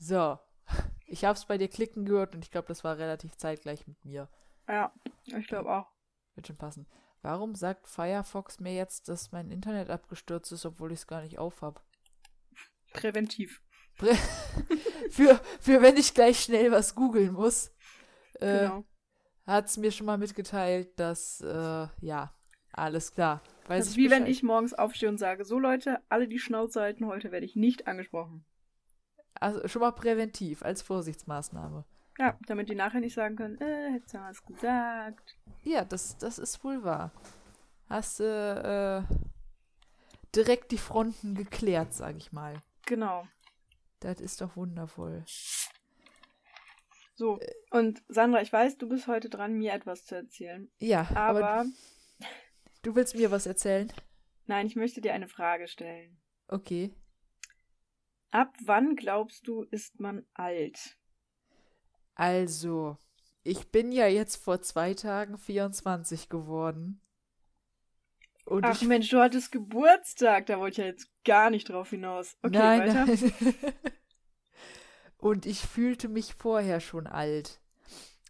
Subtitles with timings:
[0.00, 0.38] So.
[1.12, 4.04] Ich habe es bei dir klicken gehört und ich glaube, das war relativ zeitgleich mit
[4.04, 4.28] mir.
[4.68, 5.90] Ja, ich glaube auch.
[6.36, 6.86] Wird schon passen.
[7.20, 11.40] Warum sagt Firefox mir jetzt, dass mein Internet abgestürzt ist, obwohl ich es gar nicht
[11.40, 11.82] aufhab?
[12.92, 13.60] Präventiv.
[13.96, 14.14] Prä
[15.10, 17.72] für, für wenn ich gleich schnell was googeln muss,
[18.34, 18.84] äh, Genau.
[19.46, 22.32] hat es mir schon mal mitgeteilt, dass, äh, ja,
[22.72, 23.42] alles klar.
[23.66, 24.36] Weiß Das ist ich wie wenn Bescheid.
[24.36, 27.88] ich morgens aufstehe und sage, so Leute, alle die Schnauze halten, heute werde ich nicht
[27.88, 28.44] angesprochen.
[29.34, 31.84] Also schon mal präventiv, als Vorsichtsmaßnahme.
[32.18, 35.36] Ja, damit die nachher nicht sagen können, äh, hättest du mal was gesagt.
[35.62, 37.12] Ja, das, das ist wohl wahr.
[37.88, 38.24] Hast du
[39.08, 39.14] äh,
[40.34, 42.54] direkt die Fronten geklärt, sag ich mal.
[42.86, 43.26] Genau.
[44.00, 45.24] Das ist doch wundervoll.
[47.14, 47.38] So,
[47.70, 50.70] und Sandra, ich weiß, du bist heute dran, mir etwas zu erzählen.
[50.78, 51.64] Ja, aber, Aber,
[52.82, 53.92] du willst mir was erzählen?
[54.46, 56.18] nein, ich möchte dir eine Frage stellen.
[56.48, 56.94] Okay.
[58.30, 60.98] Ab wann glaubst du, ist man alt?
[62.14, 62.96] Also,
[63.42, 67.00] ich bin ja jetzt vor zwei Tagen 24 geworden.
[68.44, 71.90] Und Ach ich Mensch, du hattest Geburtstag, da wollte ich ja jetzt gar nicht drauf
[71.90, 72.36] hinaus.
[72.42, 73.06] Okay, nein, weiter.
[73.06, 73.54] nein.
[75.18, 77.60] Und ich fühlte mich vorher schon alt.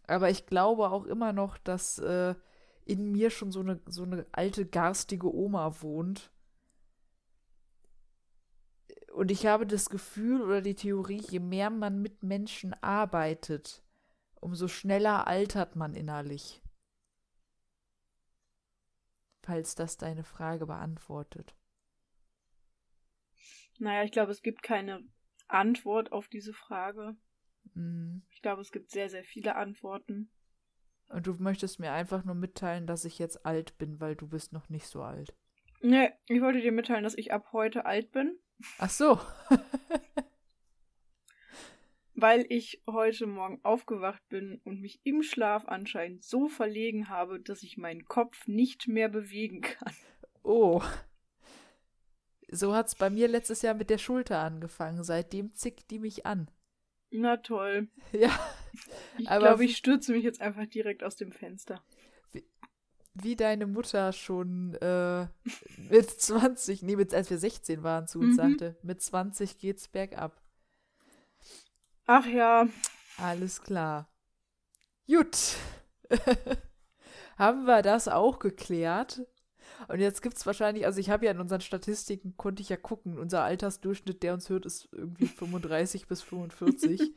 [0.06, 2.34] Aber ich glaube auch immer noch, dass äh,
[2.84, 6.32] in mir schon so eine, so eine alte, garstige Oma wohnt.
[9.10, 13.82] Und ich habe das Gefühl oder die Theorie, je mehr man mit Menschen arbeitet,
[14.36, 16.62] umso schneller altert man innerlich.
[19.42, 21.56] Falls das deine Frage beantwortet.
[23.78, 25.02] Naja, ich glaube, es gibt keine
[25.48, 27.16] Antwort auf diese Frage.
[27.74, 28.22] Mhm.
[28.30, 30.30] Ich glaube, es gibt sehr, sehr viele Antworten.
[31.08, 34.52] Und du möchtest mir einfach nur mitteilen, dass ich jetzt alt bin, weil du bist
[34.52, 35.34] noch nicht so alt.
[35.80, 38.38] Nee, ich wollte dir mitteilen, dass ich ab heute alt bin,
[38.78, 39.20] Ach so.
[42.20, 47.62] weil ich heute Morgen aufgewacht bin und mich im Schlaf anscheinend so verlegen habe, dass
[47.62, 49.94] ich meinen Kopf nicht mehr bewegen kann.
[50.42, 50.82] Oh.
[52.48, 55.04] So hat's bei mir letztes Jahr mit der Schulter angefangen.
[55.04, 56.50] Seitdem zickt die mich an.
[57.10, 57.88] Na toll.
[58.12, 58.38] Ja.
[59.18, 61.82] Ich Aber glaube, ich stürze mich jetzt einfach direkt aus dem Fenster.
[63.22, 65.26] Wie deine Mutter schon äh,
[65.90, 68.36] mit 20, nee, mit, als wir 16 waren, zu uns Mhm.
[68.36, 70.40] sagte, mit 20 geht's bergab.
[72.06, 72.66] Ach ja,
[73.18, 74.08] Alles klar.
[75.06, 75.56] Gut.
[77.38, 79.22] Haben wir das auch geklärt?
[79.88, 83.18] Und jetzt gibt's wahrscheinlich, also ich habe ja in unseren Statistiken, konnte ich ja gucken,
[83.18, 87.12] unser Altersdurchschnitt, der uns hört, ist irgendwie 35 bis 45.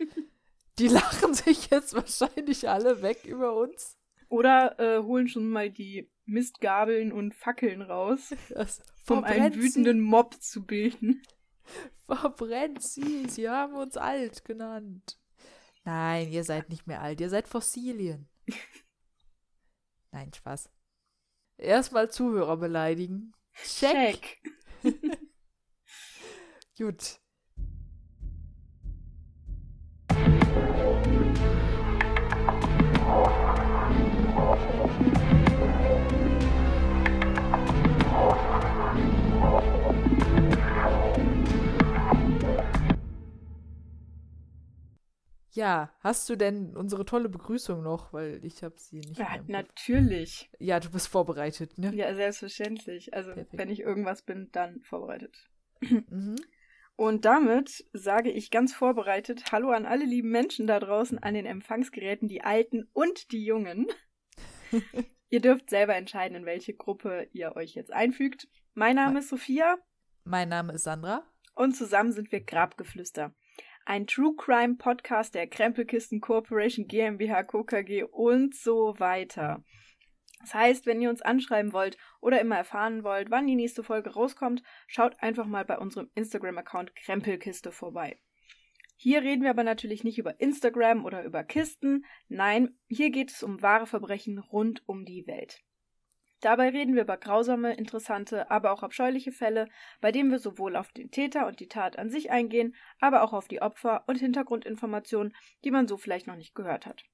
[0.80, 3.97] Die lachen sich jetzt wahrscheinlich alle weg über uns.
[4.33, 10.41] Oder äh, holen schon mal die Mistgabeln und Fackeln raus, Das um einen wütenden Mob
[10.41, 11.21] zu bilden.
[12.07, 15.19] Verbrennt sie, sie haben uns alt genannt.
[15.83, 18.27] Nein, ihr seid nicht mehr alt, ihr seid Fossilien.
[20.11, 20.67] Nein, Spaß.
[21.59, 23.35] Erstmal Zuhörer beleidigen.
[23.63, 24.41] Check.
[24.81, 24.97] Check.
[26.79, 27.19] Gut.
[45.56, 48.12] Ja, hast du denn unsere tolle Begrüßung noch?
[48.12, 50.50] Weil ich habe sie nicht Ja, natürlich.
[50.59, 51.94] Ja, du bist vorbereitet, ne?
[51.94, 53.14] Ja, selbstverständlich.
[53.14, 53.58] Also, Perfekt.
[53.58, 55.50] wenn ich irgendwas bin, dann vorbereitet.
[55.80, 56.36] Mhm.
[56.96, 61.46] Und damit sage ich ganz vorbereitet Hallo an alle lieben Menschen da draußen an den
[61.46, 63.88] Empfangsgeräten, die Alten und die Jungen.
[65.30, 68.47] ihr dürft selber entscheiden, in welche Gruppe ihr euch jetzt einfügt.
[68.74, 69.78] Mein Name ist Sophia
[70.24, 71.24] Mein Name ist Sandra.
[71.56, 73.34] und zusammen sind wir Grabgeflüster.
[73.85, 77.66] Ein True Crime Podcast der Krempelkisten Corporation GmbH Co.
[78.11, 79.61] Und so weiter.
[80.39, 84.11] Das heißt, wenn ihr uns anschreiben wollt oder immer erfahren wollt, wann die nächste Folge
[84.11, 88.21] rauskommt, schaut einfach mal bei unserem Instagram-Account Krempelkiste vorbei.
[88.95, 92.06] Hier reden wir aber natürlich nicht über Instagram oder über Kisten.
[92.29, 95.62] Nein, hier geht es um wahre Verbrechen rund um die Welt.
[96.44, 99.69] Dabei reden wir über grausame, interessante, aber auch abscheuliche Fälle,
[100.01, 103.31] bei denen wir sowohl auf den Täter und die Tat an sich eingehen, aber auch
[103.31, 107.06] auf die Opfer und Hintergrundinformationen, die man so vielleicht noch nicht gehört hat.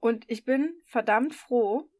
[0.00, 1.90] Und ich bin verdammt froh,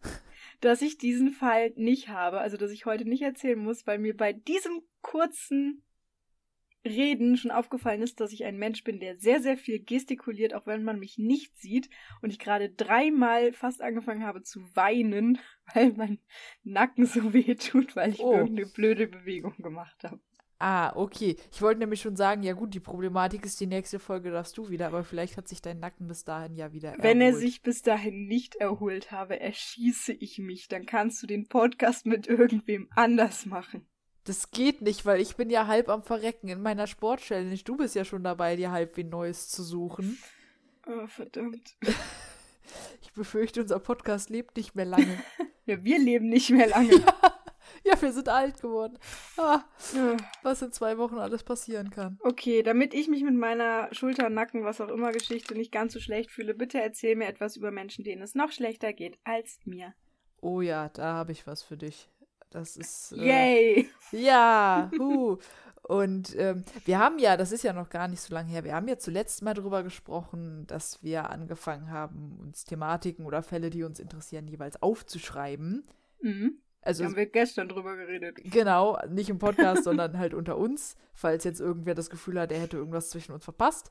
[0.62, 4.16] dass ich diesen Fall nicht habe, also dass ich heute nicht erzählen muss, weil mir
[4.16, 5.82] bei diesem kurzen
[6.84, 10.66] Reden schon aufgefallen ist, dass ich ein Mensch bin, der sehr, sehr viel gestikuliert, auch
[10.66, 11.90] wenn man mich nicht sieht.
[12.22, 15.38] Und ich gerade dreimal fast angefangen habe zu weinen,
[15.74, 16.18] weil mein
[16.62, 18.34] Nacken so weh tut, weil ich Oh.
[18.34, 20.20] irgendeine blöde Bewegung gemacht habe.
[20.62, 21.36] Ah, okay.
[21.52, 24.68] Ich wollte nämlich schon sagen, ja gut, die Problematik ist, die nächste Folge darfst du
[24.68, 27.02] wieder, aber vielleicht hat sich dein Nacken bis dahin ja wieder erholt.
[27.02, 30.68] Wenn er sich bis dahin nicht erholt habe, erschieße ich mich.
[30.68, 33.86] Dann kannst du den Podcast mit irgendwem anders machen.
[34.30, 37.64] Das geht nicht, weil ich bin ja halb am Verrecken in meiner Sportchallenge.
[37.64, 40.18] Du bist ja schon dabei, dir halb wie Neues zu suchen.
[40.86, 41.74] Oh, verdammt.
[43.02, 45.20] Ich befürchte, unser Podcast lebt nicht mehr lange.
[45.66, 46.92] ja, wir leben nicht mehr lange.
[47.84, 48.96] ja, wir sind alt geworden.
[49.36, 49.64] Ah,
[50.44, 52.20] was in zwei Wochen alles passieren kann.
[52.22, 55.98] Okay, damit ich mich mit meiner Schulter, Nacken, was auch immer Geschichte nicht ganz so
[55.98, 59.92] schlecht fühle, bitte erzähl mir etwas über Menschen, denen es noch schlechter geht als mir.
[60.40, 62.08] Oh ja, da habe ich was für dich.
[62.50, 63.12] Das ist.
[63.12, 63.90] Äh, Yay!
[64.12, 65.38] Ja, hu.
[65.82, 68.74] Und ähm, wir haben ja, das ist ja noch gar nicht so lange her, wir
[68.74, 73.82] haben ja zuletzt mal darüber gesprochen, dass wir angefangen haben, uns Thematiken oder Fälle, die
[73.82, 75.84] uns interessieren, jeweils aufzuschreiben.
[76.20, 76.60] Mhm.
[76.82, 78.38] Also, haben wir gestern drüber geredet.
[78.44, 82.60] Genau, nicht im Podcast, sondern halt unter uns, falls jetzt irgendwer das Gefühl hat, er
[82.60, 83.90] hätte irgendwas zwischen uns verpasst.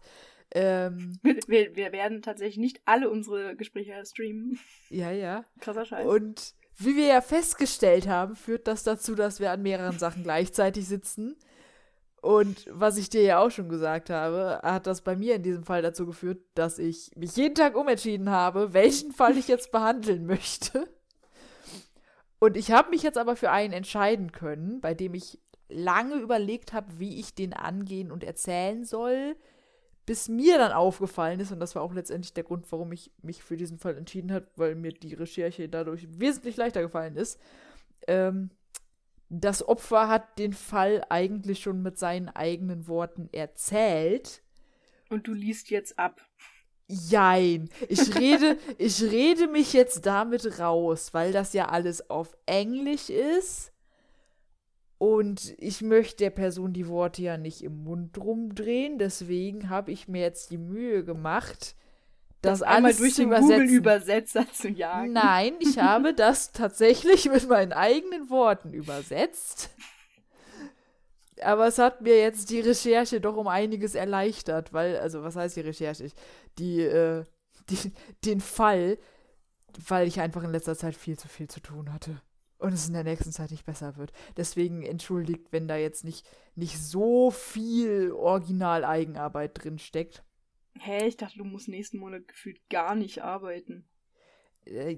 [0.51, 4.57] Ähm, wir, wir, werden tatsächlich nicht alle unsere Gespräche streamen.
[4.89, 5.43] Ja, ja.
[5.59, 6.07] Krasser Scheiß.
[6.07, 10.87] Und wie wir ja festgestellt haben, führt das dazu, dass wir an mehreren Sachen gleichzeitig
[10.87, 11.35] sitzen.
[12.21, 15.63] Und was ich dir ja auch schon gesagt habe, hat das bei mir in diesem
[15.63, 20.25] Fall dazu geführt, dass ich mich jeden Tag umentschieden habe, welchen Fall ich jetzt behandeln
[20.25, 20.87] möchte.
[22.39, 26.73] Und ich habe mich jetzt aber für einen entscheiden können, bei dem ich lange überlegt
[26.73, 29.35] habe, wie ich den angehen und erzählen soll,
[30.09, 33.43] bis mir dann aufgefallen ist, und das war auch letztendlich der Grund, warum ich mich
[33.43, 37.39] für diesen Fall entschieden habe, weil mir die Recherche dadurch wesentlich leichter gefallen ist.
[38.07, 38.49] Ähm,
[39.29, 44.41] das Opfer hat den Fall eigentlich schon mit seinen eigenen Worten erzählt.
[45.11, 46.19] Und du liest jetzt ab.
[46.87, 47.69] Jein.
[47.87, 53.71] Ich rede, ich rede mich jetzt damit raus, weil das ja alles auf Englisch ist.
[54.99, 58.99] Und ich möchte der Person die Worte ja nicht im Mund rumdrehen.
[58.99, 61.75] Deswegen habe ich mir jetzt die Mühe gemacht,
[62.41, 63.31] das, das alles durch den.
[63.31, 65.13] Google-Übersetzer zu jagen.
[65.13, 69.71] Nein, ich habe das tatsächlich mit meinen eigenen Worten übersetzt
[71.41, 75.55] aber es hat mir jetzt die Recherche doch um einiges erleichtert, weil, also was heißt
[75.55, 76.11] die Recherche?
[76.57, 77.23] Die, äh,
[77.69, 77.93] die,
[78.25, 78.97] den Fall,
[79.87, 82.21] weil ich einfach in letzter Zeit viel zu viel zu tun hatte.
[82.59, 84.11] Und es in der nächsten Zeit nicht besser wird.
[84.35, 90.23] Deswegen entschuldigt, wenn da jetzt nicht, nicht so viel Original-Eigenarbeit drin steckt.
[90.77, 93.87] Hä, ich dachte, du musst nächsten Monat gefühlt gar nicht arbeiten.
[94.65, 94.97] Äh,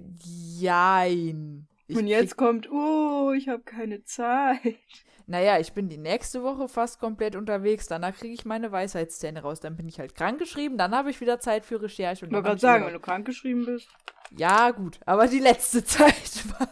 [0.58, 1.68] jein.
[1.88, 4.80] Ich Und jetzt kommt, oh, ich habe keine Zeit.
[5.28, 7.88] Naja, ich bin die nächste Woche fast komplett unterwegs.
[7.88, 9.60] Danach kriege ich meine Weisheitszähne raus.
[9.60, 10.78] Dann bin ich halt krankgeschrieben.
[10.78, 12.26] Dann habe ich wieder Zeit für Recherche.
[12.26, 13.88] ich wollte gerade sagen, wenn du krankgeschrieben bist.
[14.36, 15.00] Ja, gut.
[15.06, 16.70] Aber die letzte Zeit war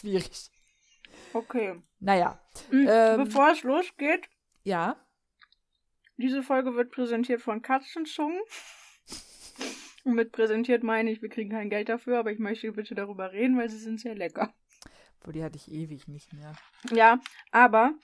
[0.00, 0.50] schwierig.
[1.32, 1.80] Okay.
[2.00, 2.40] Naja.
[2.70, 4.28] Mhm, ähm, bevor es losgeht.
[4.64, 4.96] Ja.
[6.16, 8.40] Diese Folge wird präsentiert von Katzenzungen.
[10.04, 13.32] Und mit präsentiert meine ich, wir kriegen kein Geld dafür, aber ich möchte bitte darüber
[13.32, 14.54] reden, weil sie sind sehr lecker.
[15.20, 16.54] Boah, die hatte ich ewig nicht mehr.
[16.90, 17.20] Ja,
[17.50, 17.94] aber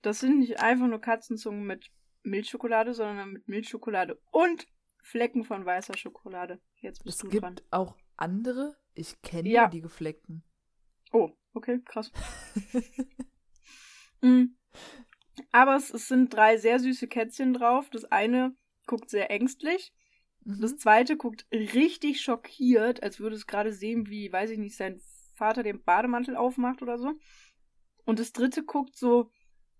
[0.00, 1.90] das sind nicht einfach nur Katzenzungen mit
[2.22, 4.66] Milchschokolade, sondern mit Milchschokolade und
[5.02, 6.60] Flecken von weißer Schokolade.
[6.80, 7.60] Jetzt bist es du gibt dran.
[7.70, 8.76] auch andere.
[8.94, 9.68] Ich kenne ja.
[9.68, 10.44] die gefleckten.
[11.62, 12.10] Okay, krass.
[14.20, 14.56] mhm.
[15.52, 17.88] Aber es, es, sind drei sehr süße Kätzchen drauf.
[17.88, 18.56] Das eine
[18.86, 19.92] guckt sehr ängstlich.
[20.44, 20.60] Mhm.
[20.60, 25.00] Das zweite guckt richtig schockiert, als würde es gerade sehen, wie, weiß ich nicht, sein
[25.36, 27.12] Vater den Bademantel aufmacht oder so.
[28.04, 29.30] Und das dritte guckt so,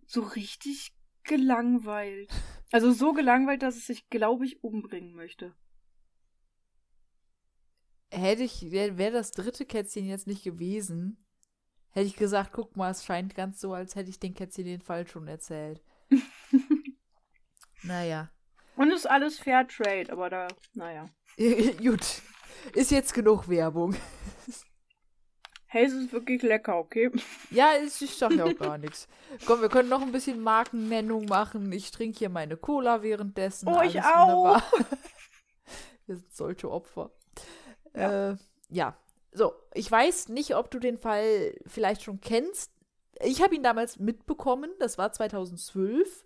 [0.06, 2.30] so richtig gelangweilt.
[2.70, 5.52] Also so gelangweilt, dass es sich, glaube ich, umbringen möchte.
[8.12, 11.21] Hätte ich, wäre wär das dritte Kätzchen jetzt nicht gewesen,
[11.92, 14.80] hätte ich gesagt, guck mal, es scheint ganz so, als hätte ich den Kätzchen den
[14.80, 15.82] Fall schon erzählt.
[17.82, 18.30] naja.
[18.76, 21.08] Und ist alles Fair Trade, aber da, naja.
[21.36, 22.22] Gut.
[22.74, 23.94] Ist jetzt genug Werbung.
[25.66, 27.10] Hey, es ist wirklich lecker, okay?
[27.48, 29.08] Ja, ich sag ja auch gar nichts.
[29.46, 31.72] Komm, wir können noch ein bisschen Markennennung machen.
[31.72, 33.66] Ich trinke hier meine Cola währenddessen.
[33.70, 34.60] Oh, ich auch.
[36.04, 37.10] wir sind solche Opfer.
[37.94, 38.32] Ja.
[38.32, 38.36] Äh,
[38.68, 38.98] ja.
[39.32, 42.70] So, ich weiß nicht, ob du den Fall vielleicht schon kennst.
[43.22, 44.70] Ich habe ihn damals mitbekommen.
[44.78, 46.24] Das war 2012.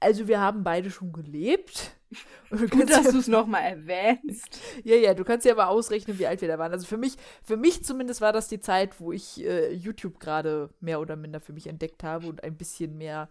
[0.00, 1.92] Also wir haben beide schon gelebt.
[2.50, 4.60] Gut, dass du es nochmal erwähnst.
[4.84, 6.72] ja, ja, du kannst ja aber ausrechnen, wie alt wir da waren.
[6.72, 10.70] Also für mich, für mich zumindest war das die Zeit, wo ich äh, YouTube gerade
[10.80, 13.28] mehr oder minder für mich entdeckt habe und ein bisschen mehr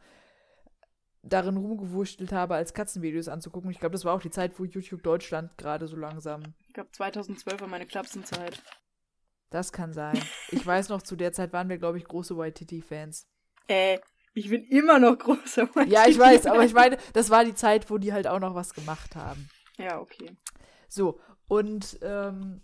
[1.23, 3.71] darin rumgewurschtelt habe, als Katzenvideos anzugucken.
[3.71, 6.43] Ich glaube, das war auch die Zeit, wo YouTube Deutschland gerade so langsam.
[6.67, 8.61] Ich glaube, 2012 war meine Klapsenzeit.
[9.49, 10.19] Das kann sein.
[10.51, 13.27] Ich weiß noch, zu der Zeit waren wir, glaube ich, große Waititi-Fans.
[13.67, 13.99] Äh,
[14.33, 15.85] Ich bin immer noch großer YTV.
[15.87, 18.55] Ja, ich weiß, aber ich meine, das war die Zeit, wo die halt auch noch
[18.55, 19.49] was gemacht haben.
[19.77, 20.35] Ja, okay.
[20.89, 22.61] So, und ähm,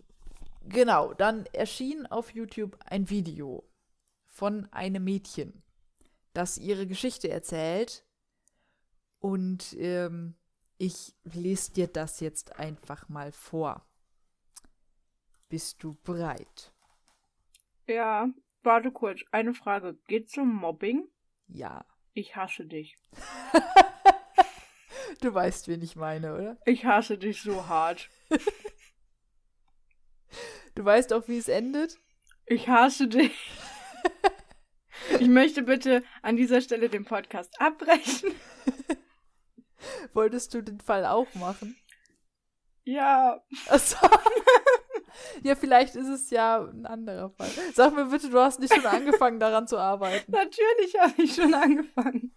[0.68, 3.64] genau, dann erschien auf YouTube ein Video
[4.28, 5.64] von einem Mädchen,
[6.34, 8.06] das ihre Geschichte erzählt.
[9.20, 10.36] Und ähm,
[10.78, 13.86] ich lese dir das jetzt einfach mal vor.
[15.48, 16.73] Bist du bereit?
[17.88, 18.30] Ja,
[18.64, 19.22] warte kurz.
[19.32, 19.98] Eine Frage.
[20.08, 21.08] Geht's um Mobbing?
[21.48, 21.86] Ja.
[22.14, 22.98] Ich hasse dich.
[25.22, 26.58] Du weißt, wen ich meine, oder?
[26.66, 28.10] Ich hasse dich so hart.
[30.76, 32.00] Du weißt auch, wie es endet?
[32.46, 33.52] Ich hasse dich.
[35.20, 38.34] Ich möchte bitte an dieser Stelle den Podcast abbrechen.
[40.14, 41.78] Wolltest du den Fall auch machen?
[42.84, 43.98] Ja, Achso.
[45.42, 47.50] Ja, vielleicht ist es ja ein anderer Fall.
[47.74, 50.32] Sag mir bitte, du hast nicht schon angefangen, daran zu arbeiten.
[50.32, 52.32] natürlich habe ich schon angefangen.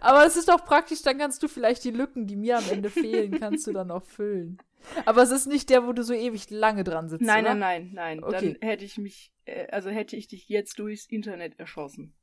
[0.00, 2.90] Aber es ist doch praktisch, dann kannst du vielleicht die Lücken, die mir am Ende
[2.90, 4.58] fehlen, kannst du dann auch füllen.
[5.04, 7.54] Aber es ist nicht der, wo du so ewig lange dran sitzt, Nein, oder?
[7.54, 8.24] nein, nein, nein.
[8.24, 8.56] Okay.
[8.60, 12.14] Dann hätte ich mich, äh, also hätte ich dich jetzt durchs Internet erschossen.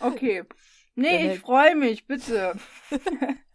[0.00, 0.44] Okay.
[0.96, 2.54] Nee, ich freue mich, bitte.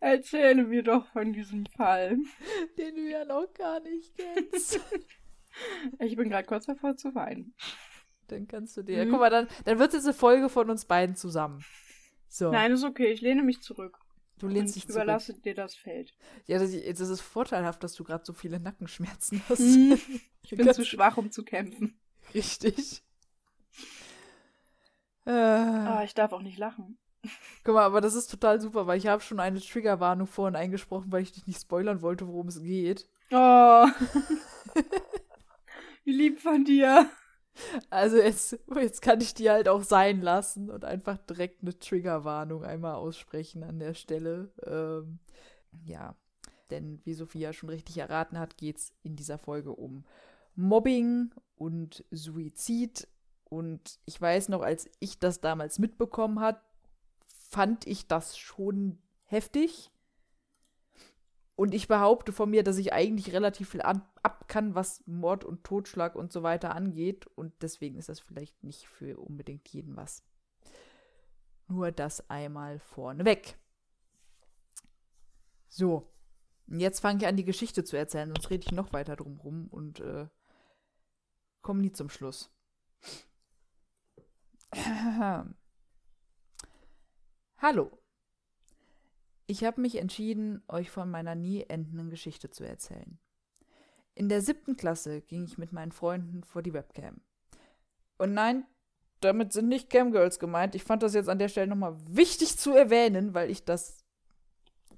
[0.00, 2.18] Erzähle mir doch von diesem Fall.
[2.78, 4.80] Den du ja noch gar nicht kennst.
[5.98, 7.54] Ich bin gerade kurz davor zu weinen.
[8.28, 9.04] dann kannst du dir.
[9.04, 9.10] Mhm.
[9.10, 11.64] Guck mal, dann, dann wird es jetzt eine Folge von uns beiden zusammen.
[12.28, 12.52] So.
[12.52, 13.98] Nein, ist okay, ich lehne mich zurück.
[14.38, 15.02] du lehnst ich dich zurück.
[15.02, 16.14] überlasse dir das Feld.
[16.46, 19.58] Ja, das, das ist vorteilhaft, dass du gerade so viele Nackenschmerzen hast.
[19.58, 19.98] Hm,
[20.42, 21.98] Ich bin zu schwach, um zu kämpfen.
[22.32, 23.02] Richtig.
[25.26, 26.96] Äh, Ah, ich darf auch nicht lachen.
[27.64, 31.12] Guck mal, aber das ist total super, weil ich habe schon eine Triggerwarnung vorhin eingesprochen,
[31.12, 33.08] weil ich dich nicht spoilern wollte, worum es geht.
[33.30, 33.86] Oh.
[36.04, 37.08] Wie lieb von dir.
[37.90, 42.64] Also jetzt, jetzt kann ich die halt auch sein lassen und einfach direkt eine Triggerwarnung
[42.64, 44.50] einmal aussprechen an der Stelle.
[44.64, 45.18] Ähm,
[45.84, 46.16] ja,
[46.70, 50.04] denn wie Sophia schon richtig erraten hat, geht es in dieser Folge um
[50.54, 53.08] Mobbing und Suizid.
[53.44, 56.62] Und ich weiß noch, als ich das damals mitbekommen hat,
[57.50, 59.90] fand ich das schon heftig.
[61.56, 65.44] Und ich behaupte von mir, dass ich eigentlich relativ viel an, ab kann, was Mord
[65.44, 67.26] und Totschlag und so weiter angeht.
[67.26, 70.24] Und deswegen ist das vielleicht nicht für unbedingt jeden was.
[71.68, 73.58] Nur das einmal vorneweg.
[75.68, 76.10] So.
[76.66, 79.66] Jetzt fange ich an, die Geschichte zu erzählen, sonst rede ich noch weiter drum rum
[79.66, 80.28] und äh,
[81.62, 82.48] komme nie zum Schluss.
[87.62, 87.90] Hallo.
[89.46, 93.18] Ich habe mich entschieden, euch von meiner nie endenden Geschichte zu erzählen.
[94.14, 97.20] In der siebten Klasse ging ich mit meinen Freunden vor die Webcam.
[98.16, 98.64] Und nein,
[99.20, 100.74] damit sind nicht Camgirls gemeint.
[100.74, 104.04] Ich fand das jetzt an der Stelle nochmal wichtig zu erwähnen, weil ich das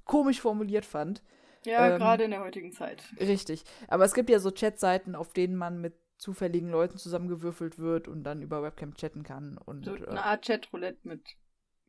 [0.04, 1.21] komisch formuliert fand.
[1.64, 3.02] Ja, Ähm, gerade in der heutigen Zeit.
[3.19, 3.64] Richtig.
[3.88, 8.23] Aber es gibt ja so Chatseiten, auf denen man mit zufälligen Leuten zusammengewürfelt wird und
[8.23, 11.37] dann über Webcam chatten kann und So äh, eine Art Chatroulette mit.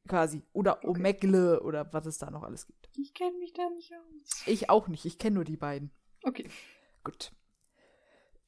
[0.08, 0.44] Quasi.
[0.54, 0.88] Oder Okay.
[0.88, 2.90] Omegle oder was es da noch alles gibt.
[2.98, 4.44] Ich kenne mich da nicht aus.
[4.46, 5.06] Ich auch nicht.
[5.06, 5.92] Ich kenne nur die beiden.
[6.24, 6.50] Okay.
[7.04, 7.32] Gut.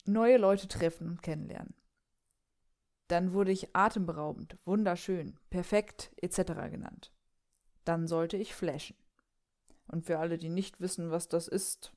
[0.06, 1.74] Neue Leute treffen und kennenlernen.
[3.08, 6.38] Dann wurde ich atemberaubend, wunderschön, perfekt etc.
[6.72, 7.12] genannt.
[7.84, 8.98] Dann sollte ich flashen.
[9.88, 11.94] Und für alle, die nicht wissen, was das ist,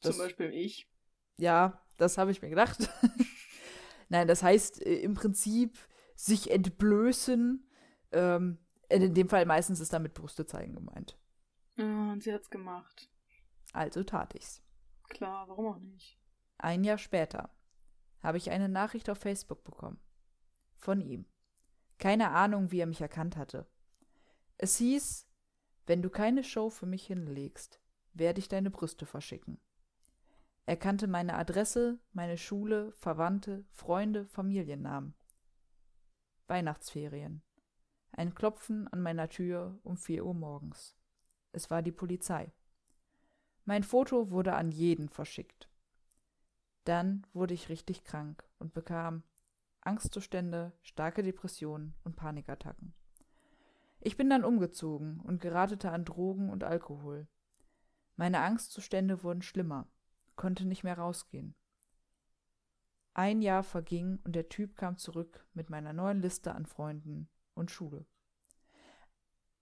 [0.00, 0.88] das, Zum Beispiel ich.
[1.36, 2.78] ja, das habe ich mir gedacht.
[4.08, 5.78] Nein, das heißt äh, im Prinzip
[6.16, 7.64] sich entblößen.
[8.10, 8.58] Ähm,
[8.90, 11.18] in dem Fall meistens ist damit Brüste zeigen gemeint.
[11.78, 13.10] Ah, und sie hat's gemacht.
[13.72, 14.62] Also tat ich's.
[15.08, 16.18] Klar, warum auch nicht?
[16.58, 17.50] Ein Jahr später
[18.20, 20.00] habe ich eine Nachricht auf Facebook bekommen.
[20.76, 21.26] Von ihm.
[21.98, 23.66] Keine Ahnung, wie er mich erkannt hatte.
[24.58, 25.26] Es hieß,
[25.86, 27.80] wenn du keine Show für mich hinlegst,
[28.12, 29.58] werde ich deine Brüste verschicken.
[30.66, 35.14] Er kannte meine Adresse, meine Schule, Verwandte, Freunde, Familiennamen.
[36.46, 37.42] Weihnachtsferien.
[38.12, 40.96] Ein Klopfen an meiner Tür um vier Uhr morgens.
[41.52, 42.52] Es war die Polizei.
[43.64, 45.68] Mein Foto wurde an jeden verschickt.
[46.84, 49.22] Dann wurde ich richtig krank und bekam
[49.82, 52.94] Angstzustände, starke Depressionen und Panikattacken.
[54.00, 57.28] Ich bin dann umgezogen und geratete an Drogen und Alkohol.
[58.16, 59.86] Meine Angstzustände wurden schlimmer,
[60.36, 61.54] konnte nicht mehr rausgehen.
[63.14, 67.70] Ein Jahr verging und der Typ kam zurück mit meiner neuen Liste an Freunden und
[67.70, 68.06] Schule.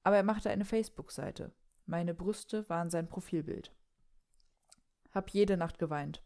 [0.02, 1.52] Aber er machte eine Facebook-Seite.
[1.86, 3.74] Meine Brüste waren sein Profilbild.
[5.10, 6.22] Hab jede Nacht geweint.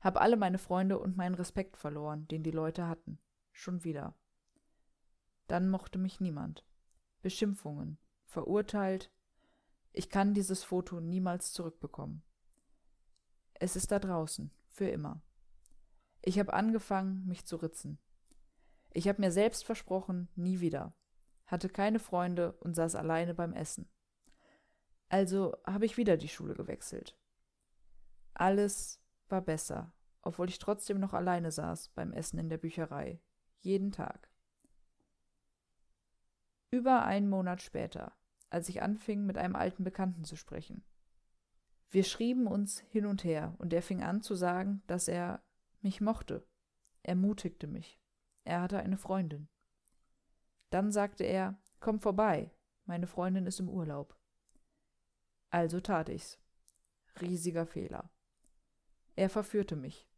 [0.00, 3.18] Hab alle meine Freunde und meinen Respekt verloren, den die Leute hatten.
[3.52, 4.14] Schon wieder.
[5.46, 6.64] Dann mochte mich niemand.
[7.22, 9.10] Beschimpfungen, verurteilt.
[9.92, 12.22] Ich kann dieses Foto niemals zurückbekommen.
[13.54, 15.22] Es ist da draußen, für immer.
[16.20, 17.98] Ich habe angefangen, mich zu ritzen.
[18.96, 20.94] Ich habe mir selbst versprochen, nie wieder.
[21.44, 23.90] Hatte keine Freunde und saß alleine beim Essen.
[25.10, 27.14] Also habe ich wieder die Schule gewechselt.
[28.32, 28.98] Alles
[29.28, 33.20] war besser, obwohl ich trotzdem noch alleine saß beim Essen in der Bücherei.
[33.60, 34.30] Jeden Tag.
[36.70, 38.16] Über einen Monat später,
[38.48, 40.86] als ich anfing, mit einem alten Bekannten zu sprechen.
[41.90, 45.42] Wir schrieben uns hin und her, und er fing an zu sagen, dass er
[45.82, 46.48] mich mochte.
[47.02, 48.00] Er mutigte mich.
[48.46, 49.48] Er hatte eine Freundin.
[50.70, 52.52] Dann sagte er, komm vorbei,
[52.84, 54.16] meine Freundin ist im Urlaub.
[55.50, 56.38] Also tat ich's.
[57.20, 58.08] Riesiger Fehler.
[59.16, 60.08] Er verführte mich.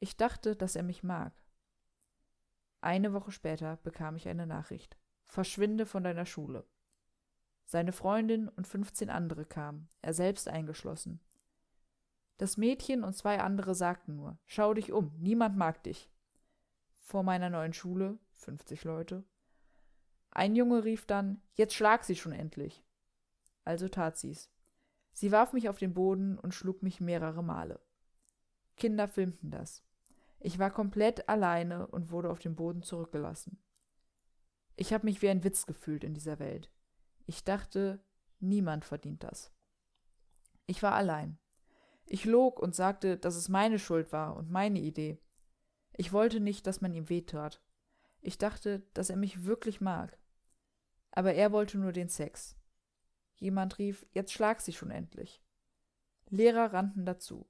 [0.00, 1.32] Ich dachte, dass er mich mag.
[2.82, 4.98] Eine Woche später bekam ich eine Nachricht.
[5.24, 6.68] Verschwinde von deiner Schule.
[7.64, 11.20] Seine Freundin und 15 andere kamen, er selbst eingeschlossen.
[12.36, 16.10] Das Mädchen und zwei andere sagten nur, schau dich um, niemand mag dich.
[17.04, 19.24] Vor meiner neuen Schule, 50 Leute.
[20.30, 22.82] Ein Junge rief dann, jetzt schlag sie schon endlich.
[23.62, 24.50] Also tat sie's.
[25.12, 27.78] Sie warf mich auf den Boden und schlug mich mehrere Male.
[28.76, 29.84] Kinder filmten das.
[30.40, 33.62] Ich war komplett alleine und wurde auf dem Boden zurückgelassen.
[34.74, 36.72] Ich habe mich wie ein Witz gefühlt in dieser Welt.
[37.26, 38.02] Ich dachte,
[38.40, 39.52] niemand verdient das.
[40.66, 41.38] Ich war allein.
[42.06, 45.20] Ich log und sagte, dass es meine Schuld war und meine Idee.
[45.96, 47.62] Ich wollte nicht, dass man ihm wehtat.
[48.20, 50.18] Ich dachte, dass er mich wirklich mag.
[51.12, 52.56] Aber er wollte nur den Sex.
[53.36, 55.42] Jemand rief, jetzt schlag sie schon endlich.
[56.28, 57.48] Lehrer rannten dazu.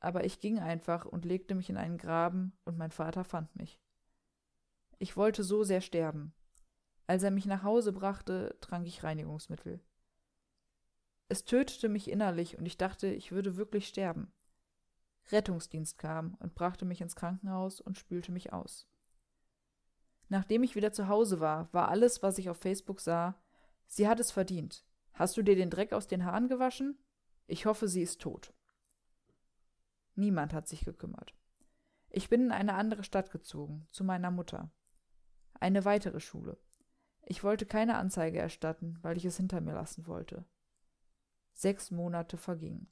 [0.00, 3.80] Aber ich ging einfach und legte mich in einen Graben, und mein Vater fand mich.
[4.98, 6.34] Ich wollte so sehr sterben.
[7.06, 9.80] Als er mich nach Hause brachte, trank ich Reinigungsmittel.
[11.28, 14.32] Es tötete mich innerlich, und ich dachte, ich würde wirklich sterben.
[15.30, 18.88] Rettungsdienst kam und brachte mich ins Krankenhaus und spülte mich aus.
[20.28, 23.40] Nachdem ich wieder zu Hause war, war alles, was ich auf Facebook sah,
[23.86, 24.84] sie hat es verdient.
[25.14, 26.98] Hast du dir den Dreck aus den Haaren gewaschen?
[27.46, 28.52] Ich hoffe, sie ist tot.
[30.14, 31.34] Niemand hat sich gekümmert.
[32.10, 34.70] Ich bin in eine andere Stadt gezogen, zu meiner Mutter.
[35.54, 36.58] Eine weitere Schule.
[37.24, 40.44] Ich wollte keine Anzeige erstatten, weil ich es hinter mir lassen wollte.
[41.52, 42.90] Sechs Monate vergingen.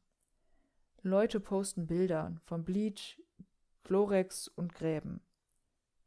[1.06, 3.22] Leute posten Bilder von Bleach,
[3.84, 5.20] Chlorex und Gräben.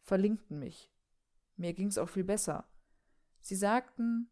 [0.02, 0.92] Verlinkten mich.
[1.56, 2.68] Mir ging's auch viel besser.
[3.40, 4.30] Sie sagten,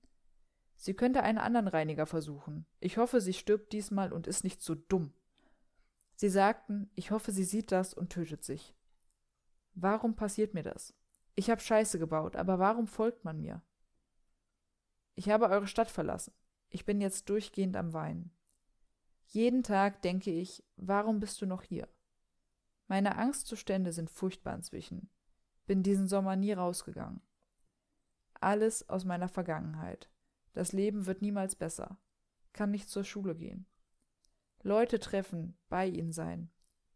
[0.76, 2.66] Sie könnte einen anderen Reiniger versuchen.
[2.80, 5.12] Ich hoffe, sie stirbt diesmal und ist nicht so dumm.
[6.16, 8.76] Sie sagten, ich hoffe, sie sieht das und tötet sich.
[9.74, 10.94] Warum passiert mir das?
[11.36, 13.62] Ich habe Scheiße gebaut, aber warum folgt man mir?
[15.16, 16.34] Ich habe eure Stadt verlassen.
[16.70, 18.37] Ich bin jetzt durchgehend am Weinen.
[19.28, 21.90] Jeden Tag denke ich, warum bist du noch hier?
[22.88, 25.10] Meine Angstzustände sind furchtbar inzwischen.
[25.66, 27.22] Bin diesen Sommer nie rausgegangen.
[28.40, 30.10] Alles aus meiner Vergangenheit.
[30.54, 32.00] Das Leben wird niemals besser.
[32.54, 33.68] Kann nicht zur Schule gehen.
[34.64, 36.50] Leute treffen, bei ihnen sein.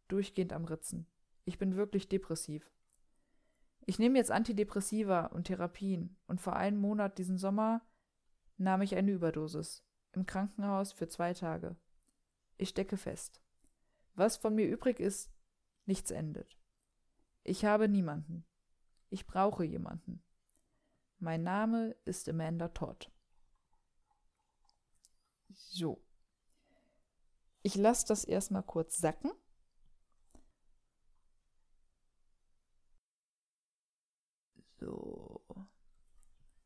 [0.08, 1.08] Durchgehend am Ritzen.
[1.44, 2.72] Ich bin wirklich depressiv.
[3.86, 7.82] Ich nehme jetzt Antidepressiva und Therapien und vor einem Monat diesen Sommer
[8.58, 9.84] nahm ich eine Überdosis.
[10.14, 11.76] Im Krankenhaus für zwei Tage.
[12.62, 13.42] Ich stecke fest.
[14.14, 15.32] Was von mir übrig ist,
[15.88, 16.60] nichts endet.
[17.44, 18.46] Ich habe niemanden.
[19.10, 20.24] Ich brauche jemanden.
[21.18, 23.12] Mein Name ist Amanda Todd.
[25.50, 26.06] So.
[27.64, 29.32] Ich lasse das erstmal kurz sacken.
[34.78, 35.31] So.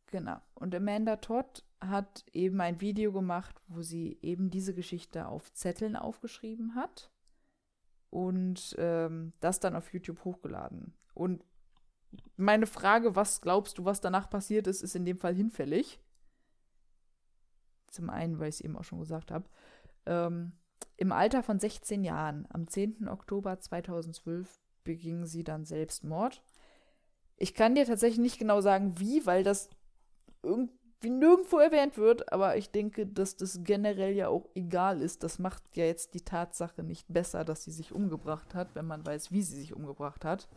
[0.07, 0.37] Genau.
[0.53, 5.95] Und Amanda Todd hat eben ein Video gemacht, wo sie eben diese Geschichte auf Zetteln
[5.95, 7.11] aufgeschrieben hat
[8.09, 10.93] und ähm, das dann auf YouTube hochgeladen.
[11.13, 11.43] Und
[12.37, 15.99] meine Frage, was glaubst du, was danach passiert ist, ist in dem Fall hinfällig.
[17.87, 19.49] Zum einen, weil ich es eben auch schon gesagt habe.
[20.05, 20.53] Ähm,
[20.97, 23.07] Im Alter von 16 Jahren, am 10.
[23.07, 26.41] Oktober 2012, beging sie dann Selbstmord.
[27.37, 29.69] Ich kann dir tatsächlich nicht genau sagen, wie, weil das
[30.45, 35.23] irgendwie nirgendwo erwähnt wird, aber ich denke, dass das generell ja auch egal ist.
[35.23, 39.05] Das macht ja jetzt die Tatsache nicht besser, dass sie sich umgebracht hat, wenn man
[39.05, 40.47] weiß, wie sie sich umgebracht hat.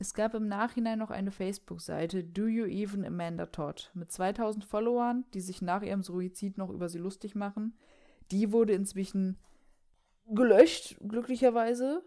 [0.00, 5.24] Es gab im Nachhinein noch eine Facebook-Seite Do You Even Amanda Todd mit 2000 Followern,
[5.34, 7.76] die sich nach ihrem Suizid noch über sie lustig machen.
[8.30, 9.38] Die wurde inzwischen
[10.26, 12.04] gelöscht, glücklicherweise.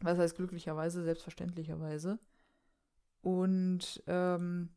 [0.00, 1.04] Was heißt glücklicherweise?
[1.04, 2.18] Selbstverständlicherweise.
[3.22, 4.70] Und ähm,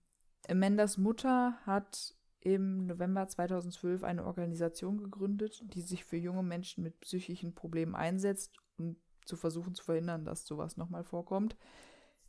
[0.47, 6.99] Amandas Mutter hat im November 2012 eine Organisation gegründet, die sich für junge Menschen mit
[6.99, 11.57] psychischen Problemen einsetzt, um zu versuchen zu verhindern, dass sowas nochmal vorkommt.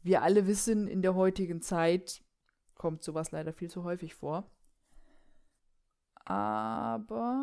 [0.02, 2.24] Wir alle wissen, in der heutigen Zeit
[2.74, 4.50] kommt sowas leider viel zu häufig vor.
[6.24, 7.36] Aber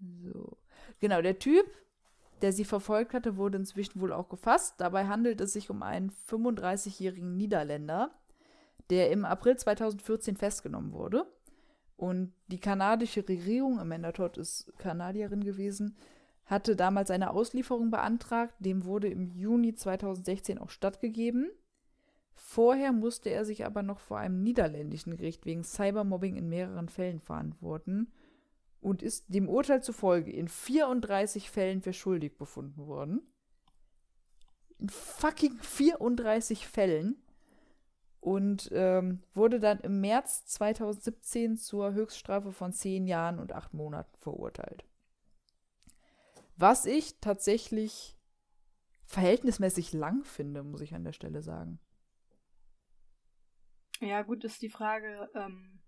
[0.00, 0.58] so.
[0.98, 1.66] Genau, der Typ,
[2.42, 4.74] der sie verfolgt hatte, wurde inzwischen wohl auch gefasst.
[4.78, 8.10] Dabei handelt es sich um einen 35-jährigen Niederländer,
[8.90, 11.26] der im April 2014 festgenommen wurde.
[11.96, 15.96] Und die kanadische Regierung, Amanda Todd ist Kanadierin gewesen,
[16.44, 18.54] hatte damals eine Auslieferung beantragt.
[18.58, 21.50] Dem wurde im Juni 2016 auch stattgegeben.
[22.34, 27.20] Vorher musste er sich aber noch vor einem niederländischen Gericht wegen Cybermobbing in mehreren Fällen
[27.20, 28.12] verantworten
[28.86, 33.20] und ist dem Urteil zufolge in 34 Fällen für schuldig befunden worden.
[34.78, 37.20] In fucking 34 Fällen.
[38.20, 44.16] Und ähm, wurde dann im März 2017 zur Höchststrafe von 10 Jahren und 8 Monaten
[44.18, 44.84] verurteilt.
[46.56, 48.16] Was ich tatsächlich
[49.04, 51.80] verhältnismäßig lang finde, muss ich an der Stelle sagen.
[53.98, 55.80] Ja, gut, ist die Frage, ähm,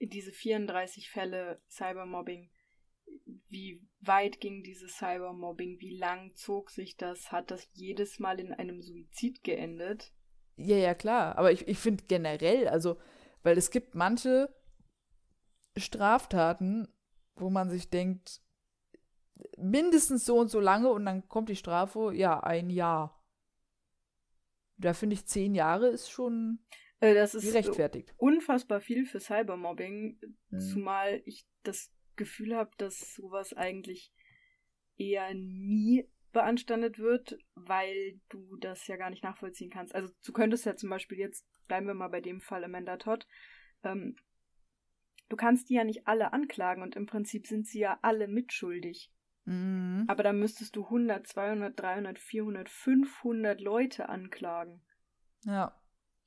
[0.00, 2.50] diese 34 Fälle Cybermobbing,
[3.48, 8.52] wie weit ging dieses Cybermobbing, wie lang zog sich das, hat das jedes Mal in
[8.52, 10.12] einem Suizid geendet?
[10.56, 12.98] Ja, ja, klar, aber ich, ich finde generell, also,
[13.42, 14.54] weil es gibt manche
[15.76, 16.88] Straftaten,
[17.36, 18.40] wo man sich denkt,
[19.56, 23.20] mindestens so und so lange und dann kommt die Strafe, ja, ein Jahr.
[24.76, 26.60] Da finde ich, zehn Jahre ist schon
[27.00, 28.14] das ist gerechtfertigt.
[28.16, 30.18] unfassbar viel für Cybermobbing,
[30.50, 30.60] mhm.
[30.60, 34.12] zumal ich das Gefühl habe, dass sowas eigentlich
[34.96, 39.94] eher nie beanstandet wird, weil du das ja gar nicht nachvollziehen kannst.
[39.94, 43.26] Also du könntest ja zum Beispiel jetzt, bleiben wir mal bei dem Fall Amanda Todd,
[43.82, 44.16] ähm,
[45.28, 49.10] du kannst die ja nicht alle anklagen und im Prinzip sind sie ja alle mitschuldig.
[49.44, 50.04] Mhm.
[50.08, 54.82] Aber dann müsstest du 100, 200, 300, 400, 500 Leute anklagen.
[55.44, 55.80] Ja.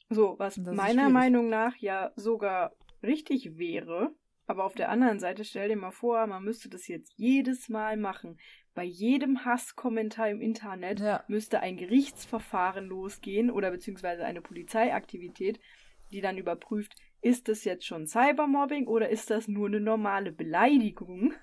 [0.10, 4.12] So, was meiner Meinung nach ja sogar richtig wäre.
[4.50, 7.98] Aber auf der anderen Seite stell dir mal vor, man müsste das jetzt jedes Mal
[7.98, 8.40] machen.
[8.74, 11.24] Bei jedem Hasskommentar im Internet ja.
[11.28, 15.60] müsste ein Gerichtsverfahren losgehen oder beziehungsweise eine Polizeiaktivität,
[16.12, 21.34] die dann überprüft, ist das jetzt schon Cybermobbing oder ist das nur eine normale Beleidigung?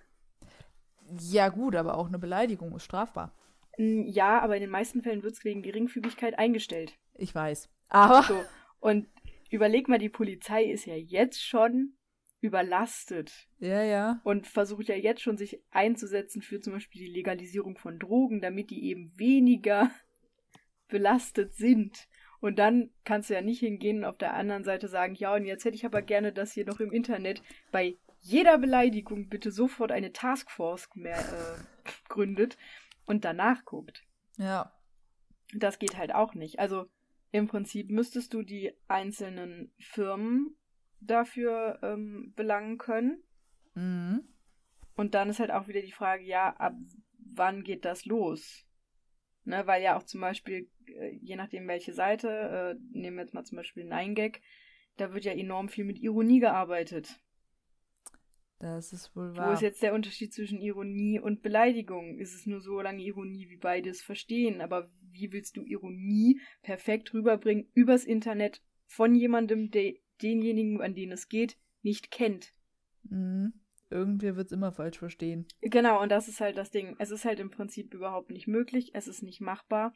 [1.19, 3.35] Ja, gut, aber auch eine Beleidigung ist strafbar.
[3.77, 6.97] Ja, aber in den meisten Fällen wird es wegen Geringfügigkeit eingestellt.
[7.17, 7.69] Ich weiß.
[7.89, 8.23] Aber.
[8.23, 8.45] So.
[8.81, 9.09] Und
[9.51, 11.95] überleg mal, die Polizei ist ja jetzt schon
[12.41, 13.49] überlastet.
[13.59, 14.21] Ja, ja.
[14.23, 18.71] Und versucht ja jetzt schon sich einzusetzen für zum Beispiel die Legalisierung von Drogen, damit
[18.71, 19.91] die eben weniger
[20.89, 22.07] belastet sind.
[22.41, 25.47] Und dann kannst du ja nicht hingehen und auf der anderen Seite sagen, ja, und
[25.47, 27.43] jetzt hätte ich aber gerne, dass hier noch im Internet
[27.73, 32.59] bei jeder Beleidigung bitte sofort eine Taskforce mehr, äh, gründet
[33.07, 34.05] und danach guckt.
[34.37, 34.73] Ja.
[35.55, 36.59] Das geht halt auch nicht.
[36.59, 36.87] Also
[37.35, 40.57] im Prinzip müsstest du die einzelnen Firmen
[41.01, 43.25] dafür ähm, belangen können.
[43.75, 44.23] Mhm.
[44.95, 46.77] Und dann ist halt auch wieder die Frage, ja, ab
[47.19, 48.65] wann geht das los?
[49.43, 53.35] Ne, weil ja auch zum Beispiel, äh, je nachdem welche Seite, äh, nehmen wir jetzt
[53.35, 54.41] mal zum Beispiel 9gag,
[54.97, 57.21] da wird ja enorm viel mit Ironie gearbeitet.
[58.65, 59.51] Das ist wohl wahr.
[59.51, 62.19] Wo ist jetzt der Unterschied zwischen Ironie und Beleidigung?
[62.19, 64.63] Ist es nur so lange Ironie, wie beide es verstehen?
[64.63, 71.13] Aber wie willst du Ironie perfekt rüberbringen übers Internet von jemandem, der denjenigen, an den
[71.13, 72.55] es geht, nicht kennt?
[73.03, 73.53] Mhm.
[73.91, 75.47] Irgendwer wird es immer falsch verstehen.
[75.61, 76.97] Genau, und das ist halt das Ding.
[76.99, 79.95] Es ist halt im Prinzip überhaupt nicht möglich, es ist nicht machbar.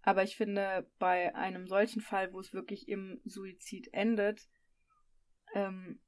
[0.00, 4.48] Aber ich finde, bei einem solchen Fall, wo es wirklich im Suizid endet,
[5.54, 6.00] ähm,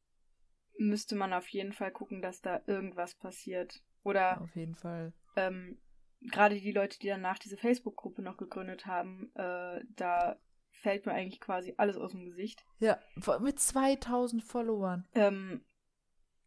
[0.81, 3.83] müsste man auf jeden Fall gucken, dass da irgendwas passiert.
[4.03, 5.13] Oder auf jeden Fall.
[5.37, 5.79] Ähm,
[6.23, 10.39] gerade die Leute, die danach diese Facebook-Gruppe noch gegründet haben, äh, da
[10.71, 12.65] fällt mir eigentlich quasi alles aus dem Gesicht.
[12.79, 12.99] Ja,
[13.41, 15.07] mit 2000 Followern.
[15.15, 15.65] Ähm,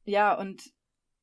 [0.04, 0.74] ja, und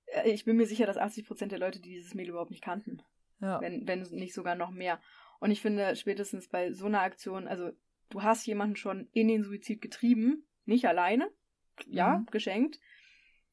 [0.06, 3.02] äh, ich bin mir sicher, dass 80% der Leute, die dieses Mail überhaupt nicht kannten.
[3.40, 3.60] Ja.
[3.60, 5.00] Wenn, wenn nicht sogar noch mehr.
[5.40, 7.72] Und ich finde, spätestens bei so einer Aktion, also
[8.10, 11.30] du hast jemanden schon in den Suizid getrieben, nicht alleine,
[11.86, 12.26] ja, mhm.
[12.26, 12.78] geschenkt,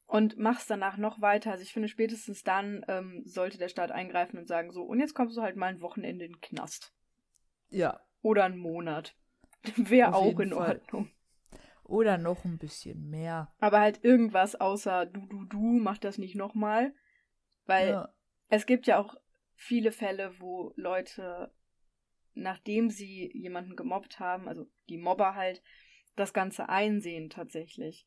[0.08, 1.52] und machst danach noch weiter.
[1.52, 5.14] Also ich finde, spätestens dann ähm, sollte der Staat eingreifen und sagen, so, und jetzt
[5.14, 6.92] kommst du halt mal ein Wochenende in den Knast.
[7.68, 8.00] Ja.
[8.22, 9.14] Oder einen Monat.
[9.76, 10.80] Wäre auch in Fall.
[10.80, 11.10] Ordnung.
[11.84, 13.52] Oder noch ein bisschen mehr.
[13.60, 16.94] Aber halt irgendwas außer du, du, du, mach das nicht nochmal.
[17.66, 18.08] Weil ja.
[18.48, 19.14] es gibt ja auch
[19.54, 21.52] viele Fälle, wo Leute
[22.38, 25.62] nachdem sie jemanden gemobbt haben, also die Mobber halt,
[26.16, 28.06] das Ganze einsehen tatsächlich.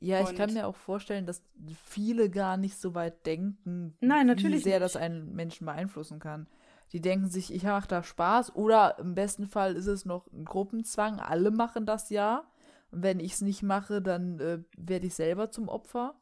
[0.00, 1.42] Ja, ich kann mir auch vorstellen, dass
[1.84, 4.94] viele gar nicht so weit denken, Nein, natürlich wie sehr nicht.
[4.94, 6.46] das einen Menschen beeinflussen kann.
[6.92, 10.44] Die denken sich, ich mache da Spaß oder im besten Fall ist es noch ein
[10.44, 12.44] Gruppenzwang, alle machen das ja.
[12.90, 16.14] Und wenn ich es nicht mache, dann äh, werde ich selber zum Opfer.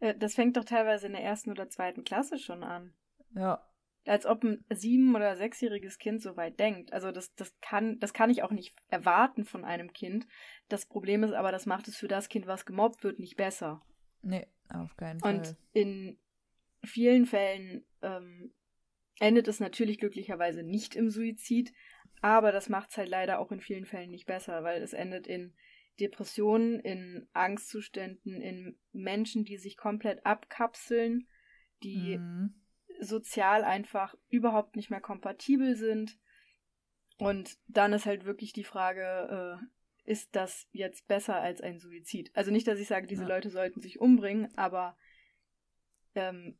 [0.00, 2.92] Äh, Das fängt doch teilweise in der ersten oder zweiten Klasse schon an.
[3.34, 3.62] Ja,
[4.08, 6.92] Als ob ein sieben- oder sechsjähriges Kind so weit denkt.
[6.92, 10.26] Also das, das, kann, das kann ich auch nicht erwarten von einem Kind.
[10.68, 13.82] Das Problem ist aber, das macht es für das Kind, was gemobbt wird, nicht besser.
[14.22, 15.56] nee, auf keinen Und Fall.
[15.72, 16.18] in
[16.84, 18.52] vielen Fällen ähm,
[19.20, 21.72] endet es natürlich glücklicherweise nicht im Suizid,
[22.20, 25.26] aber das macht es halt leider auch in vielen Fällen nicht besser, weil es endet
[25.26, 25.54] in
[26.00, 31.28] Depressionen, in Angstzuständen, in Menschen, die sich komplett abkapseln,
[31.82, 32.54] die Mhm.
[33.00, 36.18] Sozial einfach überhaupt nicht mehr kompatibel sind.
[37.18, 42.30] Und dann ist halt wirklich die Frage, äh, ist das jetzt besser als ein Suizid?
[42.34, 43.28] Also nicht, dass ich sage, diese Ja.
[43.28, 44.96] Leute sollten sich umbringen, aber
[46.14, 46.58] ähm,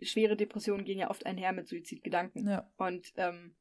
[0.00, 2.46] schwere Depressionen gehen ja oft einher mit Suizidgedanken.
[2.46, 3.56] Ja, Und ähm,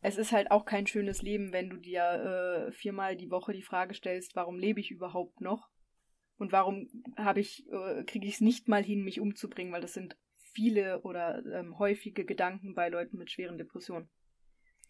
[0.00, 3.62] es ist halt auch kein schönes Leben, wenn du dir äh, viermal die Woche die
[3.62, 5.70] Frage stellst, warum lebe ich überhaupt noch?
[6.36, 9.94] Und warum habe ich, äh, kriege ich es nicht mal hin, mich umzubringen, weil das
[9.94, 10.16] sind
[10.52, 14.08] viele oder ähm, häufige Gedanken bei Leuten mit schweren Depressionen.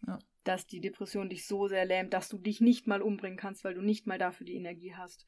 [0.05, 0.19] Ja.
[0.43, 3.73] Dass die Depression dich so sehr lähmt, dass du dich nicht mal umbringen kannst, weil
[3.73, 5.25] du nicht mal dafür die Energie hast.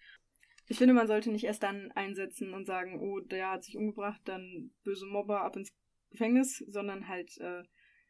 [0.67, 4.21] Ich finde, man sollte nicht erst dann einsetzen und sagen, oh, der hat sich umgebracht,
[4.25, 5.71] dann böse Mobber ab ins
[6.09, 7.63] Gefängnis, sondern halt äh,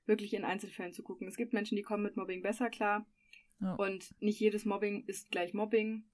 [0.06, 1.28] wirklich in Einzelfällen zu gucken.
[1.28, 3.06] Es gibt Menschen, die kommen mit Mobbing besser klar
[3.60, 3.76] Ja.
[3.76, 6.06] und nicht jedes Mobbing ist gleich Mobbing.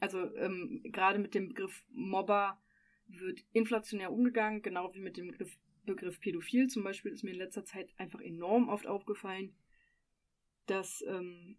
[0.00, 2.60] Also ähm, gerade mit dem Begriff Mobber
[3.06, 7.38] wird inflationär umgegangen, genau wie mit dem Begriff, Begriff Pädophil zum Beispiel ist mir in
[7.38, 9.54] letzter Zeit einfach enorm oft aufgefallen,
[10.66, 11.58] dass ähm,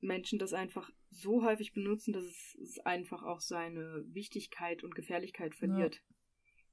[0.00, 5.54] Menschen das einfach so häufig benutzen, dass es, es einfach auch seine Wichtigkeit und Gefährlichkeit
[5.54, 6.02] verliert.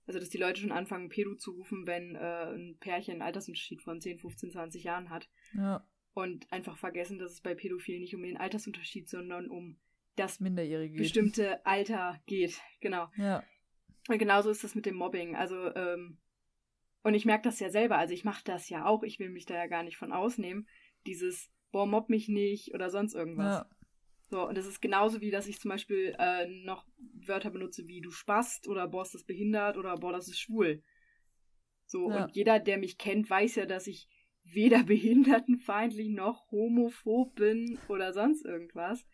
[0.05, 3.81] Also, dass die Leute schon anfangen, Pedo zu rufen, wenn äh, ein Pärchen einen Altersunterschied
[3.81, 8.15] von 10, 15, 20 Jahren hat ja, und einfach vergessen, dass es bei Pädophilen nicht
[8.15, 9.77] um den Altersunterschied, sondern um
[10.15, 10.93] das Minderjährige.
[10.93, 11.01] geht.
[11.01, 12.61] bestimmte Alter geht.
[12.79, 13.11] Genau.
[13.17, 13.43] Ja,
[14.07, 15.35] Und genauso ist das mit dem Mobbing.
[15.35, 16.17] Also, ähm,
[17.03, 19.45] und ich merke das ja selber, also ich mache das ja auch, ich will mich
[19.45, 20.67] da ja gar nicht von ausnehmen.
[21.05, 23.53] Dieses, boah, mobb mich nicht oder sonst irgendwas.
[23.53, 23.69] ja,
[24.29, 26.85] So, und das ist genauso wie, dass ich zum Beispiel äh, noch
[27.25, 30.83] Wörter benutze wie du spast oder boah, ist das behindert oder boah, das ist schwul.
[31.85, 32.25] So, Ja.
[32.25, 34.09] und jeder, der mich kennt, weiß ja, dass ich
[34.43, 39.07] weder behindertenfeindlich noch homophob bin oder sonst irgendwas.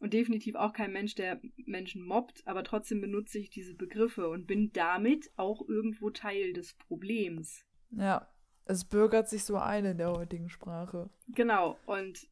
[0.00, 4.46] Und definitiv auch kein Mensch, der Menschen mobbt, aber trotzdem benutze ich diese Begriffe und
[4.46, 7.64] bin damit auch irgendwo Teil des Problems.
[7.90, 8.28] ja.
[8.70, 11.08] Es bürgert sich so ein in der heutigen Sprache.
[11.28, 12.28] Genau, und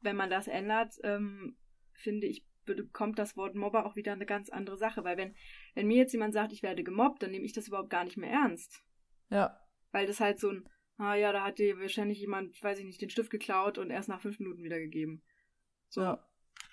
[0.00, 1.58] wenn man das ändert, ähm,
[1.92, 5.04] finde ich, bekommt das Wort Mobber auch wieder eine ganz andere Sache.
[5.04, 5.34] Weil wenn,
[5.74, 8.16] wenn mir jetzt jemand sagt, ich werde gemobbt, dann nehme ich das überhaupt gar nicht
[8.16, 8.82] mehr ernst.
[9.28, 9.60] Ja,
[9.92, 13.02] Weil das halt so ein, ah ja, da hat dir wahrscheinlich jemand, weiß ich nicht,
[13.02, 15.22] den Stift geklaut und erst nach fünf Minuten wiedergegeben.
[15.88, 16.02] So.
[16.02, 16.26] ja.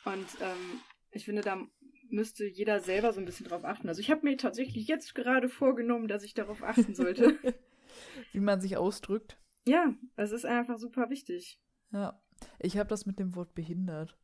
[0.06, 1.66] Und ähm, ich finde, da
[2.10, 3.88] müsste jeder selber so ein bisschen drauf achten.
[3.88, 7.38] Also ich habe mir tatsächlich jetzt gerade vorgenommen, dass ich darauf achten sollte.
[8.32, 9.38] Wie man sich ausdrückt.
[9.66, 11.60] ja, es ist einfach super wichtig.
[11.92, 12.22] Ja.
[12.60, 14.18] Ich habe das mit dem Wort behindert.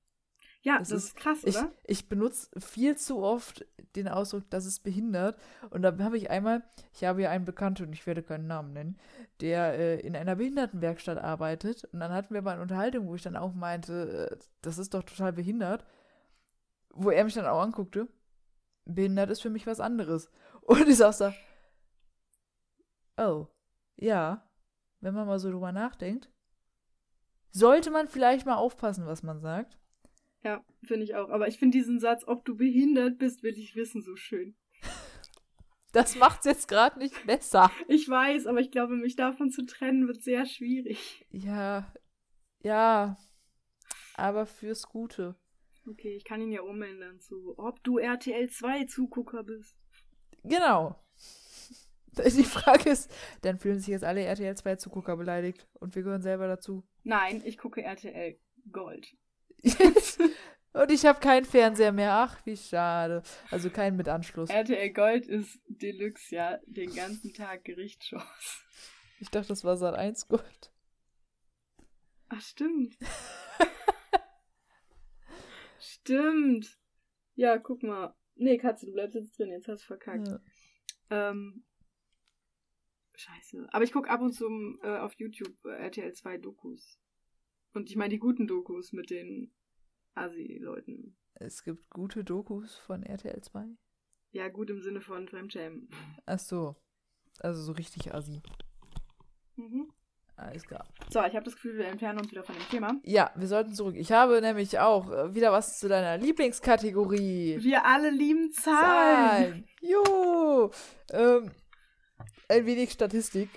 [0.61, 1.71] Ja, Das das, ist- krass, Ich, oder?
[1.85, 5.39] ich benutze viel zu oft den Ausdruck, das ist behindert.
[5.69, 8.73] Und da habe ich einmal, ich habe ja einen Bekannten, und ich werde keinen Namen
[8.73, 8.97] nennen,
[9.39, 11.85] der äh, in einer Behindertenwerkstatt arbeitet.
[11.93, 14.93] Und dann hatten wir mal eine Unterhaltung, wo ich dann auch meinte, äh, das ist
[14.93, 15.85] doch total behindert.
[16.91, 18.07] Wo er mich dann auch anguckte,
[18.85, 20.29] behindert ist für mich was anderes.
[20.61, 21.33] Und ich saß da,
[23.17, 23.47] oh,
[23.95, 24.45] ja,
[24.99, 26.29] wenn man mal so drüber nachdenkt,
[27.51, 29.78] sollte man vielleicht mal aufpassen, was man sagt.
[30.43, 31.29] Ja, finde ich auch.
[31.29, 34.55] Aber ich finde diesen Satz, ob du behindert bist, will ich wissen, so schön.
[35.91, 37.71] Das macht's jetzt gerade nicht besser.
[37.87, 41.25] Ich weiß, aber ich glaube, mich davon zu trennen wird sehr schwierig.
[41.31, 41.91] Ja,
[42.61, 43.17] ja,
[44.15, 45.35] aber fürs Gute.
[45.87, 49.75] Okay, ich kann ihn ja umändern zu, ob du RTL 2 Zugucker bist.
[50.43, 50.95] Genau.
[52.11, 53.09] Die Frage ist,
[53.41, 56.83] dann fühlen sich jetzt alle RTL 2 Zugucker beleidigt und wir gehören selber dazu.
[57.03, 58.37] Nein, ich gucke RTL
[58.71, 59.15] Gold.
[60.73, 62.13] Und ich habe keinen Fernseher mehr.
[62.13, 63.23] Ach, wie schade.
[63.51, 64.49] Also keinen mit Anschluss.
[64.49, 68.65] RTL Gold ist Deluxe, ja, den ganzen Tag Gerichtsshows.
[69.19, 70.71] Ich dachte, das war Sat 1 Gold.
[72.29, 72.97] Ach, stimmt.
[75.79, 76.77] stimmt.
[77.35, 78.15] Ja, guck mal.
[78.35, 80.27] Nee, Katze, du bleibst jetzt drin, jetzt hast du verkackt.
[80.27, 80.39] Ja.
[81.09, 81.65] Ähm,
[83.15, 83.67] Scheiße.
[83.71, 84.45] Aber ich gucke ab und zu
[84.81, 86.97] äh, auf YouTube äh, RTL 2 Dokus.
[87.73, 89.51] Und ich meine die guten Dokus mit den
[90.15, 91.15] Asi-Leuten.
[91.35, 93.65] Es gibt gute Dokus von RTL 2?
[94.31, 95.89] Ja, gut im Sinne von Fremdschämen.
[96.25, 96.75] Ach so.
[97.39, 98.41] Also so richtig Asi.
[99.55, 99.91] Mhm.
[100.35, 100.85] Alles klar.
[101.09, 102.95] So, ich habe das Gefühl, wir entfernen uns wieder von dem Thema.
[103.03, 103.95] Ja, wir sollten zurück.
[103.97, 107.57] Ich habe nämlich auch äh, wieder was zu deiner Lieblingskategorie.
[107.61, 108.75] Wir alle lieben Zahlen.
[108.81, 109.67] Zahlen.
[109.81, 110.71] Jo.
[111.11, 111.51] Ähm,
[112.47, 113.49] ein wenig Statistik.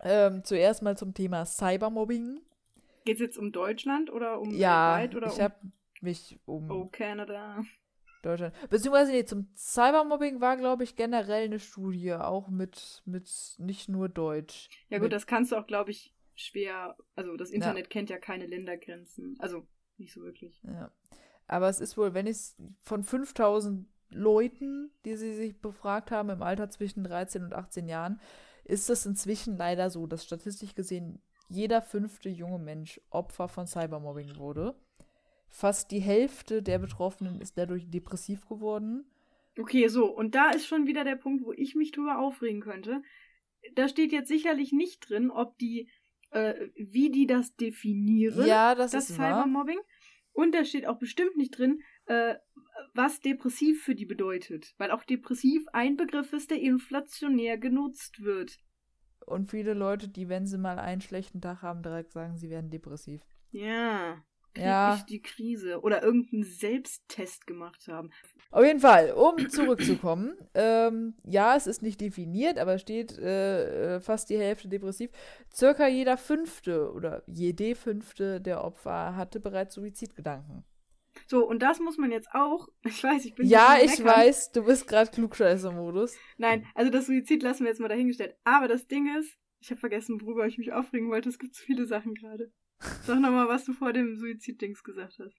[0.00, 2.40] Ähm, zuerst mal zum Thema Cybermobbing.
[3.08, 5.54] Geht es jetzt um Deutschland oder um Ja, weltweit oder ich um habe
[6.02, 7.62] mich um Oh, Canada.
[8.22, 8.52] Deutschland.
[8.68, 14.10] Beziehungsweise, nee, zum Cybermobbing war, glaube ich, generell eine Studie, auch mit, mit nicht nur
[14.10, 14.68] Deutsch.
[14.90, 16.96] Ja gut, Mit- das kannst du auch, glaube ich, schwer.
[17.16, 19.36] Also das Internet kennt ja keine Ländergrenzen.
[19.38, 19.66] Also
[19.96, 20.60] nicht so wirklich.
[20.64, 20.90] Ja.
[21.46, 26.42] Aber es ist wohl, wenn es von 5000 Leuten, die sie sich befragt haben im
[26.42, 28.20] Alter zwischen 13 und 18 Jahren,
[28.64, 34.36] ist es inzwischen leider so, dass statistisch gesehen jeder fünfte junge Mensch Opfer von Cybermobbing
[34.36, 34.74] wurde.
[35.48, 39.10] Fast die Hälfte der Betroffenen ist dadurch depressiv geworden.
[39.58, 43.02] Okay, so, und da ist schon wieder der Punkt, wo ich mich drüber aufregen könnte.
[43.74, 45.90] Da steht jetzt sicherlich nicht drin, ob die,
[46.30, 49.08] äh, wie die das definieren, Ja, das, das.
[49.08, 49.80] Cybermobbing.
[50.32, 52.36] Und da steht auch bestimmt nicht drin, äh,
[52.94, 54.74] was depressiv für die bedeutet.
[54.78, 58.58] Weil auch depressiv ein Begriff ist, der inflationär genutzt wird.
[59.28, 62.70] Und viele Leute, die, wenn sie mal einen schlechten Tag haben, direkt sagen, sie werden
[62.70, 63.22] depressiv.
[63.50, 64.22] Ja.
[64.56, 64.96] Ja.
[64.96, 65.80] ich die Krise.
[65.82, 68.10] Oder irgendeinen Selbsttest gemacht haben.
[68.50, 73.96] Auf jeden Fall, um zurückzukommen, ähm, ja, es ist nicht definiert, aber es steht äh,
[73.96, 75.10] äh, fast die Hälfte depressiv.
[75.54, 80.64] Circa jeder fünfte oder jede fünfte der Opfer hatte bereits Suizidgedanken.
[81.28, 82.68] So, und das muss man jetzt auch.
[82.84, 83.46] Ich weiß, ich bin.
[83.46, 86.16] Ja, ich weiß, du bist gerade Klugscheißer-Modus.
[86.38, 88.34] Nein, also das Suizid lassen wir jetzt mal dahingestellt.
[88.44, 91.28] Aber das Ding ist, ich habe vergessen, worüber ich mich aufregen wollte.
[91.28, 92.50] Es gibt so viele Sachen gerade.
[93.02, 95.36] Sag nochmal, was du vor dem Suizid-Dings gesagt hast.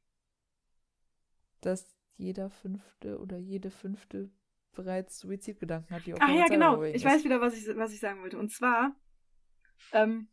[1.62, 4.30] Dass jeder fünfte oder jede fünfte
[4.73, 6.84] bereits Suizidgedanken hat, die Opfer Ach ja, genau.
[6.84, 7.06] Ich ist.
[7.06, 8.38] weiß wieder, was ich, was ich sagen wollte.
[8.38, 8.95] Und zwar,
[9.91, 10.28] ähm,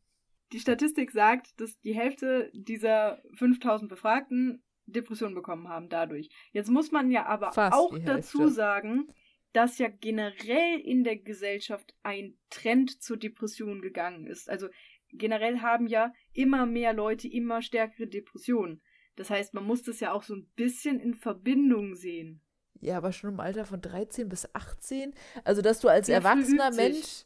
[0.52, 6.28] die Statistik sagt, dass die Hälfte dieser 5000 Befragten Depressionen bekommen haben dadurch.
[6.52, 9.08] Jetzt muss man ja aber Fast auch dazu sagen,
[9.52, 14.50] dass ja generell in der Gesellschaft ein Trend zur Depression gegangen ist.
[14.50, 14.68] Also
[15.12, 18.82] generell haben ja immer mehr Leute immer stärkere Depressionen.
[19.16, 22.42] Das heißt, man muss das ja auch so ein bisschen in Verbindung sehen.
[22.80, 25.14] Ja, aber schon im Alter von 13 bis 18.
[25.44, 26.70] Also, dass du als Sehr erwachsener.
[26.72, 27.24] Mensch,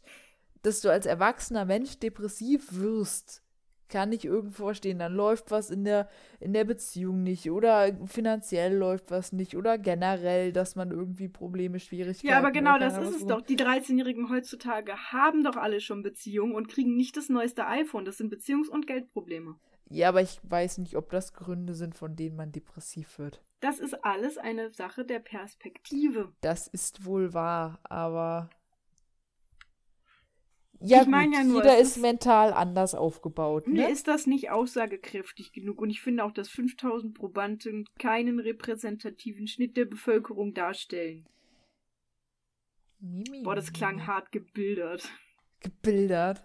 [0.63, 3.43] dass du als erwachsener Mensch depressiv wirst,
[3.91, 4.99] kann ich irgendwo verstehen.
[4.99, 9.77] Dann läuft was in der, in der Beziehung nicht oder finanziell läuft was nicht oder
[9.77, 12.29] generell, dass man irgendwie Probleme, Schwierigkeiten.
[12.29, 13.43] Ja, aber genau das ist es doch.
[13.43, 18.05] Die 13-Jährigen heutzutage haben doch alle schon Beziehungen und kriegen nicht das neueste iPhone.
[18.05, 19.57] Das sind Beziehungs- und Geldprobleme.
[19.91, 23.43] Ja, aber ich weiß nicht, ob das Gründe sind, von denen man depressiv wird.
[23.59, 26.33] Das ist alles eine Sache der Perspektive.
[26.41, 28.49] Das ist wohl wahr, aber.
[30.83, 33.67] Ja, Ich mein gut, ja nur, jeder ist ist- mental anders aufgebaut.
[33.67, 33.91] Mir Ne?
[33.91, 39.77] ist das nicht aussagekräftig genug und ich finde auch, dass 5000 Probanden keinen repräsentativen Schnitt
[39.77, 41.27] der Bevölkerung darstellen.
[42.99, 43.43] Mimi.
[43.43, 45.11] Boah, das klang hart gebildert.
[45.61, 46.43] Gebildert.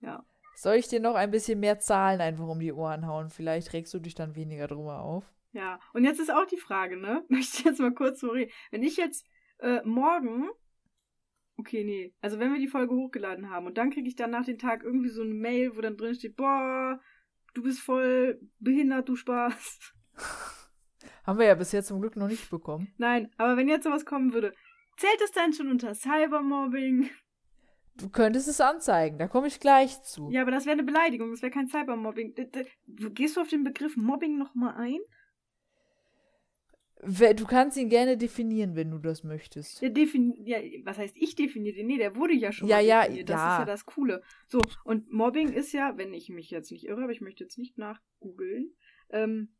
[0.00, 0.24] Ja.
[0.56, 3.30] Soll ich dir noch ein bisschen mehr Zahlen einfach um die Ohren hauen?
[3.30, 5.24] Vielleicht regst du dich dann weniger drüber auf.
[5.52, 7.24] Ja, und jetzt ist auch die Frage, ne?
[7.28, 8.50] Möchte ich jetzt mal kurz so reden.
[8.70, 9.26] Wenn ich jetzt
[9.58, 10.48] äh, morgen.
[11.58, 12.14] Okay, nee.
[12.20, 14.84] Also wenn wir die Folge hochgeladen haben und dann kriege ich dann nach dem Tag
[14.84, 17.00] irgendwie so eine Mail, wo dann drin steht, boah,
[17.54, 19.94] du bist voll behindert, du Spaß.
[21.24, 22.92] Haben wir ja bisher zum Glück noch nicht bekommen.
[22.98, 24.54] Nein, aber wenn jetzt sowas kommen würde,
[24.96, 27.10] zählt es dann schon unter Cybermobbing?
[27.96, 30.30] Du könntest es anzeigen, da komme ich gleich zu.
[30.30, 32.34] Ja, aber das wäre eine Beleidigung, das wäre kein Cybermobbing.
[32.86, 34.98] Gehst du auf den Begriff Mobbing nochmal ein?
[37.06, 39.80] Du kannst ihn gerne definieren, wenn du das möchtest.
[39.80, 41.86] Der defini ja, was heißt ich definiere den?
[41.86, 43.28] Nee, der wurde ja schon Ja, mal ja, definiert.
[43.30, 43.52] Das ja.
[43.54, 44.22] ist ja das Coole.
[44.48, 47.58] So, und Mobbing ist ja, wenn ich mich jetzt nicht irre, aber ich möchte jetzt
[47.58, 48.74] nicht nachgoogeln,
[49.10, 49.54] ähm,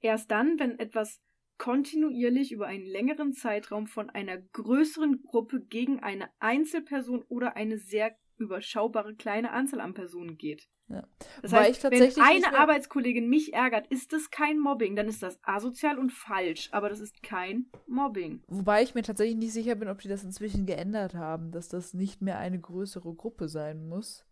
[0.00, 1.22] erst dann, wenn etwas
[1.58, 8.16] kontinuierlich über einen längeren Zeitraum von einer größeren Gruppe gegen eine Einzelperson oder eine sehr
[8.40, 10.68] überschaubare kleine Anzahl an Personen geht.
[10.88, 11.06] Ja.
[11.42, 15.38] Das Wobei heißt, wenn eine Arbeitskollegin mich ärgert, ist das kein Mobbing, dann ist das
[15.44, 18.42] asozial und falsch, aber das ist kein Mobbing.
[18.48, 21.94] Wobei ich mir tatsächlich nicht sicher bin, ob die das inzwischen geändert haben, dass das
[21.94, 24.26] nicht mehr eine größere Gruppe sein muss.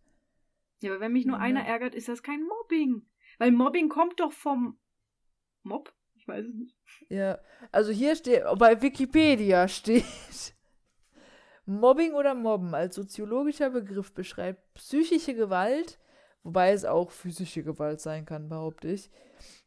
[0.81, 1.43] Ja, aber wenn mich nur Ja.
[1.43, 3.05] einer ärgert, ist das kein Mobbing.
[3.37, 4.77] Weil Mobbing kommt doch vom
[5.63, 5.93] Mob?
[6.15, 6.75] Ich weiß es nicht.
[7.07, 7.39] Ja,
[7.71, 10.03] also hier steht, bei Wikipedia steht,
[11.69, 15.99] Mobbing oder Mobben als soziologischer Begriff beschreibt psychische Gewalt,
[16.43, 19.11] wobei es auch physische Gewalt sein kann, behaupte ich,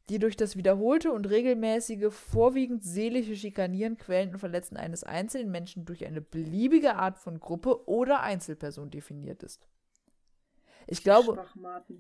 [0.09, 5.84] die durch das wiederholte und regelmäßige, vorwiegend seelische Schikanieren, Quälen und Verletzen eines einzelnen Menschen
[5.84, 9.68] durch eine beliebige Art von Gruppe oder Einzelperson definiert ist.
[10.88, 11.44] Ich glaube,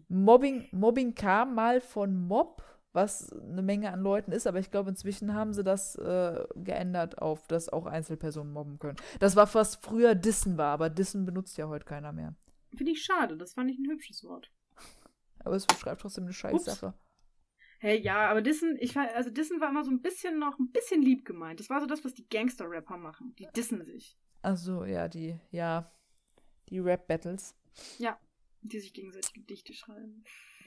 [0.08, 4.90] Mobbing, Mobbing kam mal von Mob, was eine Menge an Leuten ist, aber ich glaube,
[4.90, 8.98] inzwischen haben sie das äh, geändert auf, dass auch Einzelpersonen mobben können.
[9.18, 12.34] Das war was früher Dissen war, aber Dissen benutzt ja heute keiner mehr.
[12.74, 14.50] Finde ich schade, das fand ich ein hübsches Wort.
[15.44, 16.94] Aber es beschreibt trotzdem eine Scheißsache.
[17.80, 21.02] Hey, ja, aber Dissen, ich also Dissen war immer so ein bisschen noch ein bisschen
[21.02, 21.58] lieb gemeint.
[21.58, 23.34] Das war so das, was die Gangster-Rapper machen.
[23.40, 24.16] Die dissen sich.
[24.40, 25.92] Also ja, die, ja,
[26.68, 27.56] die Rap-Battles.
[27.98, 28.20] Ja,
[28.60, 30.22] die sich gegenseitig Gedichte schreiben.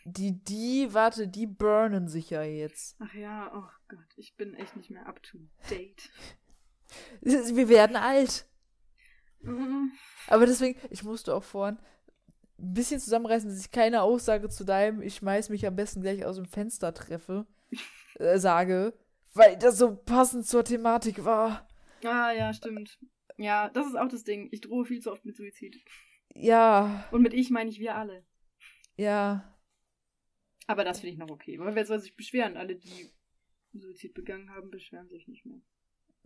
[0.08, 2.95] Die, die, warte, die burnen sich ja jetzt.
[2.99, 5.39] Ach ja, oh Gott, ich bin echt nicht mehr up to
[5.70, 6.12] date.
[7.22, 8.45] Wir werden alt.
[9.41, 9.91] Mhm.
[10.28, 11.80] Aber deswegen, ich musste auch vorhin
[12.60, 16.24] ein bisschen zusammenreißen, dass ich keine Aussage zu deinem, ich schmeiß mich am besten gleich
[16.24, 17.47] aus dem Fenster treffe,
[18.20, 18.93] äh, sage,
[19.34, 21.68] weil das so passend zur Thematik war.
[22.03, 22.99] Ah, ja, stimmt.
[23.38, 24.49] Ja, das ist auch das Ding.
[24.51, 25.84] Ich drohe viel zu oft mit Suizid.
[26.34, 27.06] Ja.
[27.12, 28.24] Und mit ich meine ich wir alle.
[28.95, 29.55] Ja.
[30.68, 31.59] Aber das finde ich noch okay.
[31.59, 32.57] Aber wer soll sich beschweren?
[32.57, 33.11] Alle, die
[33.74, 35.59] Suizid begangen haben, beschweren sich nicht mehr.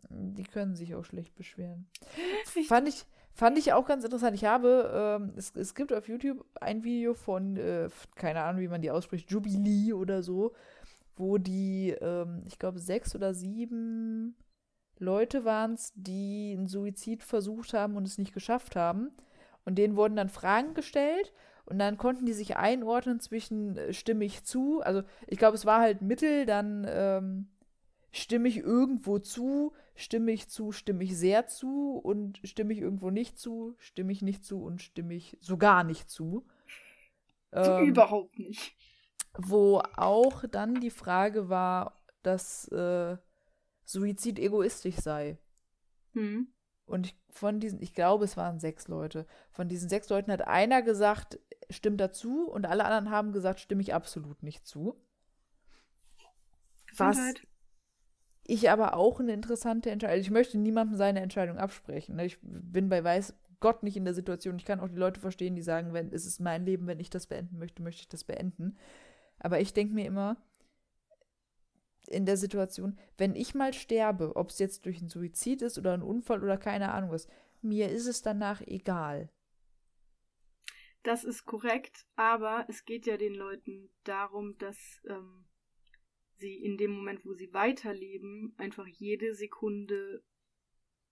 [0.10, 1.90] Die können sich auch schlecht beschweren.
[2.68, 4.36] Fand ich, fand ich auch ganz interessant.
[4.36, 8.68] Ich habe, ähm, es, es gibt auf YouTube ein Video von, äh, keine Ahnung, wie
[8.68, 10.54] man die ausspricht, Jubilee oder so,
[11.16, 14.36] wo die, ähm, ich glaube, sechs oder sieben
[14.98, 19.12] Leute waren es, die einen Suizid versucht haben und es nicht geschafft haben.
[19.66, 21.34] Und denen wurden dann Fragen gestellt
[21.70, 25.66] und dann konnten die sich einordnen zwischen äh, stimme ich zu, also ich glaube, es
[25.66, 27.48] war halt Mittel, dann ähm,
[28.12, 33.12] stimme ich irgendwo zu, stimme ich zu, stimme ich sehr zu und stimme ich irgendwo
[33.12, 36.48] nicht zu, stimme ich nicht zu und stimme ich sogar nicht zu.
[37.52, 38.76] Ähm, Überhaupt nicht.
[39.38, 43.18] Wo auch dann die Frage war, dass äh,
[43.86, 45.38] Suizid egoistisch sei.
[46.14, 46.48] Hm.
[46.86, 49.28] Und von diesen, ich glaube, es waren sechs Leute.
[49.52, 51.40] Von diesen sechs Leuten hat einer gesagt,
[51.70, 54.96] stimmt dazu und alle anderen haben gesagt, stimme ich absolut nicht zu.
[56.98, 57.18] Was
[58.44, 60.22] ich aber auch eine interessante Entscheidung.
[60.22, 62.16] Ich möchte niemandem seine Entscheidung absprechen.
[62.16, 62.26] Ne?
[62.26, 64.58] Ich bin bei weiß Gott nicht in der Situation.
[64.58, 67.12] Ich kann auch die Leute verstehen, die sagen, wenn es ist mein Leben, wenn ich
[67.12, 68.78] das beenden möchte, möchte ich das beenden.
[69.38, 70.38] Aber ich denke mir immer,
[72.08, 75.94] in der Situation, wenn ich mal sterbe, ob es jetzt durch einen Suizid ist oder
[75.94, 77.28] einen Unfall oder keine Ahnung was,
[77.62, 79.30] mir ist es danach egal.
[81.04, 85.46] Das ist korrekt, aber es geht ja den Leuten darum, dass ähm,
[86.38, 90.24] sie in dem Moment, wo sie weiterleben, einfach jede Sekunde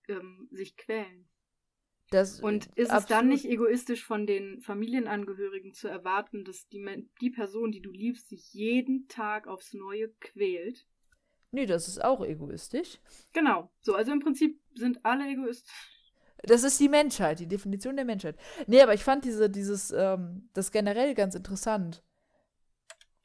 [0.07, 1.29] ähm, sich quälen.
[2.09, 7.29] Das und ist es dann nicht egoistisch von den Familienangehörigen zu erwarten, dass die, die
[7.29, 10.87] Person, die du liebst, sich jeden Tag aufs Neue quält?
[11.51, 12.99] Nee, das ist auch egoistisch.
[13.33, 13.71] Genau.
[13.81, 15.96] So, also im Prinzip sind alle egoistisch.
[16.43, 18.35] Das ist die Menschheit, die Definition der Menschheit.
[18.67, 22.03] Nee, aber ich fand diese, dieses, ähm, das generell ganz interessant,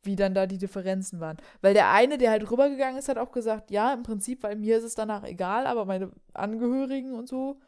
[0.03, 1.37] wie dann da die Differenzen waren.
[1.61, 4.79] Weil der eine, der halt rübergegangen ist, hat auch gesagt, ja, im Prinzip, weil mir
[4.79, 7.61] ist es danach egal, aber meine Angehörigen und so,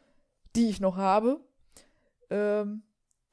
[0.55, 1.39] die ich noch habe,
[2.29, 2.83] ähm,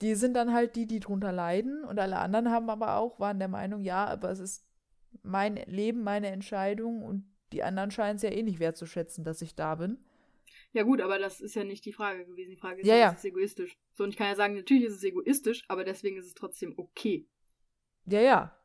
[0.03, 3.39] die sind dann halt die, die drunter leiden und alle anderen haben aber auch, waren
[3.39, 4.67] der Meinung, ja, aber es ist
[5.23, 9.55] mein Leben, meine Entscheidung und die anderen scheinen es ja eh nicht wertzuschätzen, dass ich
[9.55, 9.99] da bin.
[10.73, 12.51] Ja gut, aber das ist ja nicht die Frage gewesen.
[12.51, 13.11] Die Frage ist, ja, ja.
[13.11, 13.77] ist es egoistisch?
[13.93, 16.75] So, und ich kann ja sagen, natürlich ist es egoistisch, aber deswegen ist es trotzdem
[16.79, 17.29] okay.
[18.07, 18.59] Ja, ja.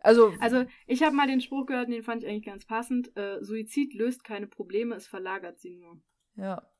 [0.00, 3.16] Also, also ich habe mal den Spruch gehört, den fand ich eigentlich ganz passend.
[3.16, 6.00] Äh, Suizid löst keine Probleme, es verlagert sie nur.
[6.36, 6.70] Ja.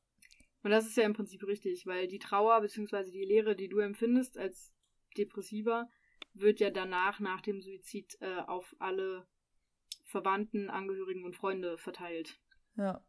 [0.62, 3.10] Und das ist ja im Prinzip richtig, weil die Trauer bzw.
[3.10, 4.74] die Leere, die du empfindest als
[5.16, 5.88] Depressiver,
[6.34, 9.26] wird ja danach, nach dem Suizid, äh, auf alle
[10.04, 12.38] Verwandten, Angehörigen und Freunde verteilt.
[12.76, 13.04] Ja.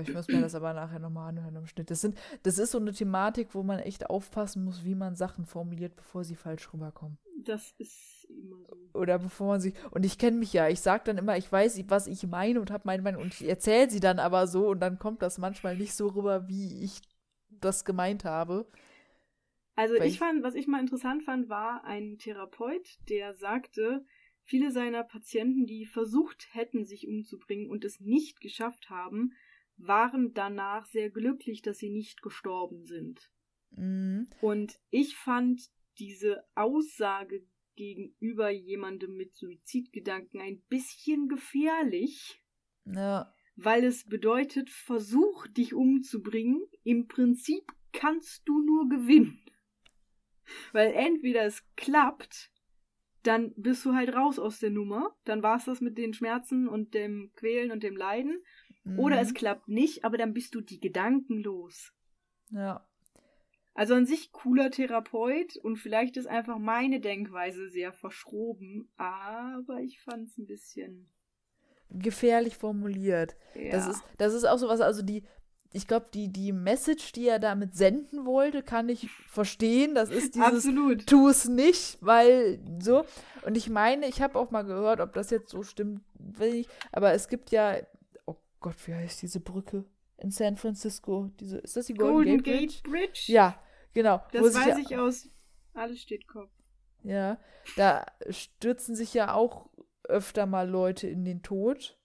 [0.00, 1.90] Ich muss mir das aber nachher nochmal anhören im Schnitt.
[1.90, 5.46] Das, sind, das ist so eine Thematik, wo man echt aufpassen muss, wie man Sachen
[5.46, 7.18] formuliert, bevor sie falsch rüberkommen.
[7.44, 8.98] Das ist immer so.
[8.98, 9.74] Oder bevor man sich.
[9.90, 10.68] Und ich kenne mich ja.
[10.68, 13.22] Ich sage dann immer, ich weiß, was ich meine und habe meine Meinung.
[13.22, 16.48] Und ich erzähle sie dann aber so und dann kommt das manchmal nicht so rüber,
[16.48, 17.00] wie ich
[17.48, 18.66] das gemeint habe.
[19.76, 24.04] Also ich, ich fand, was ich mal interessant fand, war ein Therapeut, der sagte,
[24.42, 29.32] viele seiner Patienten, die versucht hätten, sich umzubringen und es nicht geschafft haben,
[29.76, 33.30] waren danach sehr glücklich, dass sie nicht gestorben sind.
[33.70, 34.28] Mhm.
[34.40, 37.46] Und ich fand diese Aussage
[37.76, 42.40] gegenüber jemandem mit Suizidgedanken ein bisschen gefährlich.
[42.86, 43.32] Ja.
[43.56, 46.62] weil es bedeutet, versuch dich umzubringen.
[46.82, 49.40] Im Prinzip kannst du nur gewinnen.
[50.72, 52.50] Weil entweder es klappt,
[53.22, 55.16] dann bist du halt raus aus der Nummer.
[55.24, 58.42] Dann war es das mit den Schmerzen und dem Quälen und dem Leiden.
[58.84, 58.98] Mhm.
[58.98, 61.92] Oder es klappt nicht, aber dann bist du die Gedanken los.
[62.50, 62.86] Ja.
[63.74, 70.00] Also an sich cooler Therapeut und vielleicht ist einfach meine Denkweise sehr verschroben, aber ich
[70.00, 71.10] fand es ein bisschen
[71.90, 73.36] gefährlich formuliert.
[73.54, 73.72] Ja.
[73.72, 75.24] Das ist das ist auch so was, also die
[75.74, 79.96] ich glaube, die, die Message, die er damit senden wollte, kann ich verstehen.
[79.96, 81.04] Das ist dieses Absolut.
[81.08, 83.04] Tu es nicht, weil so.
[83.44, 86.68] Und ich meine, ich habe auch mal gehört, ob das jetzt so stimmt, will ich.
[86.92, 87.76] Aber es gibt ja,
[88.64, 89.84] Gott, wie heißt diese Brücke
[90.16, 91.30] in San Francisco?
[91.38, 93.08] Diese, ist das die Golden, Golden Gate, Gate Bridge?
[93.08, 93.24] Bridge?
[93.26, 93.62] Ja,
[93.92, 94.22] genau.
[94.32, 95.28] Das weiß ich aus.
[95.74, 96.50] Alles steht Kopf.
[97.02, 97.38] Ja,
[97.76, 99.68] da stürzen sich ja auch
[100.04, 101.98] öfter mal Leute in den Tod.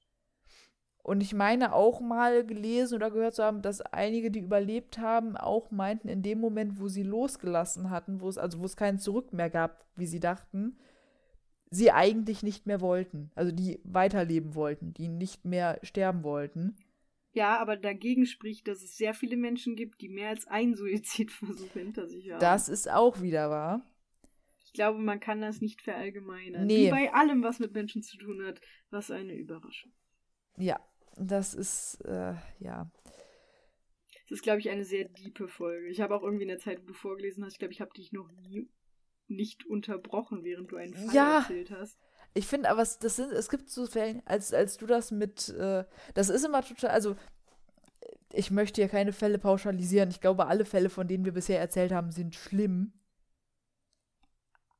[1.01, 5.37] Und ich meine auch mal gelesen oder gehört zu haben, dass einige, die überlebt haben,
[5.37, 8.99] auch meinten, in dem Moment, wo sie losgelassen hatten, wo es, also wo es keinen
[8.99, 10.77] Zurück mehr gab, wie sie dachten,
[11.69, 13.31] sie eigentlich nicht mehr wollten.
[13.35, 16.75] Also die weiterleben wollten, die nicht mehr sterben wollten.
[17.31, 21.71] Ja, aber dagegen spricht, dass es sehr viele Menschen gibt, die mehr als einen Suizidversuch
[21.73, 22.39] hinter sich haben.
[22.39, 23.85] Das ist auch wieder wahr.
[24.65, 26.65] Ich glaube, man kann das nicht verallgemeinern.
[26.65, 26.87] Nee.
[26.87, 28.61] Wie bei allem, was mit Menschen zu tun hat.
[28.89, 29.91] Was eine Überraschung.
[30.57, 30.79] Ja,
[31.17, 32.91] das ist, äh, ja.
[34.27, 35.87] Das ist, glaube ich, eine sehr diepe Folge.
[35.87, 37.93] Ich habe auch irgendwie in der Zeit, wo du vorgelesen hast, ich glaube, ich habe
[37.93, 38.69] dich noch nie
[39.29, 41.39] nicht unterbrochen, während du einen Fall ja.
[41.39, 41.97] erzählt hast.
[42.33, 45.83] Ich finde aber, das sind, es gibt so Fälle, als, als du das mit, äh,
[46.13, 47.15] das ist immer total, also
[48.31, 50.09] ich möchte ja keine Fälle pauschalisieren.
[50.09, 52.93] Ich glaube, alle Fälle, von denen wir bisher erzählt haben, sind schlimm.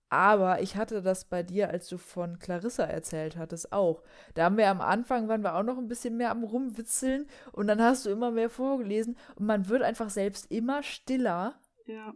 [0.09, 4.01] Aber ich hatte das bei dir, als du von Clarissa erzählt hattest, auch.
[4.33, 7.67] Da haben wir am Anfang, waren wir auch noch ein bisschen mehr am Rumwitzeln und
[7.67, 11.59] dann hast du immer mehr vorgelesen und man wird einfach selbst immer stiller.
[11.85, 12.15] Ja.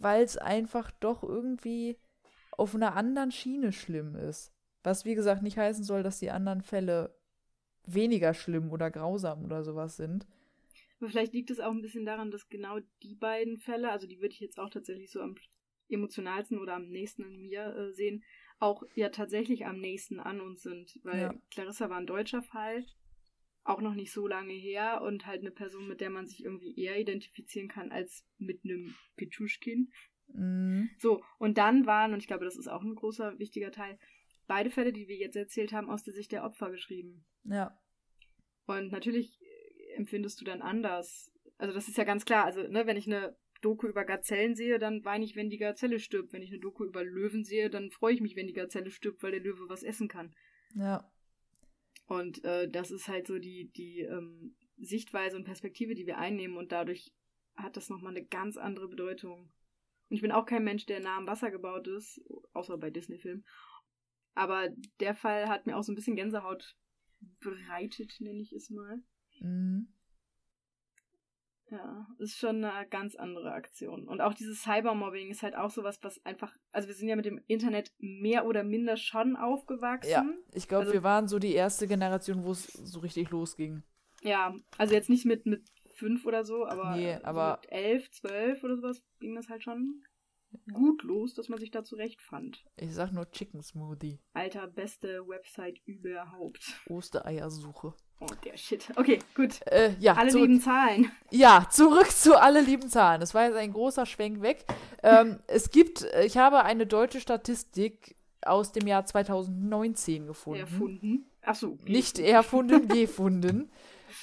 [0.00, 1.98] Weil es einfach doch irgendwie
[2.52, 4.52] auf einer anderen Schiene schlimm ist.
[4.82, 7.14] Was wie gesagt nicht heißen soll, dass die anderen Fälle
[7.84, 10.26] weniger schlimm oder grausam oder sowas sind.
[11.00, 14.20] Aber vielleicht liegt es auch ein bisschen daran, dass genau die beiden Fälle, also die
[14.20, 15.36] würde ich jetzt auch tatsächlich so am
[15.88, 18.24] emotionalsten oder am nächsten an mir äh, sehen,
[18.58, 20.98] auch ja tatsächlich am nächsten an uns sind.
[21.02, 21.34] Weil ja.
[21.50, 22.84] Clarissa war ein deutscher Fall,
[23.68, 26.78] auch noch nicht so lange her und halt eine Person, mit der man sich irgendwie
[26.78, 29.92] eher identifizieren kann als mit einem Pichuschkin.
[30.28, 30.90] Mhm.
[30.98, 33.98] So, und dann waren, und ich glaube, das ist auch ein großer, wichtiger Teil,
[34.46, 37.24] beide Fälle, die wir jetzt erzählt haben, aus der Sicht der Opfer geschrieben.
[37.44, 37.78] Ja.
[38.66, 39.38] Und natürlich
[39.96, 41.30] empfindest du dann anders.
[41.58, 42.44] Also das ist ja ganz klar.
[42.44, 45.98] Also, ne, wenn ich eine Doku über Gazellen sehe, dann weine ich, wenn die Gazelle
[45.98, 46.32] stirbt.
[46.32, 49.22] Wenn ich eine Doku über Löwen sehe, dann freue ich mich, wenn die Gazelle stirbt,
[49.22, 50.34] weil der Löwe was essen kann.
[50.74, 51.10] Ja.
[52.06, 56.56] Und äh, das ist halt so die, die ähm, Sichtweise und Perspektive, die wir einnehmen
[56.56, 57.12] und dadurch
[57.56, 59.40] hat das nochmal eine ganz andere Bedeutung.
[60.08, 62.20] Und ich bin auch kein Mensch, der nah am Wasser gebaut ist,
[62.52, 63.44] außer bei Disney-Filmen.
[64.34, 64.68] Aber
[65.00, 66.76] der Fall hat mir auch so ein bisschen Gänsehaut
[67.40, 69.02] bereitet, nenne ich es mal.
[69.40, 69.88] Mhm.
[71.70, 74.08] Ja, ist schon eine ganz andere Aktion.
[74.08, 77.26] Und auch dieses Cybermobbing ist halt auch sowas, was einfach, also wir sind ja mit
[77.26, 80.10] dem Internet mehr oder minder schon aufgewachsen.
[80.10, 83.82] Ja, ich glaube, also, wir waren so die erste Generation, wo es so richtig losging.
[84.22, 88.10] Ja, also jetzt nicht mit, mit fünf oder so, aber, nee, aber so mit elf,
[88.10, 90.02] zwölf oder sowas ging das halt schon
[90.72, 92.64] gut los, dass man sich da zurechtfand.
[92.76, 94.20] Ich sag nur Chicken Smoothie.
[94.32, 96.80] Alter, beste Website überhaupt.
[96.88, 97.94] Ostereiersuche.
[98.20, 98.88] Oh, der Shit.
[98.96, 99.64] Okay, gut.
[99.66, 100.48] Äh, ja, alle zurück.
[100.48, 101.10] lieben Zahlen.
[101.30, 103.20] Ja, zurück zu alle lieben Zahlen.
[103.20, 104.64] Das war jetzt ein großer Schwenk weg.
[105.02, 110.60] Ähm, es gibt, äh, ich habe eine deutsche Statistik aus dem Jahr 2019 gefunden.
[110.60, 111.26] Erfunden.
[111.42, 111.78] Achso.
[111.84, 113.70] Nicht erfunden, gefunden.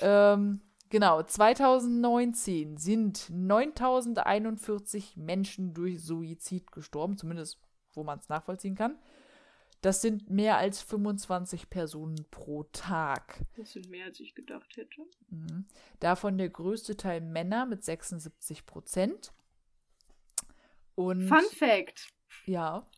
[0.02, 7.60] ähm, genau, 2019 sind 9041 Menschen durch Suizid gestorben, zumindest
[7.94, 8.98] wo man es nachvollziehen kann.
[9.86, 13.46] Das sind mehr als 25 Personen pro Tag.
[13.56, 15.04] Das sind mehr, als ich gedacht hätte.
[15.30, 15.68] Mhm.
[16.00, 19.32] Davon der größte Teil Männer mit 76 Prozent.
[20.96, 22.10] Und Fun Fact.
[22.48, 22.90] Ja.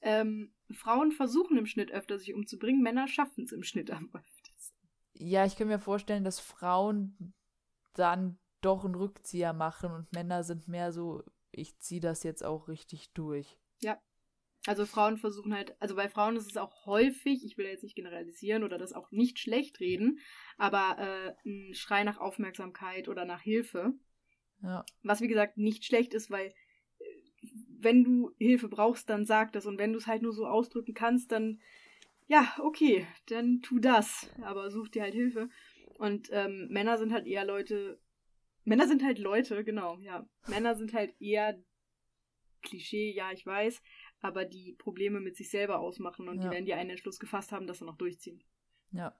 [0.00, 2.82] Ähm, Frauen versuchen im Schnitt öfter, sich umzubringen.
[2.82, 4.88] Männer schaffen es im Schnitt am öftesten.
[5.12, 7.34] Ja, ich kann mir vorstellen, dass Frauen
[7.94, 11.22] dann doch einen Rückzieher machen und Männer sind mehr so,
[11.52, 13.60] ich ziehe das jetzt auch richtig durch.
[13.80, 14.00] Ja,
[14.66, 17.94] also Frauen versuchen halt, also bei Frauen ist es auch häufig, ich will jetzt nicht
[17.94, 20.18] generalisieren oder das auch nicht schlecht reden,
[20.58, 23.94] aber äh, ein Schrei nach Aufmerksamkeit oder nach Hilfe.
[24.62, 24.84] Ja.
[25.02, 26.48] Was wie gesagt nicht schlecht ist, weil
[26.98, 27.04] äh,
[27.78, 30.94] wenn du Hilfe brauchst, dann sag das und wenn du es halt nur so ausdrücken
[30.94, 31.60] kannst, dann
[32.28, 34.30] ja, okay, dann tu das.
[34.42, 35.48] Aber such dir halt Hilfe.
[35.98, 38.00] Und ähm, Männer sind halt eher Leute.
[38.64, 40.28] Männer sind halt Leute, genau, ja.
[40.48, 41.56] Männer sind halt eher
[42.62, 43.80] Klischee, ja, ich weiß,
[44.20, 46.44] aber die Probleme mit sich selber ausmachen und ja.
[46.44, 48.42] die werden die einen Entschluss gefasst haben, dass sie noch durchziehen.
[48.92, 49.14] Ja.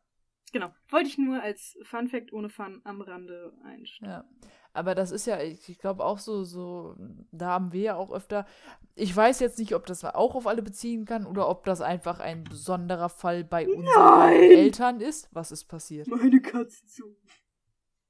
[0.53, 0.73] Genau.
[0.89, 4.11] Wollte ich nur als Fun Fact ohne Fun am Rande einstellen.
[4.11, 4.25] Ja.
[4.73, 6.95] Aber das ist ja, ich glaube auch so, so,
[7.33, 8.47] da haben wir ja auch öfter.
[8.95, 12.21] Ich weiß jetzt nicht, ob das auch auf alle beziehen kann oder ob das einfach
[12.21, 14.33] ein besonderer Fall bei unseren!
[14.33, 15.29] Eltern ist.
[15.33, 16.09] Was ist passiert?
[16.09, 17.17] Meine Katzen zu.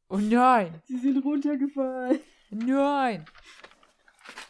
[0.09, 0.83] Oh nein!
[0.85, 2.21] Sie sind runtergefallen.
[2.51, 3.25] Nein!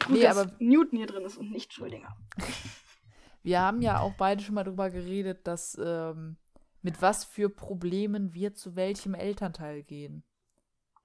[0.07, 2.15] Gut, nee, dass aber Newton hier drin ist und nicht Schrödinger.
[3.43, 6.37] wir haben ja auch beide schon mal darüber geredet, dass ähm,
[6.81, 10.23] mit was für Problemen wir zu welchem Elternteil gehen.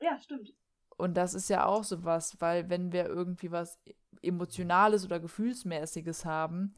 [0.00, 0.54] Ja, stimmt.
[0.96, 3.80] Und das ist ja auch so was, weil wenn wir irgendwie was
[4.20, 6.74] Emotionales oder Gefühlsmäßiges haben,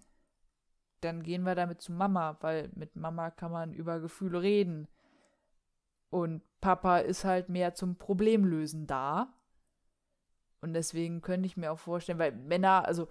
[1.01, 4.89] dann gehen wir damit zu Mama, weil mit Mama kann man über Gefühle reden.
[6.09, 9.34] Und Papa ist halt mehr zum Problemlösen da.
[10.65, 13.07] Und deswegen könnte ich mir auch vorstellen, weil Männer, also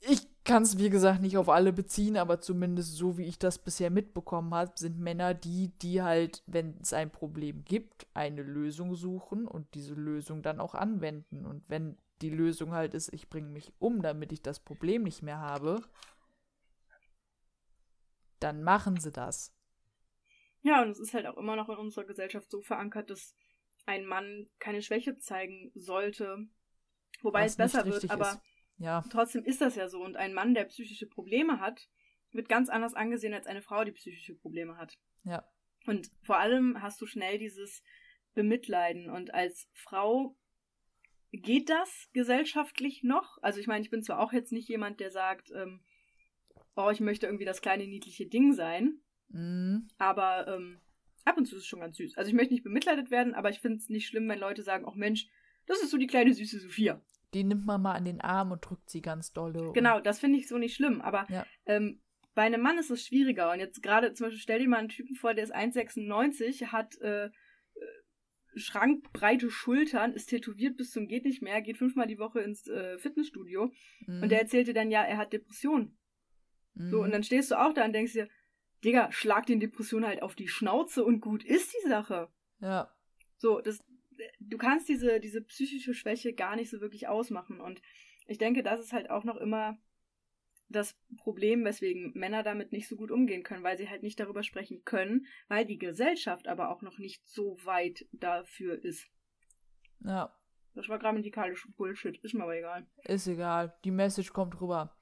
[0.00, 3.58] ich kann es wie gesagt nicht auf alle beziehen, aber zumindest so wie ich das
[3.58, 8.94] bisher mitbekommen habe, sind Männer die, die halt, wenn es ein Problem gibt, eine Lösung
[8.94, 11.46] suchen und diese Lösung dann auch anwenden.
[11.46, 15.22] Und wenn die Lösung halt ist, ich bringe mich um, damit ich das Problem nicht
[15.22, 15.80] mehr habe,
[18.38, 19.54] dann machen sie das.
[20.60, 23.34] Ja, und es ist halt auch immer noch in unserer Gesellschaft so verankert, dass
[23.86, 26.46] ein Mann keine Schwäche zeigen sollte,
[27.22, 28.40] Wobei es besser wird, aber
[28.78, 29.04] ja.
[29.10, 30.02] trotzdem ist das ja so.
[30.02, 31.88] Und ein Mann, der psychische Probleme hat,
[32.32, 34.98] wird ganz anders angesehen als eine Frau, die psychische Probleme hat.
[35.24, 35.44] Ja.
[35.86, 37.82] Und vor allem hast du schnell dieses
[38.34, 39.10] Bemitleiden.
[39.10, 40.36] Und als Frau
[41.32, 43.38] geht das gesellschaftlich noch?
[43.42, 45.80] Also ich meine, ich bin zwar auch jetzt nicht jemand, der sagt, ähm,
[46.76, 49.00] oh, ich möchte irgendwie das kleine niedliche Ding sein.
[49.28, 49.88] Mhm.
[49.98, 50.80] Aber ähm,
[51.24, 52.16] ab und zu ist es schon ganz süß.
[52.16, 54.84] Also ich möchte nicht bemitleidet werden, aber ich finde es nicht schlimm, wenn Leute sagen,
[54.84, 55.28] oh Mensch,
[55.66, 57.00] das ist so die kleine süße Sophia.
[57.34, 59.72] Die nimmt man mal an den Arm und drückt sie ganz dolle.
[59.72, 61.00] Genau, das finde ich so nicht schlimm.
[61.00, 61.46] Aber ja.
[61.66, 62.00] ähm,
[62.34, 63.52] bei einem Mann ist es schwieriger.
[63.52, 66.98] Und jetzt gerade zum Beispiel stell dir mal einen Typen vor, der ist 1,96, hat
[67.00, 67.30] äh, äh,
[68.54, 72.98] schrankbreite Schultern, ist tätowiert bis zum geht nicht mehr, geht fünfmal die Woche ins äh,
[72.98, 73.72] Fitnessstudio.
[74.06, 74.22] Mhm.
[74.22, 75.98] Und der erzählte dann ja, er hat Depressionen.
[76.74, 76.90] Mhm.
[76.90, 78.28] So, und dann stehst du auch da und denkst dir,
[78.84, 82.28] Digga, schlag den Depressionen halt auf die Schnauze und gut ist die Sache.
[82.60, 82.92] Ja.
[83.36, 83.78] So, das,
[84.48, 87.60] du kannst diese, diese psychische Schwäche gar nicht so wirklich ausmachen.
[87.60, 87.82] Und
[88.26, 89.78] ich denke, das ist halt auch noch immer
[90.68, 94.42] das Problem, weswegen Männer damit nicht so gut umgehen können, weil sie halt nicht darüber
[94.42, 99.06] sprechen können, weil die Gesellschaft aber auch noch nicht so weit dafür ist.
[100.00, 100.34] Ja.
[100.74, 102.86] Das war grammatikalische Bullshit, ist mir aber egal.
[103.04, 104.96] Ist egal, die Message kommt rüber.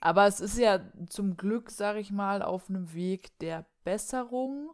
[0.00, 4.70] Aber es ist ja zum Glück, sag ich mal, auf einem Weg der Besserung.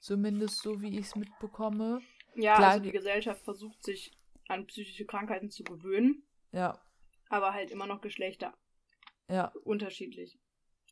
[0.00, 2.00] Zumindest so, wie ich es mitbekomme.
[2.36, 4.12] Ja, Klar, also die Gesellschaft versucht sich
[4.48, 6.22] an psychische Krankheiten zu gewöhnen.
[6.52, 6.78] Ja.
[7.28, 8.54] Aber halt immer noch Geschlechter.
[9.28, 9.52] Ja.
[9.64, 10.38] Unterschiedlich.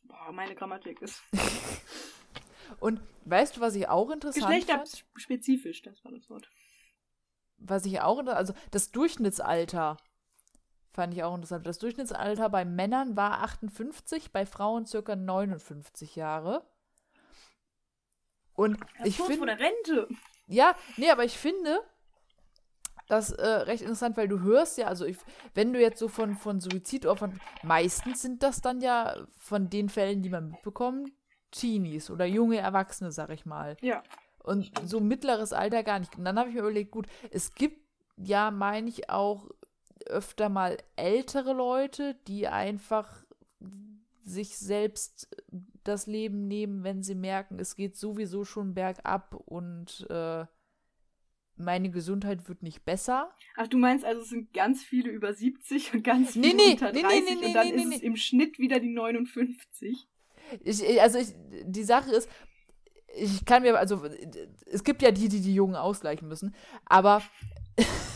[0.03, 1.21] Boah, meine Grammatik ist.
[2.79, 6.49] Und weißt du, was ich auch interessant Geschlechterspezifisch, das war das Wort.
[7.57, 9.97] Was ich auch, also das Durchschnittsalter
[10.91, 11.67] fand ich auch interessant.
[11.67, 16.65] Das Durchschnittsalter bei Männern war 58, bei Frauen circa 59 Jahre.
[18.53, 19.37] Und ich finde.
[19.37, 20.07] von der Rente.
[20.47, 21.81] Ja, nee, aber ich finde
[23.07, 25.17] das äh, recht interessant, weil du hörst ja, also ich,
[25.53, 30.23] wenn du jetzt so von, von Suizidopfern, meistens sind das dann ja von den Fällen,
[30.23, 31.11] die man mitbekommt,
[31.51, 33.77] Teenies oder junge Erwachsene, sag ich mal.
[33.81, 34.03] Ja.
[34.43, 36.17] Und so mittleres Alter gar nicht.
[36.17, 37.85] Und dann habe ich mir überlegt, gut, es gibt
[38.17, 39.49] ja, meine ich, auch
[40.05, 43.23] öfter mal ältere Leute, die einfach
[44.23, 45.27] sich selbst
[45.87, 50.45] das Leben nehmen, wenn sie merken, es geht sowieso schon bergab und äh,
[51.57, 53.31] meine Gesundheit wird nicht besser.
[53.55, 56.71] Ach, du meinst also, es sind ganz viele über 70 und ganz viele nee, nee,
[56.71, 60.07] unter 30 nee, nee, nee, und dann ist es im Schnitt wieder die 59?
[60.63, 61.33] Ich, also ich,
[61.65, 62.29] die Sache ist,
[63.15, 64.03] ich kann mir, also
[64.65, 66.53] es gibt ja die, die die Jungen ausgleichen müssen,
[66.85, 67.23] aber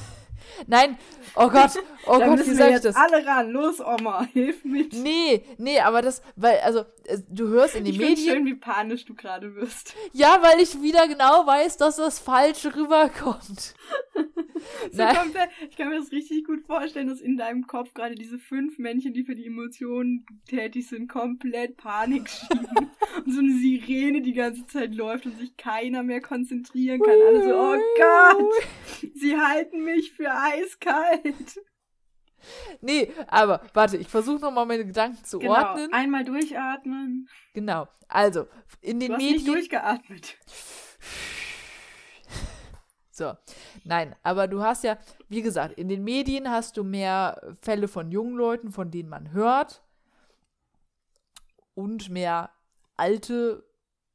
[0.67, 0.97] Nein,
[1.35, 1.71] oh Gott,
[2.05, 2.95] oh Gott, wie sag ich das?
[2.95, 4.93] alle ran, los Oma, hilf mit.
[4.93, 6.83] Nee, nee, aber das, weil, also,
[7.29, 8.35] du hörst in den ich Medien.
[8.35, 9.95] Schön, wie panisch du gerade wirst.
[10.13, 13.75] Ja, weil ich wieder genau weiß, dass das falsch rüberkommt.
[14.91, 18.39] so komplett, ich kann mir das richtig gut vorstellen, dass in deinem Kopf gerade diese
[18.39, 22.89] fünf Männchen, die für die Emotionen tätig sind, komplett Panik schieben.
[23.25, 27.15] und so eine Sirene die ganze Zeit läuft und sich keiner mehr konzentrieren kann.
[27.27, 28.53] Alle so, oh Gott,
[29.15, 31.59] sie halten mich für eiskalt.
[32.81, 35.53] nee, aber warte, ich versuche nochmal meine Gedanken zu Genau.
[35.55, 35.93] ordnen.
[35.93, 37.27] Einmal durchatmen.
[37.53, 37.87] Genau.
[38.07, 38.47] Also,
[38.81, 39.53] in den Du hast nicht Medien.
[39.53, 40.37] durchgeatmet.
[43.11, 43.33] So,
[43.83, 44.97] nein, aber du hast ja,
[45.27, 49.31] wie gesagt, in den Medien hast du mehr Fälle von jungen Leuten, von denen man
[49.33, 49.83] hört.
[51.73, 52.51] Und mehr
[52.95, 53.68] alte,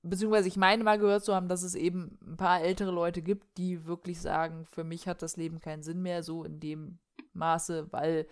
[0.05, 3.57] beziehungsweise ich meine mal gehört zu haben, dass es eben ein paar ältere Leute gibt,
[3.57, 6.99] die wirklich sagen, für mich hat das Leben keinen Sinn mehr, so in dem
[7.33, 8.27] Maße, weil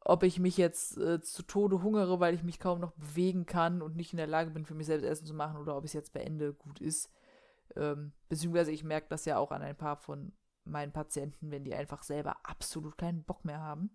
[0.00, 3.82] ob ich mich jetzt äh, zu Tode hungere, weil ich mich kaum noch bewegen kann
[3.82, 5.92] und nicht in der Lage bin, für mich selbst Essen zu machen, oder ob es
[5.92, 7.10] jetzt beende, gut ist.
[7.76, 10.32] Ähm, beziehungsweise ich merke das ja auch an ein paar von
[10.64, 13.90] meinen Patienten, wenn die einfach selber absolut keinen Bock mehr haben.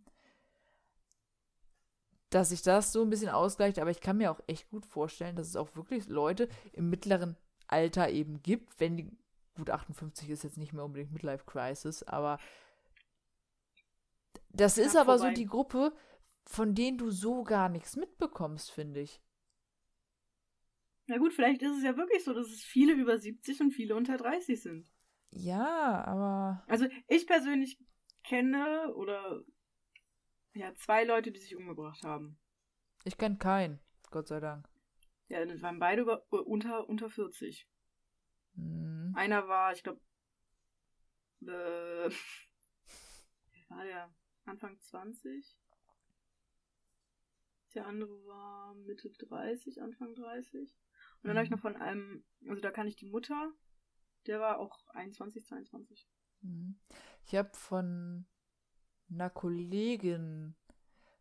[2.34, 5.36] Dass sich das so ein bisschen ausgleicht, aber ich kann mir auch echt gut vorstellen,
[5.36, 9.11] dass es auch wirklich Leute im mittleren Alter eben gibt, wenn die,
[9.55, 12.39] gut, 58 ist jetzt nicht mehr unbedingt Midlife Crisis, aber
[14.53, 15.31] das ist Ja, aber so vorbei.
[15.31, 15.93] die Gruppe,
[16.45, 19.21] von denen du so gar nichts mitbekommst, finde ich.
[21.07, 23.95] Na gut, vielleicht ist es ja wirklich so, dass es viele über 70 und viele
[23.95, 24.86] unter 30 sind.
[25.31, 27.77] Ja, aber Also ich persönlich
[28.23, 29.43] kenne oder
[30.54, 32.39] ja zwei Leute, die sich umgebracht haben.
[33.06, 33.80] ich kenne keinen,
[34.12, 34.68] Gott sei Dank.
[35.28, 37.68] Ja, das waren beide über, äh, unter, unter 40.
[38.56, 39.14] Hm.
[39.16, 40.01] Einer war, ich glaube,
[41.41, 42.10] äh,
[43.70, 44.14] war der?
[44.45, 45.58] Anfang 20?
[47.74, 50.76] Der andere war Mitte 30, Anfang 30.
[51.22, 51.56] Und dann habe ich Mhm.
[51.56, 53.51] noch von einem, also da kann ich die Mutter,
[54.28, 56.08] der war auch 21, 22.
[56.41, 56.78] Mhm.
[57.26, 58.28] Ich habe von
[59.10, 60.56] einer Kollegin,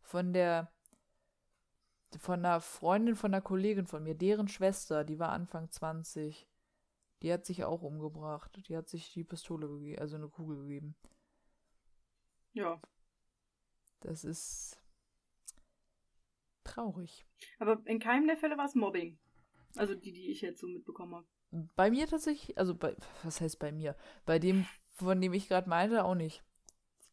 [0.01, 0.71] von der,
[2.19, 6.47] von einer Freundin von einer Kollegin von mir, deren Schwester, die war Anfang 20,
[7.23, 8.51] die hat sich auch umgebracht.
[8.67, 10.95] Die hat sich die Pistole gegeben, also eine Kugel gegeben.
[12.51, 12.81] Ja.
[14.01, 14.77] Das ist
[16.65, 17.25] traurig.
[17.59, 19.17] Aber in keinem der Fälle war es Mobbing.
[19.75, 21.27] Also die, die ich jetzt so mitbekommen habe.
[21.75, 23.95] Bei mir tatsächlich, also bei, was heißt bei mir?
[24.25, 26.43] Bei dem, von dem ich gerade meinte, auch nicht.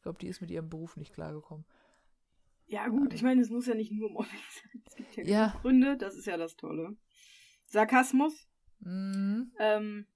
[0.01, 1.67] Ich glaube, die ist mit ihrem Beruf nicht klargekommen.
[2.67, 4.83] Ja, gut, ich meine, es muss ja nicht nur Mobbing sein.
[4.87, 5.55] Es gibt ja, Ja.
[5.61, 6.97] Gründe, das ist ja das Tolle.
[7.67, 8.49] Sarkasmus.
[8.79, 9.53] Mhm.
[9.59, 10.07] Ähm,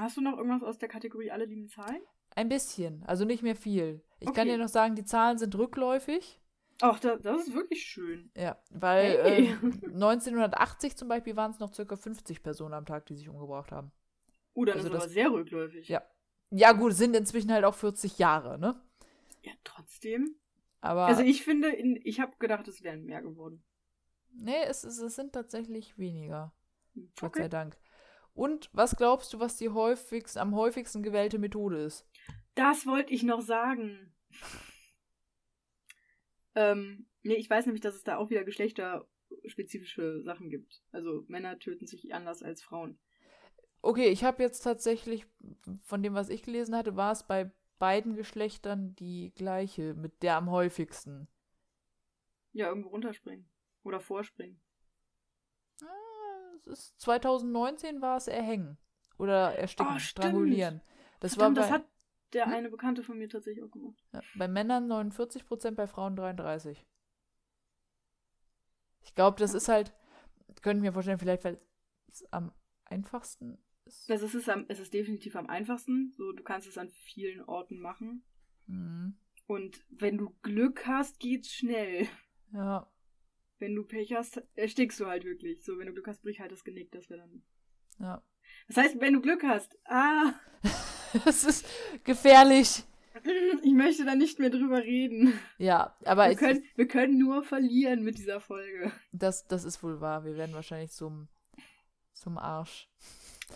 [0.00, 2.02] hast du noch irgendwas aus der Kategorie Alle lieben Zahlen?
[2.34, 4.02] Ein bisschen, also nicht mehr viel.
[4.18, 4.56] Ich kann Okay.
[4.56, 6.40] dir noch sagen, die Zahlen sind rückläufig.
[6.80, 8.32] Ach, da, das ist wirklich schön.
[8.36, 9.46] Ja, weil Hey.
[9.62, 13.70] ähm, 1980 zum Beispiel waren es noch circa 50 Personen am Tag, die sich umgebracht
[13.70, 13.92] haben.
[14.56, 15.88] Uh, dann Also ist das- aber sehr rückläufig.
[15.88, 16.02] Ja.
[16.50, 18.74] Ja, gut, sind inzwischen halt auch 40 Jahre, ne?
[19.42, 20.36] Ja, trotzdem.
[20.80, 23.64] Aber Also ich finde, in, ich habe gedacht, es wären mehr geworden.
[24.32, 26.52] nee, es, es, es sind tatsächlich weniger.
[26.94, 27.48] Hm, Gott sei Okay.
[27.48, 27.78] Dank.
[28.34, 32.06] Und was glaubst du, was die häufigst, am häufigsten gewählte Methode ist?
[32.56, 34.12] Das wollte ich noch sagen.
[36.56, 40.82] Ähm, nee, ich weiß nämlich, dass es da auch wieder geschlechterspezifische Sachen gibt.
[40.92, 42.98] Also Männer töten sich anders als Frauen.
[43.86, 45.26] Okay, ich habe jetzt tatsächlich,
[45.84, 50.36] von dem, was ich gelesen hatte, war es bei beiden Geschlechtern die gleiche, mit der
[50.36, 51.28] am häufigsten.
[52.52, 53.48] Ja, irgendwo runterspringen.
[53.84, 54.60] Oder vorspringen.
[55.82, 58.76] Ah, es ist 2019 war es erhängen.
[59.18, 60.82] Oder ersticken, Oh, strangulieren.
[61.20, 61.84] Das Verdammt, war bei, das hat
[62.34, 62.52] der Hm?
[62.52, 64.02] eine Bekannte von mir tatsächlich auch gemacht.
[64.12, 66.84] ja, bei Männern 49%, bei Frauen 33%.
[69.02, 69.92] Ich glaube, das ist halt,
[70.62, 71.60] könnte ich mir vorstellen, vielleicht, weil
[72.10, 72.52] es am
[72.84, 74.10] einfachsten ist.
[74.10, 76.12] Also es ist, am, es ist definitiv am einfachsten.
[76.16, 78.24] So, du kannst es an vielen Orten machen.
[78.66, 79.16] Mhm.
[79.46, 82.08] Und wenn du Glück hast, geht's schnell.
[82.52, 82.90] Ja,
[83.58, 85.64] Wenn du Pech hast, erstickst du halt wirklich.
[85.64, 87.42] So, wenn du Glück hast, brich halt das Genick, das wäre dann.
[87.98, 88.22] ja.
[88.68, 90.32] Das heißt, wenn du Glück hast, ah,
[91.24, 91.66] Das ist
[92.04, 92.84] gefährlich.
[93.62, 95.32] ich möchte da nicht mehr drüber reden.
[95.58, 98.92] Ja, aber Wir können, wir können nur verlieren mit dieser Folge.
[99.12, 100.24] das, das ist wohl wahr.
[100.24, 101.28] Wir werden wahrscheinlich zum,
[102.12, 102.88] zum Arsch.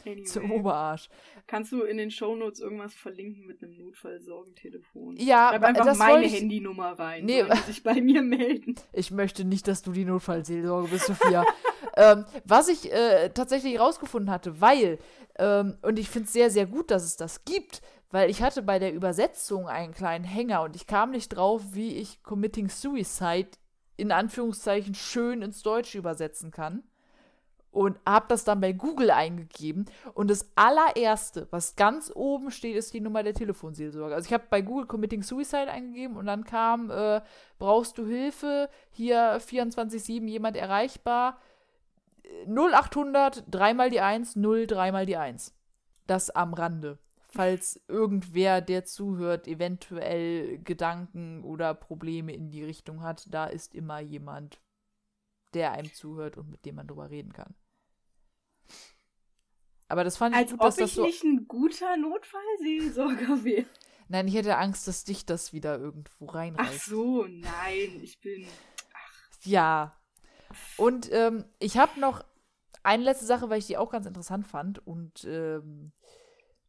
[0.07, 0.25] Anyway.
[0.25, 1.09] Zum Oberarsch.
[1.47, 5.17] Kannst du in den Shownotes irgendwas verlinken mit einem Notfallsorgentelefon?
[5.17, 7.25] Ja, Schreib einfach das meine ich- Handynummer rein.
[7.25, 7.45] Nee.
[7.67, 8.77] sich bei mir melden.
[8.93, 11.45] Ich möchte nicht, dass du die Notfallseelsorge bist, Sophia.
[11.97, 14.99] ähm, was ich äh, tatsächlich rausgefunden hatte, weil,
[15.39, 18.63] ähm, und ich finde es sehr, sehr gut, dass es das gibt, weil ich hatte
[18.63, 23.51] bei der Übersetzung einen kleinen Hänger und ich kam nicht drauf, wie ich Committing Suicide
[23.97, 26.83] in Anführungszeichen schön ins Deutsche übersetzen kann.
[27.73, 29.87] Und habe das dann bei Google eingegeben.
[30.15, 34.15] Und das allererste, was ganz oben steht, ist die Nummer der Telefonseelsorge.
[34.15, 37.21] Also ich habe bei Google Committing Suicide eingegeben und dann kam, äh,
[37.61, 38.69] brauchst du Hilfe?
[38.91, 41.39] Hier 24-7 jemand erreichbar.
[42.25, 45.55] Äh, 0800, dreimal die 1, 0, dreimal die 1.
[46.07, 46.99] Das am Rande.
[47.33, 54.01] falls irgendwer, der zuhört, eventuell Gedanken oder Probleme in die Richtung hat, da ist immer
[54.01, 54.61] jemand,
[55.55, 57.55] der einem zuhört und mit dem man drüber reden kann.
[59.91, 61.03] Aber das fand ich Als gut, ob dass das ich so.
[61.05, 63.67] nicht ein guter Notfallseelsorger wäre.
[64.09, 66.87] Nein, ich hätte Angst, dass dich das wieder irgendwo Ach reinreißt.
[66.87, 68.47] so, nein, ich bin.
[69.43, 69.97] Ja.
[70.77, 72.25] Und ähm, ich habe noch
[72.83, 74.85] eine letzte Sache, weil ich die auch ganz interessant fand.
[74.87, 75.93] Und ähm,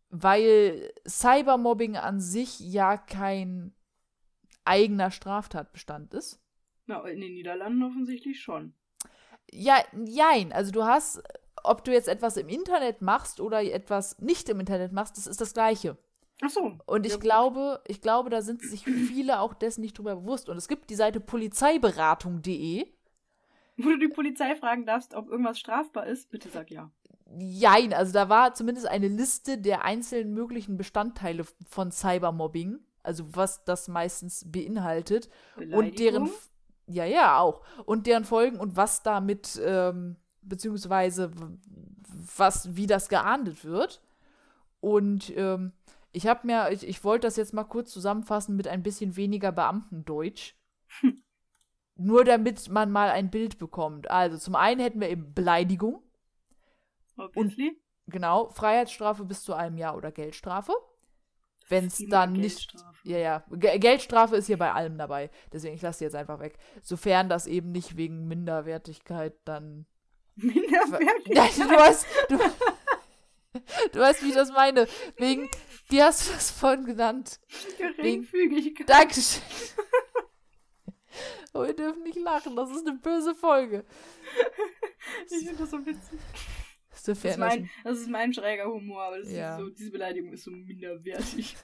[0.10, 3.74] weil Cybermobbing an sich ja kein
[4.66, 6.42] eigener Straftatbestand ist.
[6.86, 8.74] Na, in den Niederlanden offensichtlich schon.
[9.52, 10.52] Ja, jein.
[10.54, 11.24] Also du hast,
[11.64, 15.42] ob du jetzt etwas im Internet machst oder etwas nicht im Internet machst, das ist
[15.42, 15.98] das Gleiche.
[16.44, 16.78] Ach so.
[16.86, 20.50] Und ich Ja, glaube, ich glaube, da sind sich viele auch dessen nicht drüber bewusst.
[20.50, 22.88] Und es gibt die Seite polizeiberatung.de.
[23.78, 26.92] Wo du die Polizei fragen darfst, ob irgendwas strafbar ist, bitte sag ja.
[27.38, 33.64] Jein, also da war zumindest eine Liste der einzelnen möglichen Bestandteile von Cybermobbing, also was
[33.64, 35.30] das meistens beinhaltet
[35.72, 36.30] und deren,
[36.88, 41.32] ja, ja, auch, und deren Folgen und was damit, ähm, beziehungsweise
[42.38, 44.02] was, wie das geahndet wird.
[44.80, 45.74] Und ähm,
[46.12, 49.52] ich habe mir, ich, ich wollte das jetzt mal kurz zusammenfassen mit ein bisschen weniger
[49.52, 50.56] Beamtendeutsch.
[51.96, 54.10] Nur damit man mal ein Bild bekommt.
[54.10, 56.02] Also zum einen hätten wir eben Beleidigung.
[57.18, 57.80] Obviously.
[58.08, 60.74] Genau, Freiheitsstrafe bis zu einem Jahr oder Geldstrafe.
[61.68, 62.76] Wenn es dann nicht.
[63.04, 63.44] Ja, ja.
[63.52, 65.30] Ge Geldstrafe ist hier bei allem dabei.
[65.54, 66.58] Deswegen, ich lasse die jetzt einfach weg.
[66.82, 69.86] Sofern das eben nicht wegen Minderwertigkeit dann.
[70.36, 71.34] Minderwertig.
[71.36, 72.06] Nein, du weißt.
[72.30, 72.38] Du,
[73.92, 74.88] du weißt, wie ich das meine.
[75.18, 75.50] Wegen.
[75.90, 77.40] Wie hast du das vorhin genannt?
[77.78, 78.90] Geringfügigkeit.
[78.90, 79.42] Dankeschön.
[81.54, 82.56] Oh, wir dürfen nicht lachen.
[82.56, 83.84] Das ist eine böse Folge.
[85.30, 86.20] Ich finde das so witzig.
[86.92, 89.58] Das ist, das mein, das ist mein schräger Humor, aber Ja.
[89.58, 91.58] so, diese Beleidigung ist so minderwertig.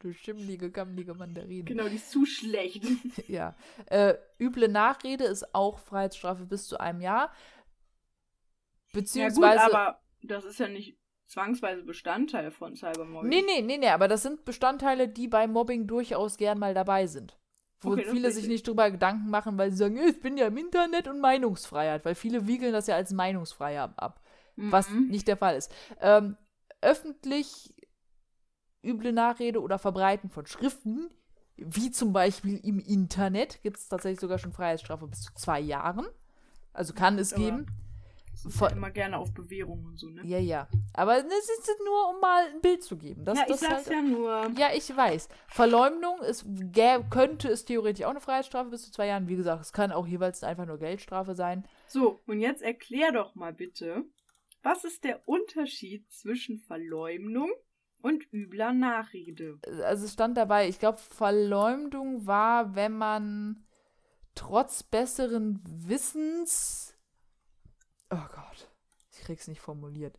[0.00, 1.64] du schimmlige, gammelige Mandarine.
[1.64, 2.82] genau, die ist zu schlecht.
[3.28, 3.54] Ja.
[3.86, 7.32] Äh, üble Nachrede ist auch Freiheitsstrafe bis zu einem Jahr.
[8.94, 9.72] Ja gut, Beziehungsweise.
[9.72, 13.30] aber das ist ja nicht zwangsweise Bestandteil von Cybermobbing.
[13.30, 17.06] nee, nee, nee, nee, aber das sind Bestandteile, die bei Mobbing durchaus gern mal dabei
[17.06, 17.38] sind.
[17.80, 20.56] Wo Okay, viele sich nicht drüber Gedanken machen, weil sie sagen, ich bin ja im
[20.56, 24.22] Internet und Meinungsfreiheit, weil viele wiegeln das ja als Meinungsfreiheit ab,
[24.56, 25.08] was Mhm.
[25.08, 25.74] nicht der Fall ist.
[26.00, 26.36] Ähm,
[26.80, 27.74] öffentlich
[28.82, 31.10] üble Nachrede oder Verbreiten von Schriften,
[31.56, 36.06] wie zum Beispiel im Internet, gibt es tatsächlich sogar schon Freiheitsstrafe bis zu zwei Jahren.
[36.72, 37.66] Also kann es Aber geben.
[38.42, 40.22] Von- ja immer gerne auf Bewährung und so, ne?
[40.24, 40.68] Ja, ja.
[40.92, 43.24] Aber das ist nur, um mal ein Bild zu geben.
[43.24, 44.50] Das, ja, ich das sag's halt, ja nur.
[44.58, 45.28] Ja, ich weiß.
[45.48, 49.28] Verleumdung ist, gä- könnte es theoretisch auch eine Freiheitsstrafe bis zu zwei Jahren.
[49.28, 51.66] Wie gesagt, es kann auch jeweils einfach nur Geldstrafe sein.
[51.86, 54.04] So, und jetzt erklär doch mal bitte,
[54.62, 57.50] was ist der Unterschied zwischen Verleumdung
[58.00, 59.58] und übler Nachrede?
[59.84, 63.64] Also es stand dabei, ich glaube, Verleumdung war, wenn man
[64.34, 66.83] trotz besseren Wissens.
[68.14, 68.70] Oh Gott,
[69.10, 70.16] ich krieg's nicht formuliert.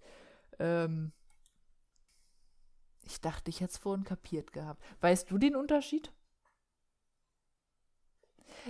[0.60, 1.14] Ähm,
[3.06, 4.84] ich dachte, ich hätte es vorhin kapiert gehabt.
[5.00, 6.12] Weißt du den Unterschied?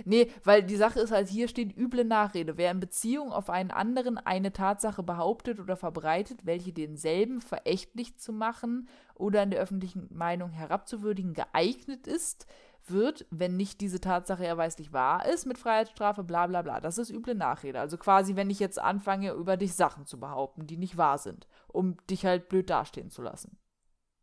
[0.04, 2.56] Nee, weil die Sache ist halt, hier steht üble Nachrede.
[2.56, 8.32] Wer in Beziehung auf einen anderen eine Tatsache behauptet oder verbreitet, welche denselben verächtlich zu
[8.32, 12.46] machen oder in der öffentlichen Meinung herabzuwürdigen geeignet ist,
[12.90, 16.80] wird, wenn nicht diese Tatsache erweislich wahr ist, mit Freiheitsstrafe, bla bla bla.
[16.80, 17.80] Das ist üble Nachrede.
[17.80, 21.48] Also quasi, wenn ich jetzt anfange, über dich Sachen zu behaupten, die nicht wahr sind,
[21.68, 23.58] um dich halt blöd dastehen zu lassen.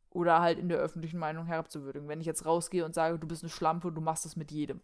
[0.09, 2.07] Oder halt in der öffentlichen Meinung herabzuwürdigen.
[2.07, 4.82] Wenn ich jetzt rausgehe und sage, du bist eine Schlampe, du machst das mit jedem.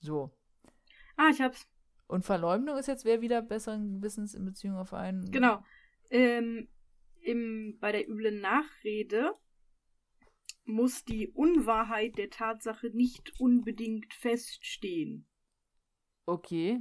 [0.00, 0.30] So.
[1.16, 1.66] Ah, ich hab's.
[2.06, 5.30] Und Verleumdung ist jetzt wer wieder besseren Wissens in Beziehung auf einen.
[5.30, 5.62] Genau.
[6.10, 6.68] Ähm,
[7.20, 9.34] im, bei der üblen Nachrede
[10.64, 15.26] muss die Unwahrheit der Tatsache nicht unbedingt feststehen.
[16.26, 16.80] Okay.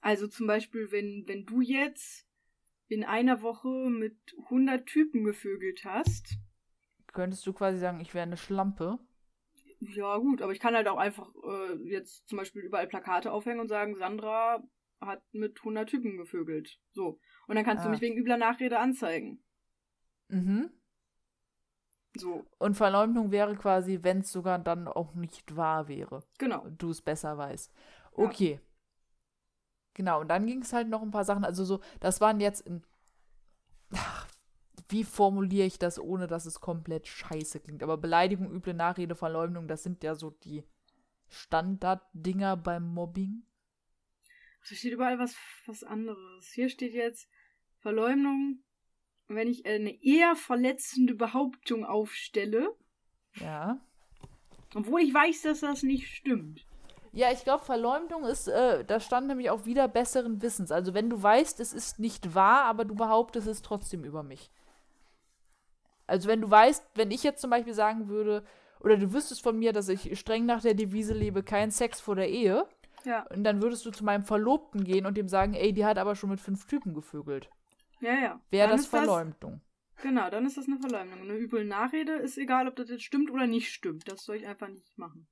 [0.00, 2.26] Also zum Beispiel, wenn, wenn du jetzt
[2.88, 6.36] in einer Woche mit 100 Typen gevögelt hast,
[7.12, 8.98] Könntest du quasi sagen, ich wäre eine Schlampe?
[9.80, 13.60] ja gut, aber ich kann halt auch einfach äh, jetzt zum Beispiel überall Plakate aufhängen
[13.60, 14.62] und sagen, Sandra
[15.00, 16.78] hat mit 100 Typen gevögelt.
[16.92, 17.18] So.
[17.48, 17.86] Und dann kannst Ah.
[17.86, 19.42] du mich wegen übler Nachrede anzeigen.
[20.28, 20.70] Mhm.
[22.14, 26.22] So, Und Verleumdung wäre quasi, wenn es sogar dann auch nicht wahr wäre.
[26.38, 26.66] genau.
[26.68, 27.72] Du es besser weißt.
[28.16, 28.24] Ja.
[28.24, 28.60] Okay.
[29.94, 31.44] Genau, und dann ging es halt noch ein paar Sachen.
[31.44, 32.82] Also so, das waren jetzt in.
[33.94, 34.26] Ach,
[34.88, 37.82] wie formuliere ich das, ohne dass es komplett scheiße klingt?
[37.82, 40.64] Aber Beleidigung, üble Nachrede, Verleumdung, das sind ja so die
[41.28, 43.46] Standarddinger beim Mobbing.
[44.68, 45.34] Da steht überall was,
[45.66, 46.46] was anderes.
[46.52, 47.28] Hier steht jetzt
[47.78, 48.62] Verleumdung
[49.34, 52.74] wenn ich eine eher verletzende Behauptung aufstelle,
[53.36, 53.78] Ja.
[54.74, 56.64] obwohl ich weiß, dass das nicht stimmt.
[57.14, 60.72] Ja, ich glaube, Verleumdung ist, äh, da stand nämlich auch wieder besseren Wissens.
[60.72, 64.50] Also wenn du weißt, es ist nicht wahr, aber du behauptest es trotzdem über mich.
[66.06, 68.44] Also wenn du weißt, wenn ich jetzt zum Beispiel sagen würde,
[68.80, 72.16] oder du wüsstest von mir, dass ich streng nach der Devise lebe, kein Sex vor
[72.16, 72.66] der Ehe,
[73.04, 75.98] Ja, und dann würdest du zu meinem Verlobten gehen und dem sagen, ey, die hat
[75.98, 77.50] aber schon mit fünf Typen gevögelt.
[78.02, 78.40] Ja, ja.
[78.50, 79.60] Wäre das Verleumdung.
[80.02, 81.20] Genau, dann ist das eine Verleumdung.
[81.22, 84.10] Eine üble Nachrede ist egal, ob das jetzt stimmt oder nicht stimmt.
[84.10, 85.28] Das soll ich einfach nicht machen.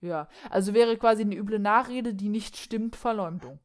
[0.00, 3.60] Ja, also wäre quasi eine üble Nachrede, die nicht stimmt, Verleumdung.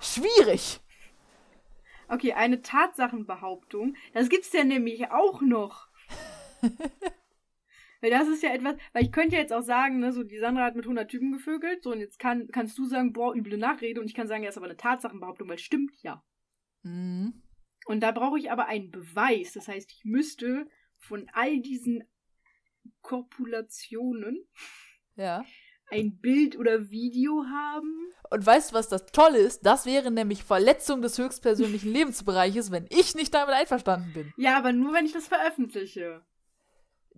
[0.00, 0.80] Schwierig.
[2.08, 3.96] Okay, eine Tatsachenbehauptung.
[4.14, 5.88] Das gibt's ja nämlich auch noch.
[8.00, 10.38] weil das ist ja etwas, weil ich könnte ja jetzt auch sagen, ne, so die
[10.38, 13.58] Sandra hat mit 100 Typen gevögelt, so und jetzt kann, kannst du sagen, boah, üble
[13.58, 16.22] Nachrede und ich kann sagen, ja, ist aber eine Tatsachenbehauptung, weil stimmt ja.
[16.82, 17.42] Mhm.
[17.86, 19.54] Und da brauche ich aber einen Beweis.
[19.54, 20.68] Das heißt, ich müsste
[20.98, 22.04] von all diesen
[23.00, 24.46] Korpulationen
[25.16, 25.44] Ja.
[25.90, 28.10] ein Bild oder Video haben.
[28.30, 29.64] Und weißt du, was das Tolle ist?
[29.64, 34.32] Das wäre nämlich Verletzung des höchstpersönlichen Lebensbereiches, wenn ich nicht damit einverstanden bin.
[34.36, 36.22] Ja, aber nur wenn ich das veröffentliche.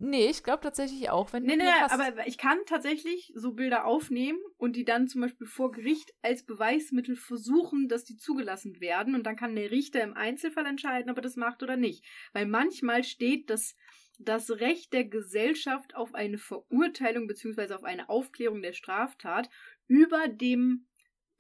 [0.03, 1.93] Nee, ich glaube tatsächlich auch, wenn Nee, du nee, hast.
[1.93, 6.43] aber ich kann tatsächlich so Bilder aufnehmen und die dann zum Beispiel vor Gericht als
[6.43, 9.15] Beweismittel versuchen, dass die zugelassen werden.
[9.15, 12.03] Und dann kann der Richter im Einzelfall entscheiden, ob er das macht oder nicht.
[12.33, 13.77] Weil manchmal steht das,
[14.19, 17.75] das Recht der Gesellschaft auf eine Verurteilung bzw.
[17.75, 19.51] auf eine Aufklärung der Straftat
[19.87, 20.87] über dem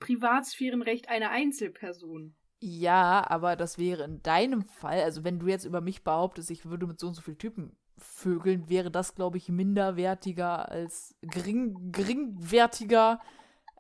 [0.00, 2.34] Privatsphärenrecht einer Einzelperson.
[2.62, 6.66] Ja, aber das wäre in deinem Fall, also wenn du jetzt über mich behauptest, ich
[6.66, 11.92] würde mit so und so vielen Typen vögeln, wäre das, glaube ich, minderwertiger als gering,
[11.92, 13.20] geringwertiger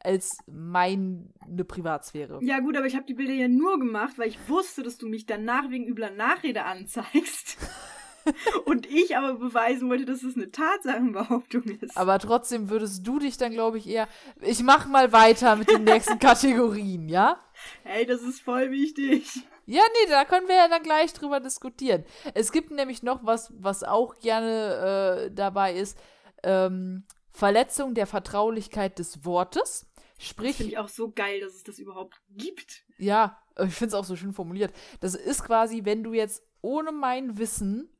[0.02, 1.24] als meine
[1.66, 2.38] Privatsphäre.
[2.42, 5.08] Ja gut, aber ich habe die Bilder ja nur gemacht, weil ich wusste, dass du
[5.08, 7.58] mich danach wegen übler Nachrede anzeigst.
[8.66, 11.96] Und ich aber beweisen wollte, dass es eine Tatsachenbehauptung ist.
[11.96, 14.08] Aber trotzdem würdest du dich dann, glaube ich, eher.
[14.42, 17.38] Ich mach mal weiter mit den nächsten Kategorien, ja?
[17.82, 19.42] Hey, das ist voll wichtig.
[19.70, 22.04] Ja, nee, da können wir ja dann gleich drüber diskutieren.
[22.34, 25.96] Es gibt nämlich noch was, was auch gerne äh, dabei ist.
[26.42, 29.86] Ähm, Verletzung der Vertraulichkeit des Wortes.
[30.16, 32.82] Das Sprich, finde ich auch so geil, dass es das überhaupt gibt.
[32.98, 34.74] ja, ich finde es auch so schön formuliert.
[34.98, 37.96] Das ist quasi, wenn du jetzt ohne mein Wissen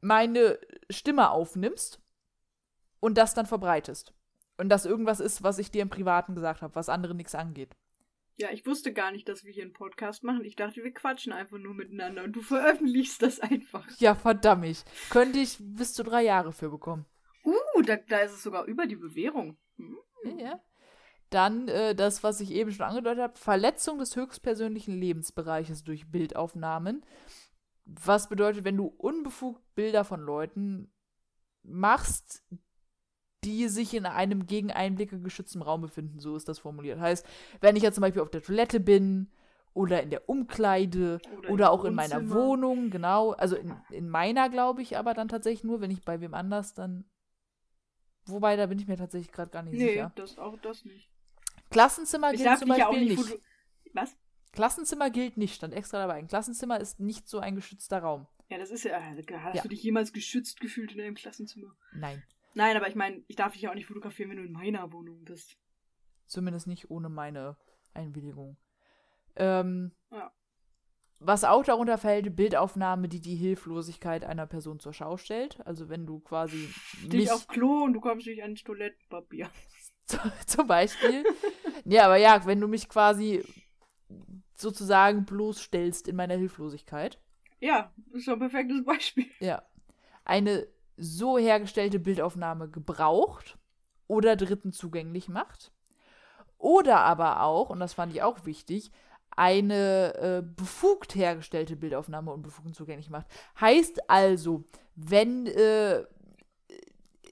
[0.00, 0.58] meine
[0.90, 2.00] Stimme aufnimmst
[2.98, 4.12] und das dann verbreitest.
[4.56, 7.76] Und das irgendwas ist, was ich dir im Privaten gesagt habe, was andere nichts angeht.
[8.40, 10.46] Ja, ich wusste gar nicht, dass wir hier einen Podcast machen.
[10.46, 13.86] Ich dachte, wir quatschen einfach nur miteinander und du veröffentlichst das einfach.
[13.98, 14.82] Ja, verdammt.
[15.10, 17.04] Könnte ich bis zu drei Jahre für bekommen.
[17.44, 19.58] Uh, da, da ist es sogar über die Bewährung.
[19.76, 19.98] Hm.
[20.24, 20.60] Ja, ja.
[21.28, 27.04] Dann äh, das, was ich eben schon angedeutet habe, Verletzung des höchstpersönlichen Lebensbereiches durch Bildaufnahmen.
[27.84, 30.90] Was bedeutet, wenn du unbefugt Bilder von Leuten
[31.62, 32.42] machst,
[33.44, 37.00] die sich in einem gegen Einblicke geschützten Raum befinden, so ist das formuliert.
[37.00, 37.26] Heißt,
[37.60, 39.30] wenn ich jetzt zum Beispiel auf der Toilette bin
[39.72, 42.28] oder in der Umkleide Oder oder, auch in meiner.
[42.30, 46.20] Wohnung, genau, also in, in meiner glaube ich, aber dann tatsächlich nur, wenn ich bei
[46.20, 47.04] wem anders dann.
[48.26, 50.12] Wobei, da bin ich mir tatsächlich gerade gar nicht Nee, sicher.
[50.16, 51.08] das auch das nicht.
[51.70, 53.40] Klassenzimmer gilt zum Beispiel nicht nicht.
[53.92, 54.16] Was?
[54.52, 56.14] Klassenzimmer gilt nicht, stand extra dabei.
[56.14, 58.26] Ein Klassenzimmer ist nicht so ein geschützter Raum.
[58.48, 59.00] Ja, das ist ja.
[59.00, 59.62] Hast Ja.
[59.62, 61.76] du dich jemals geschützt gefühlt in deinem Klassenzimmer?
[61.92, 62.22] Nein.
[62.54, 64.92] Nein, aber ich meine, ich darf dich ja auch nicht fotografieren, wenn du in meiner
[64.92, 65.56] Wohnung bist.
[66.26, 67.56] Zumindest nicht ohne meine
[67.94, 68.56] Einwilligung.
[69.36, 70.32] Ähm, Ja.
[71.22, 75.64] Was auch darunter fällt, Bildaufnahme, die die Hilflosigkeit einer Person zur Schau stellt.
[75.66, 76.72] Also wenn du quasi
[77.02, 79.50] Dich auf Klo und du kommst nicht ans Toilettenpapier.
[80.46, 81.24] zum Beispiel.
[81.84, 83.44] ja, aber ja, wenn du mich quasi
[84.54, 87.20] sozusagen bloßstellst in meiner Hilflosigkeit.
[87.60, 89.26] Ja, das ist doch ein perfektes Beispiel.
[89.40, 89.62] Ja.
[90.24, 90.66] Eine
[91.00, 93.58] so hergestellte Bildaufnahme gebraucht
[94.06, 95.72] oder Dritten zugänglich macht.
[96.58, 98.90] Oder aber auch, und das fand ich auch wichtig,
[99.34, 103.26] eine äh, befugt hergestellte Bildaufnahme unbefugt zugänglich macht.
[103.58, 106.04] Heißt also, wenn äh,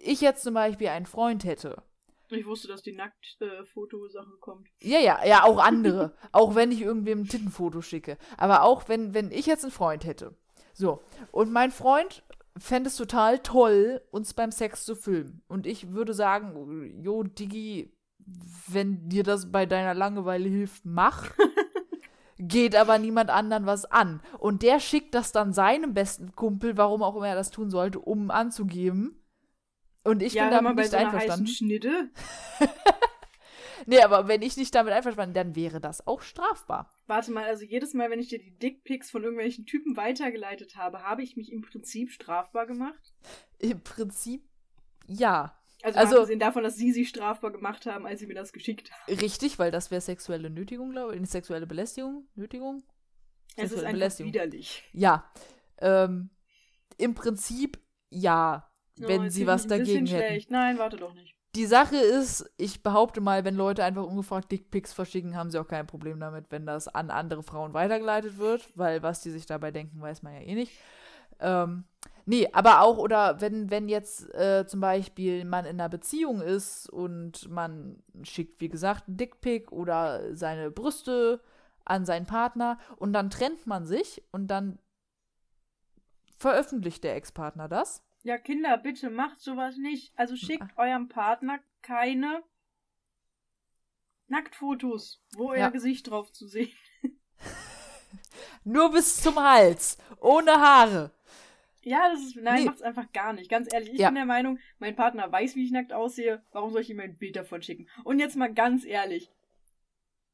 [0.02, 1.82] ich jetzt zum Beispiel einen Freund hätte,
[2.30, 4.68] Ich wusste, dass die Nackt-Fotosache kommt.
[4.80, 6.14] ja, ja, ja, auch andere.
[6.32, 8.16] auch wenn ich irgendwem ein Tittenfoto schicke.
[8.38, 10.34] Aber auch wenn, wenn ich jetzt einen Freund hätte.
[10.72, 11.02] So.
[11.32, 12.22] Und mein Freund
[12.58, 15.42] fände es total toll, uns beim Sex zu filmen.
[15.48, 17.92] Und ich würde sagen, jo, Diggi,
[18.68, 21.30] wenn dir das bei deiner Langeweile hilft, mach.
[22.38, 24.20] Geht aber niemand anderen was an.
[24.38, 27.98] Und der schickt das dann seinem besten Kumpel, warum auch immer er das tun sollte,
[27.98, 29.20] um anzugeben.
[30.04, 31.48] Und ich ja, bin damit nicht einverstanden.
[31.48, 32.10] Schnitte.
[33.88, 36.90] nee, aber wenn ich nicht damit einverstanden dann wäre das auch strafbar.
[37.06, 41.02] Warte mal, also jedes Mal, wenn ich dir die Dickpics von irgendwelchen Typen weitergeleitet habe,
[41.02, 43.14] habe ich mich im Prinzip strafbar gemacht?
[43.58, 44.44] Im Prinzip
[45.06, 45.54] ja.
[45.82, 48.90] Also, also abgesehen davon, dass sie sich strafbar gemacht haben, als sie mir das geschickt
[48.90, 49.14] haben.
[49.14, 51.30] Richtig, weil das wäre sexuelle Nötigung, glaube ich.
[51.30, 52.26] Sexuelle Belästigung?
[52.34, 52.82] Nötigung?
[53.56, 54.84] Es ist einfach widerlich.
[54.92, 55.30] Ja.
[55.78, 56.30] Ähm,
[56.96, 57.78] Im Prinzip
[58.10, 60.26] ja, wenn oh, sie was dagegen hätten.
[60.26, 60.50] Schlecht.
[60.50, 61.37] Nein, warte doch nicht.
[61.58, 65.66] Die Sache ist, ich behaupte mal, wenn Leute einfach ungefragt Dickpics verschicken, haben sie auch
[65.66, 69.72] kein Problem damit, wenn das an andere Frauen weitergeleitet wird, weil was die sich dabei
[69.72, 70.72] denken, weiß man ja eh nicht.
[71.40, 71.82] Ähm,
[72.26, 76.88] nee, aber auch, oder wenn, wenn jetzt äh, zum Beispiel man in einer Beziehung ist
[76.90, 81.40] und man schickt, wie gesagt, einen Dickpic oder seine Brüste
[81.84, 84.78] an seinen Partner und dann trennt man sich und dann
[86.36, 88.04] veröffentlicht der Ex-Partner das.
[88.22, 90.12] Ja, Kinder, bitte macht sowas nicht.
[90.16, 90.78] Also schickt Ach.
[90.78, 92.42] eurem Partner keine
[94.26, 95.66] Nacktfotos, wo ja.
[95.66, 96.72] euer Gesicht drauf zu sehen.
[98.64, 101.12] Nur bis zum Hals, ohne Haare.
[101.82, 102.64] Ja, das ist, nein, nee.
[102.66, 103.48] macht's einfach gar nicht.
[103.48, 104.08] Ganz ehrlich, ich ja.
[104.08, 106.44] bin der Meinung, mein Partner weiß, wie ich nackt aussehe.
[106.52, 107.88] Warum soll ich ihm ein Bild davon schicken?
[108.04, 109.32] Und jetzt mal ganz ehrlich.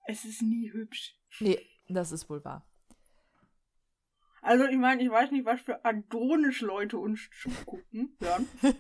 [0.06, 1.16] Es ist nie hübsch.
[1.40, 2.66] Nee, das ist wohl wahr.
[4.44, 7.30] Also, ich meine, ich weiß nicht, was für adonisch Leute uns
[8.20, 8.46] hören.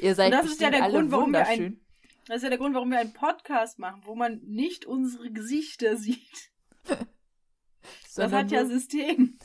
[0.00, 1.78] Ihr seid Und das ist ja der Grund, warum wir ein,
[2.26, 5.98] Das ist ja der Grund, warum wir einen Podcast machen, wo man nicht unsere Gesichter
[5.98, 6.50] sieht.
[8.16, 9.38] das hat ja System.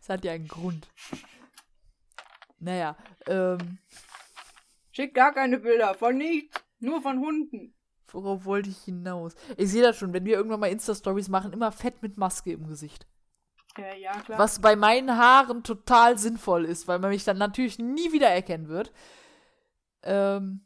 [0.00, 0.88] Das hat ja einen Grund.
[2.58, 2.96] Naja,
[3.28, 3.78] ähm.
[4.90, 7.72] Schick gar keine Bilder von nichts, nur von Hunden.
[8.08, 9.36] Worauf wollte ich hinaus?
[9.56, 12.66] Ich sehe das schon, wenn wir irgendwann mal Insta-Stories machen, immer fett mit Maske im
[12.66, 13.06] Gesicht.
[13.78, 14.38] Ja, ja, klar.
[14.38, 18.68] Was bei meinen Haaren total sinnvoll ist, weil man mich dann natürlich nie wieder erkennen
[18.68, 18.92] wird.
[20.02, 20.64] Ähm.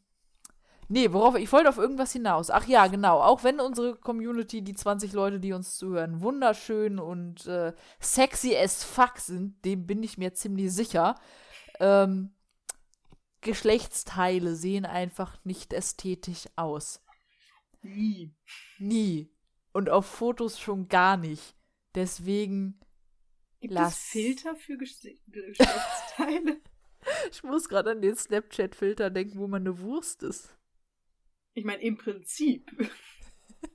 [0.89, 2.51] Nee, worauf ich wollte auf irgendwas hinaus.
[2.51, 3.23] Ach ja, genau.
[3.23, 8.85] Auch wenn unsere Community, die 20 Leute, die uns zuhören, wunderschön und äh, sexy as
[8.85, 11.15] fuck sind, dem bin ich mir ziemlich sicher.
[11.81, 12.35] Ähm,
[13.41, 17.03] Geschlechtsteile sehen einfach nicht ästhetisch aus.
[17.83, 18.35] Nie.
[18.79, 19.31] Nie.
[19.73, 21.55] Und auf Fotos schon gar nicht.
[21.95, 22.81] Deswegen.
[23.63, 23.93] Gibt lass.
[23.93, 26.61] es Filter für Geschlechtsteile?
[27.31, 30.59] ich muss gerade an den Snapchat-Filter denken, wo man eine Wurst ist.
[31.55, 32.73] Ich meine, im Prinzip.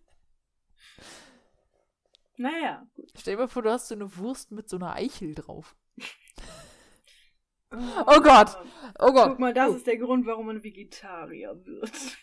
[2.36, 3.14] naja, gut.
[3.18, 5.78] Stell dir mal vor, du hast so eine Wurst mit so einer Eichel drauf.
[7.72, 7.78] oh,
[8.08, 8.58] oh Gott!
[9.00, 9.30] Oh Gott!
[9.30, 9.76] Guck mal, das oh.
[9.76, 12.18] ist der Grund, warum man Vegetarier wird.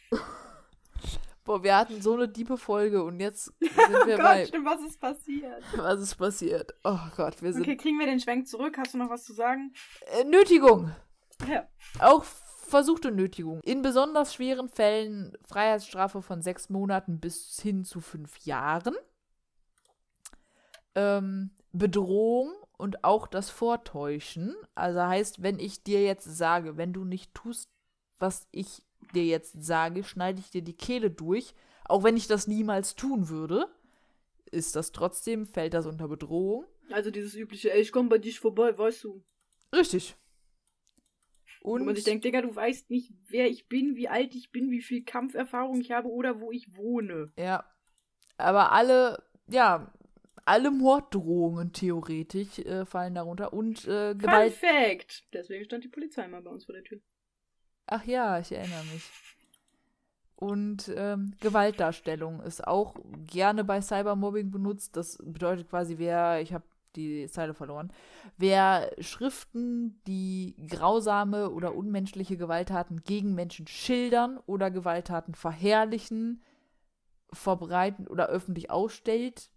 [1.44, 4.46] Boah, wir hatten so eine diebe Folge und jetzt sind wir oh Gott, bei.
[4.46, 5.62] Stimmt, was ist passiert?
[5.76, 6.74] Was ist passiert?
[6.84, 7.62] Oh Gott, wir sind.
[7.62, 8.76] Okay, kriegen wir den Schwenk zurück?
[8.78, 9.72] Hast du noch was zu sagen?
[10.06, 10.90] Äh, Nötigung.
[11.48, 11.68] Ja.
[12.00, 13.60] Auch versuchte Nötigung.
[13.62, 18.94] In besonders schweren Fällen Freiheitsstrafe von sechs Monaten bis hin zu fünf Jahren.
[20.94, 24.56] Ähm, Bedrohung und auch das Vortäuschen.
[24.74, 27.68] Also heißt, wenn ich dir jetzt sage, wenn du nicht tust,
[28.18, 28.82] was ich
[29.12, 31.54] dir jetzt sage, schneide ich dir die Kehle durch.
[31.84, 33.68] Auch wenn ich das niemals tun würde,
[34.50, 36.64] ist das trotzdem, fällt das unter Bedrohung.
[36.90, 39.24] Also dieses übliche, ey, ich komme bei dich vorbei, weißt du.
[39.74, 40.16] Richtig.
[41.62, 44.52] Und wo man sich denkt, Digga, du weißt nicht, wer ich bin, wie alt ich
[44.52, 47.32] bin, wie viel Kampferfahrung ich habe oder wo ich wohne.
[47.38, 47.64] Ja.
[48.36, 49.92] Aber alle, ja,
[50.44, 54.52] alle Morddrohungen theoretisch äh, fallen darunter und äh, Gewalt.
[54.52, 55.24] Fun Fact!
[55.32, 57.00] Deswegen stand die Polizei mal bei uns vor der Tür.
[57.96, 59.08] Ach ja, ich erinnere mich.
[60.34, 62.96] Und ähm, Gewaltdarstellung ist auch
[63.28, 64.96] gerne bei Cybermobbing benutzt.
[64.96, 66.64] Das bedeutet quasi, wer, ich habe
[66.96, 67.92] die Zeile verloren.
[68.36, 76.42] Wer Schriften, die grausame oder unmenschliche Gewalttaten gegen Menschen schildern oder Gewalttaten verherrlichen,
[77.32, 79.50] verbreiten oder öffentlich ausstellt,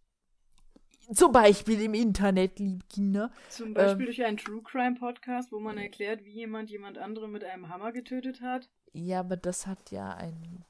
[1.13, 3.31] zum Beispiel im Internet, liebe Kinder.
[3.49, 7.31] Zum Beispiel ähm, durch einen True Crime Podcast, wo man erklärt, wie jemand jemand anderen
[7.31, 8.69] mit einem Hammer getötet hat.
[8.93, 10.65] Ja, aber das hat ja einen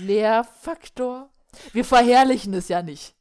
[0.00, 1.30] Lehrfaktor.
[1.72, 3.14] Wir verherrlichen es ja nicht.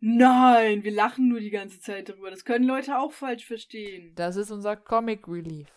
[0.00, 2.30] Nein, wir lachen nur die ganze Zeit darüber.
[2.30, 4.14] Das können Leute auch falsch verstehen.
[4.14, 5.68] Das ist unser Comic Relief.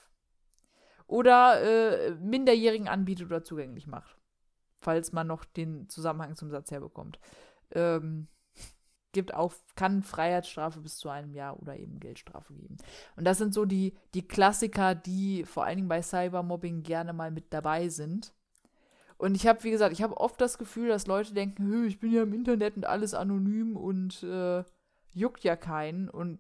[1.08, 4.18] Oder äh, Minderjährigen anbietet oder zugänglich macht.
[4.82, 7.20] Falls man noch den Zusammenhang zum Satz herbekommt.
[7.72, 8.28] Ähm,
[9.12, 12.78] gibt auch, kann Freiheitsstrafe bis zu einem Jahr oder eben Geldstrafe geben.
[13.16, 17.32] Und das sind so die, die Klassiker, die vor allen Dingen bei Cybermobbing gerne mal
[17.32, 18.34] mit dabei sind.
[19.18, 22.12] Und ich habe, wie gesagt, ich habe oft das Gefühl, dass Leute denken, ich bin
[22.12, 24.64] ja im Internet und alles anonym und äh,
[25.14, 26.10] juckt ja keinen.
[26.10, 26.40] Und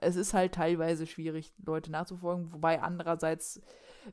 [0.00, 2.52] es ist halt teilweise schwierig, Leute nachzufolgen.
[2.52, 3.62] Wobei andererseits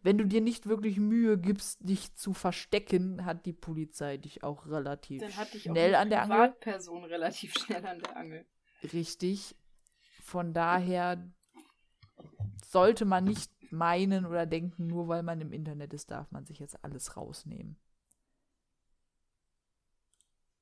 [0.04, 4.68] wenn du dir nicht wirklich Mühe gibst, dich zu verstecken, hat die Polizei dich auch
[4.68, 5.24] relativ
[5.62, 6.38] schnell auch an der Angel.
[6.38, 8.46] Privatperson relativ schnell an der Angel.
[8.94, 9.56] Richtig.
[10.22, 11.28] Von daher
[12.66, 16.60] sollte man nicht meinen oder denken, nur weil man im Internet ist, darf man sich
[16.60, 17.78] jetzt alles rausnehmen.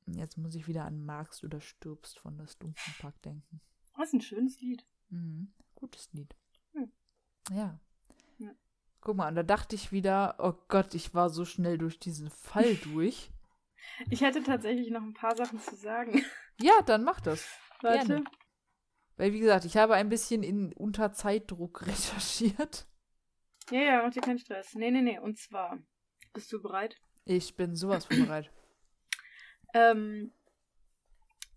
[0.07, 3.61] Jetzt muss ich wieder an Magst oder stirbst von das Dunkelpack denken.
[3.97, 4.85] Das ist ein schönes Lied.
[5.09, 5.51] Mhm.
[5.75, 6.33] Gutes Lied.
[6.73, 6.91] Hm.
[7.51, 7.79] Ja.
[9.07, 12.29] Guck mal, und da dachte ich wieder, oh Gott, ich war so schnell durch diesen
[12.29, 13.31] Fall durch.
[14.09, 16.25] Ich hätte tatsächlich noch ein paar Sachen zu sagen.
[16.59, 17.47] Ja, dann mach das.
[17.81, 18.05] Warte.
[18.05, 18.23] Gerne.
[19.15, 22.85] Weil, wie gesagt, ich habe ein bisschen in unter Zeitdruck recherchiert.
[23.71, 24.75] Ja, ja, mach dir keinen Stress.
[24.75, 25.19] Nee, nee, nee.
[25.19, 25.77] Und zwar,
[26.33, 26.97] bist du bereit?
[27.23, 28.51] Ich bin sowas von bereit.
[29.73, 30.33] Ähm,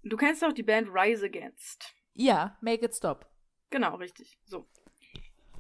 [0.03, 1.95] du kennst doch die Band Rise Against.
[2.13, 3.29] Ja, make it stop.
[3.71, 4.39] Genau, richtig.
[4.45, 4.69] So.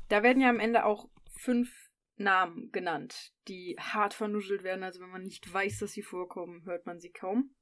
[0.09, 1.09] Da werden ja am Ende auch
[1.41, 1.80] fünf
[2.21, 4.85] Namen genannt, die hart vernuschelt werden.
[4.85, 7.55] Also wenn man nicht weiß, dass sie vorkommen, hört man sie kaum.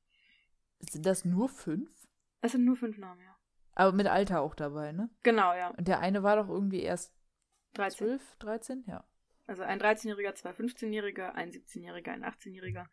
[0.81, 1.91] Sind das nur fünf?
[2.41, 3.37] Es sind nur fünf Namen, ja.
[3.75, 5.09] Aber mit Alter auch dabei, ne?
[5.23, 5.71] Genau, ja.
[5.71, 7.15] Und der eine war doch irgendwie erst
[7.75, 8.09] 13.
[8.09, 8.85] 12, 13?
[8.87, 9.05] Ja.
[9.47, 12.87] Also ein 13-Jähriger, zwei 15-Jähriger, ein 17-Jähriger, ein 18-Jähriger,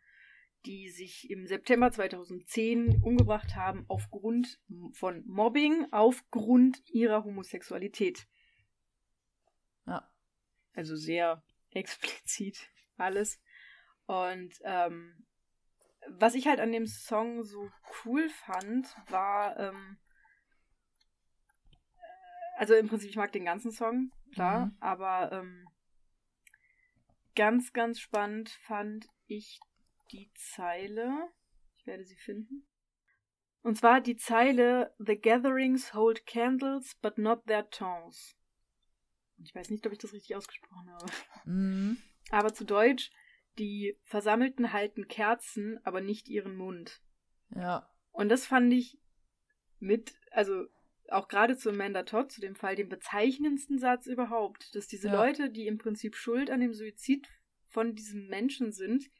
[0.64, 4.60] die sich im September 2010 umgebracht haben aufgrund
[4.92, 8.26] von Mobbing, aufgrund ihrer Homosexualität.
[9.86, 10.08] Ja.
[10.72, 13.40] Also sehr explizit alles.
[14.06, 15.26] Und ähm,
[16.08, 17.70] was ich halt an dem Song so
[18.04, 19.98] cool fand, war, ähm,
[22.56, 24.76] also im Prinzip, ich mag den ganzen Song, klar, Mhm.
[24.80, 25.68] aber ähm,
[27.34, 29.60] ganz, ganz spannend fand ich
[30.12, 31.28] die Zeile,
[31.76, 32.66] ich werde sie finden.
[33.62, 38.36] Und zwar die Zeile The gatherings hold candles, but not their tongues.
[39.42, 41.06] Ich weiß nicht, ob ich das richtig ausgesprochen habe.
[41.44, 41.98] Mhm.
[42.30, 43.10] Aber zu Deutsch,
[43.58, 47.00] die Versammelten halten Kerzen, aber nicht ihren Mund.
[47.54, 47.88] Ja.
[48.12, 48.98] Und das fand ich
[49.78, 50.66] mit, also
[51.08, 55.14] auch gerade zu Amanda Todd, zu dem Fall, den bezeichnendsten Satz überhaupt, dass diese Ja.
[55.14, 57.28] Leute, die im Prinzip schuld an dem Suizid
[57.68, 59.10] von diesem Menschen sind,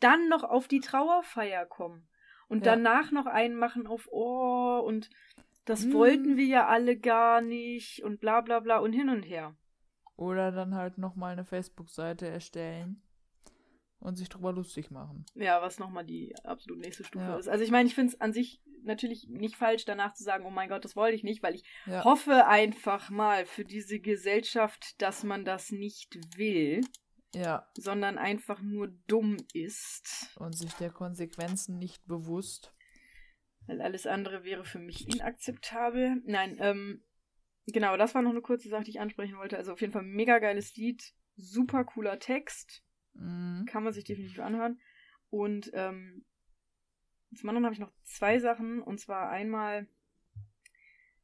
[0.00, 2.06] dann noch auf die Trauerfeier kommen
[2.48, 2.74] und Ja.
[2.76, 5.10] danach noch einen machen auf Oh und
[5.66, 5.92] das Hm.
[5.92, 9.54] wollten wir ja alle gar nicht und bla bla bla und hin und her.
[10.16, 13.02] Oder dann halt nochmal eine Facebook-Seite erstellen
[13.98, 15.26] und sich drüber lustig machen.
[15.34, 17.36] Ja, was nochmal die absolut nächste Stufe Ja.
[17.36, 17.48] ist.
[17.48, 20.50] Also ich meine, ich finde es an sich natürlich nicht falsch, danach zu sagen, oh
[20.50, 22.04] mein Gott, das wollte ich nicht, weil ich Ja.
[22.04, 26.82] hoffe einfach mal für diese Gesellschaft, dass man das nicht will,
[27.34, 27.66] Ja.
[27.76, 30.30] sondern einfach nur dumm ist.
[30.38, 32.72] Und sich der Konsequenzen nicht bewusst.
[33.66, 36.22] Weil alles andere wäre für mich inakzeptabel.
[36.24, 37.02] Nein, ähm,
[37.66, 39.56] genau, das war noch eine kurze Sache, die ich ansprechen wollte.
[39.56, 42.84] Also auf jeden Fall mega geiles Lied, super cooler Text.
[43.14, 43.66] Mhm.
[43.68, 44.80] Kann man sich definitiv anhören.
[45.30, 46.24] Und ähm,
[47.34, 48.82] zum anderen habe ich noch zwei Sachen.
[48.82, 49.88] Und zwar einmal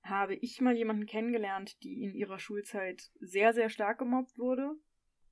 [0.03, 4.75] habe ich mal jemanden kennengelernt, die in ihrer Schulzeit sehr, sehr stark gemobbt wurde.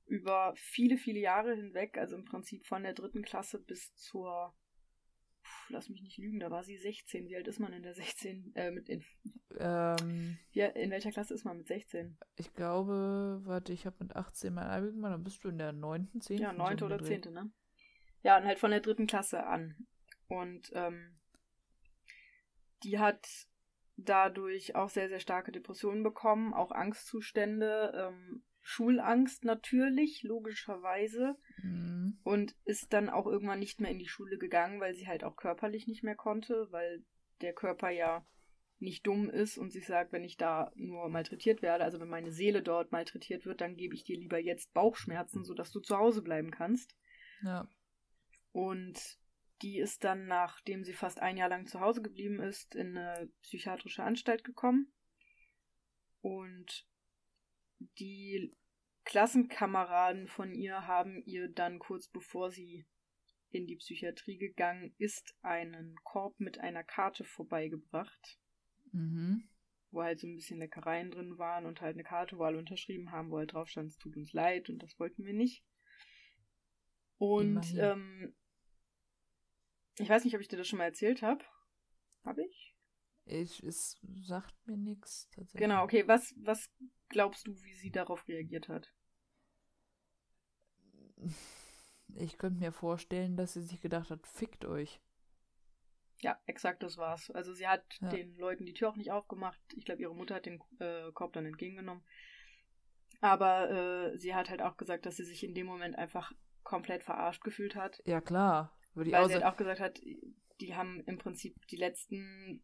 [0.05, 1.97] Über viele, viele Jahre hinweg.
[1.97, 4.55] Also im Prinzip von der dritten Klasse bis zur.
[5.69, 7.27] Lass mich nicht lügen, da war sie 16.
[7.27, 8.51] Wie alt ist man in der 16?
[8.55, 9.03] Äh, mit in,
[9.57, 12.17] Ähm, ja, in welcher Klasse ist man mit 16?
[12.35, 15.71] ich glaube, warte, ich habe mit 18 mein Abi gemacht, dann bist du in der
[15.71, 16.37] 9., 10.
[16.39, 17.05] Ja, so neunte um den oder Dreh.
[17.07, 17.51] zehnte, ne?
[18.23, 19.87] Ja, und halt von der dritten Klasse an.
[20.27, 21.19] Und ähm,
[22.83, 23.27] die hat
[23.97, 31.37] dadurch auch sehr, sehr starke Depressionen bekommen, auch Angstzustände, ähm, Schulangst natürlich, logischerweise.
[31.61, 32.19] Mhm.
[32.23, 35.35] Und ist dann auch irgendwann nicht mehr in die Schule gegangen, weil sie halt auch
[35.35, 37.03] körperlich nicht mehr konnte, weil
[37.41, 38.25] der Körper ja
[38.81, 42.31] nicht dumm ist und sich sagt, wenn ich da nur malträtiert werde, also wenn meine
[42.31, 46.23] Seele dort malträtiert wird, dann gebe ich dir lieber jetzt Bauchschmerzen, sodass du zu Hause
[46.23, 46.95] bleiben kannst.
[47.43, 47.67] Ja.
[48.51, 49.19] Und
[49.61, 53.29] die ist dann, nachdem sie fast ein Jahr lang zu Hause geblieben ist, in eine
[53.43, 54.91] psychiatrische Anstalt gekommen.
[56.21, 56.87] Und
[57.99, 58.55] die
[59.03, 62.85] Klassenkameraden von ihr haben ihr dann kurz bevor sie
[63.49, 68.39] in die Psychiatrie gegangen ist, einen Korb mit einer Karte vorbeigebracht,
[68.93, 69.49] Mhm.
[69.89, 73.11] wo halt so ein bisschen Leckereien drin waren und halt eine Karte, wo alle unterschrieben
[73.11, 75.63] haben, wo halt drauf stand, es tut uns leid und das wollten wir nicht.
[77.17, 78.33] Und ähm,
[79.97, 81.43] ich weiß nicht, ob ich dir das schon mal erzählt habe.
[82.23, 82.75] Habe ich?
[83.25, 85.61] Ich, es sagt mir nichts tatsächlich.
[85.61, 86.07] Genau, okay.
[86.07, 86.69] Was, was
[87.11, 88.91] glaubst du, wie sie darauf reagiert hat?
[92.15, 94.99] Ich könnte mir vorstellen, dass sie sich gedacht hat, fickt euch.
[96.19, 97.31] Ja, exakt das war's.
[97.31, 98.09] Also sie hat Ja.
[98.09, 99.59] den Leuten die Tür auch nicht aufgemacht.
[99.75, 102.03] Ich glaube, ihre Mutter hat den äh, Korb dann entgegengenommen.
[103.21, 106.31] Aber äh, sie hat halt auch gesagt, dass sie sich in dem Moment einfach
[106.63, 108.01] komplett verarscht gefühlt hat.
[108.05, 108.75] Ja, klar.
[108.93, 109.99] Würde weil sie halt auch gesagt hat,
[110.59, 112.61] die haben im Prinzip die letzten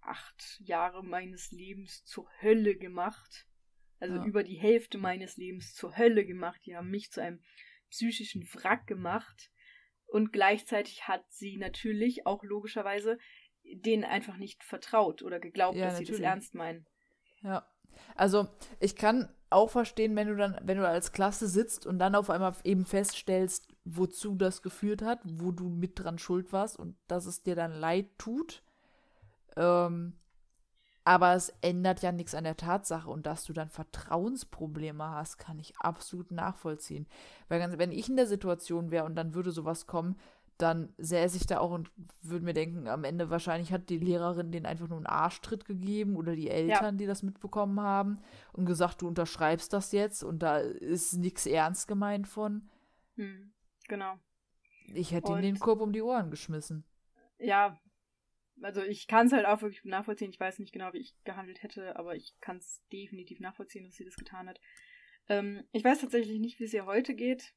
[0.00, 3.46] acht Jahre meines Lebens zur Hölle gemacht.
[3.98, 4.24] Also ja.
[4.24, 6.60] über die Hälfte meines Lebens zur Hölle gemacht.
[6.64, 7.42] Die haben mich zu einem
[7.90, 9.50] psychischen Wrack gemacht.
[10.06, 13.18] Und gleichzeitig hat sie natürlich auch logischerweise
[13.62, 16.16] denen einfach nicht vertraut oder geglaubt, ja, dass natürlich.
[16.16, 16.86] sie das ernst meinen.
[17.42, 17.66] Ja.
[18.14, 18.48] Also
[18.78, 22.30] ich kann auch verstehen, wenn du dann, wenn du als Klasse sitzt und dann auf
[22.30, 27.26] einmal eben feststellst, wozu das geführt hat, wo du mit dran schuld warst und dass
[27.26, 28.62] es dir dann leid tut.
[29.56, 30.14] Ähm,
[31.04, 35.58] aber es ändert ja nichts an der Tatsache und dass du dann Vertrauensprobleme hast, kann
[35.58, 37.06] ich absolut nachvollziehen.
[37.48, 40.16] Weil wenn ich in der Situation wäre und dann würde sowas kommen,
[40.58, 41.90] dann säße ich da auch und
[42.22, 46.16] würde mir denken, am Ende wahrscheinlich hat die Lehrerin den einfach nur einen Arschtritt gegeben
[46.16, 46.98] oder die Eltern, ja.
[46.98, 48.18] die das mitbekommen haben
[48.52, 52.68] und gesagt, du unterschreibst das jetzt und da ist nichts ernst gemeint von.
[53.16, 53.52] Hm,
[53.88, 54.16] genau.
[54.92, 56.84] Ich hätte ihm den Korb um die Ohren geschmissen.
[57.38, 57.78] Ja,
[58.62, 60.30] also ich kann es halt auch wirklich nachvollziehen.
[60.30, 63.94] Ich weiß nicht genau, wie ich gehandelt hätte, aber ich kann es definitiv nachvollziehen, dass
[63.94, 64.60] sie das getan hat.
[65.28, 67.54] Ähm, ich weiß tatsächlich nicht, wie es ihr heute geht.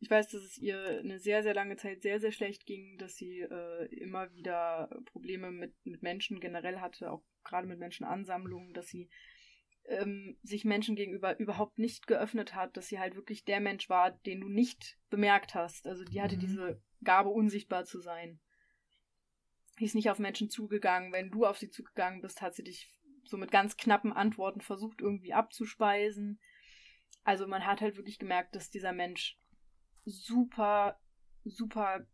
[0.00, 3.14] Ich weiß, dass es ihr eine sehr, sehr lange Zeit sehr, sehr schlecht ging, dass
[3.14, 8.88] sie äh, immer wieder Probleme mit, mit Menschen generell hatte, auch gerade mit Menschenansammlungen, dass
[8.88, 9.08] sie
[9.84, 14.10] ähm, sich Menschen gegenüber überhaupt nicht geöffnet hat, dass sie halt wirklich der Mensch war,
[14.10, 15.86] den du nicht bemerkt hast.
[15.86, 16.40] Also die hatte mhm.
[16.40, 18.40] diese Gabe, unsichtbar zu sein.
[19.78, 21.12] Die ist nicht auf Menschen zugegangen.
[21.12, 22.90] Wenn du auf sie zugegangen bist, hat sie dich
[23.24, 26.40] so mit ganz knappen Antworten versucht, irgendwie abzuspeisen.
[27.24, 29.38] Also man hat halt wirklich gemerkt, dass dieser Mensch
[30.04, 31.00] super,
[31.44, 32.06] super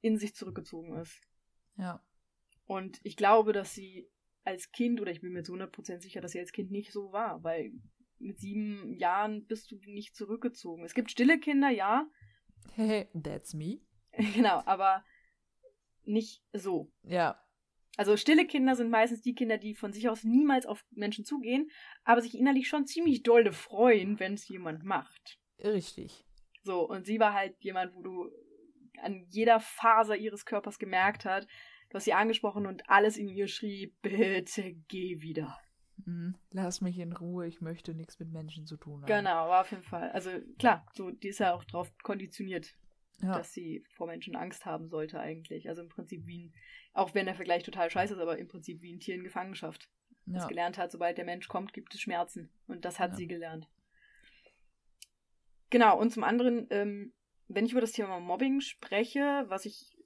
[0.00, 1.20] in sich zurückgezogen ist.
[1.76, 2.04] Ja.
[2.66, 4.08] Und ich glaube, dass sie
[4.44, 7.12] als Kind, oder ich bin mir zu 100% sicher, dass sie als Kind nicht so
[7.12, 7.72] war, weil
[8.18, 10.84] mit sieben Jahren bist du nicht zurückgezogen.
[10.84, 12.06] Es gibt stille Kinder, ja.
[12.74, 13.80] Hey, that's me.
[14.34, 15.04] genau, aber
[16.04, 16.90] nicht so.
[17.02, 17.38] Ja.
[17.96, 21.70] Also stille Kinder sind meistens die Kinder, die von sich aus niemals auf Menschen zugehen,
[22.04, 25.38] aber sich innerlich schon ziemlich dolle freuen, wenn es jemand macht.
[25.58, 26.24] Richtig.
[26.62, 28.30] So, und sie war halt jemand, wo du
[29.02, 31.48] an jeder Faser ihres Körpers gemerkt hast,
[31.90, 35.58] du hast sie angesprochen und alles in ihr schrie, bitte geh wieder.
[36.06, 36.36] Mhm.
[36.50, 39.06] Lass mich in Ruhe, ich möchte nichts mit Menschen zu tun haben.
[39.06, 40.10] Genau, auf jeden Fall.
[40.12, 42.74] Also klar, so, die ist ja auch drauf konditioniert,
[43.22, 43.38] ja.
[43.38, 45.68] dass sie vor Menschen Angst haben sollte eigentlich.
[45.68, 46.54] Also im Prinzip wie ein,
[46.92, 49.88] auch wenn der Vergleich total scheiße ist, aber im Prinzip wie ein Tier in Gefangenschaft.
[50.26, 50.34] Ja.
[50.34, 52.50] Das gelernt hat, sobald der Mensch kommt, gibt es Schmerzen.
[52.66, 53.16] Und das hat ja.
[53.16, 53.68] sie gelernt.
[55.70, 57.14] Genau, und zum anderen, ähm,
[57.48, 59.96] wenn ich über das Thema Mobbing spreche, was ich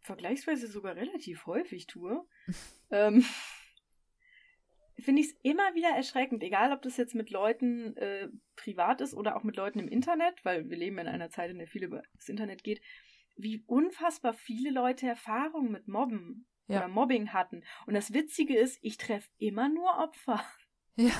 [0.00, 2.26] vergleichsweise sogar relativ häufig tue,
[2.90, 3.24] ähm,
[5.00, 9.14] finde ich es immer wieder erschreckend, egal ob das jetzt mit Leuten äh, privat ist
[9.14, 11.84] oder auch mit Leuten im Internet, weil wir leben in einer Zeit, in der viel
[11.84, 12.80] über das Internet geht,
[13.36, 16.78] wie unfassbar viele Leute Erfahrungen mit Mobben ja.
[16.78, 17.62] oder Mobbing hatten.
[17.86, 20.42] Und das Witzige ist, ich treffe immer nur Opfer.
[20.96, 21.12] Ja,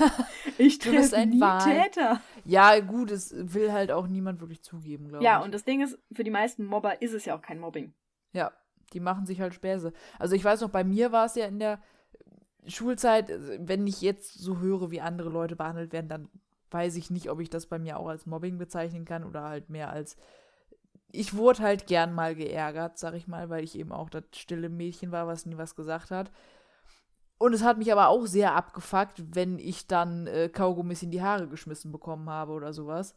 [0.58, 1.62] ich treffe nie Wahl.
[1.62, 2.20] Täter.
[2.44, 5.38] Ja, gut, es will halt auch niemand wirklich zugeben, glaube ja, ich.
[5.38, 7.94] Ja, und das Ding ist, für die meisten Mobber ist es ja auch kein Mobbing.
[8.32, 8.52] Ja,
[8.92, 9.94] die machen sich halt Späße.
[10.18, 11.80] Also ich weiß noch, bei mir war es ja in der
[12.66, 16.28] Schulzeit, wenn ich jetzt so höre, wie andere Leute behandelt werden, dann
[16.70, 19.70] weiß ich nicht, ob ich das bei mir auch als Mobbing bezeichnen kann oder halt
[19.70, 20.16] mehr als
[21.12, 24.68] ich wurde halt gern mal geärgert, sag ich mal, weil ich eben auch das stille
[24.68, 26.30] Mädchen war, was nie was gesagt hat.
[27.38, 31.22] Und es hat mich aber auch sehr abgefuckt, wenn ich dann äh, Kaugummis in die
[31.22, 33.14] Haare geschmissen bekommen habe oder sowas.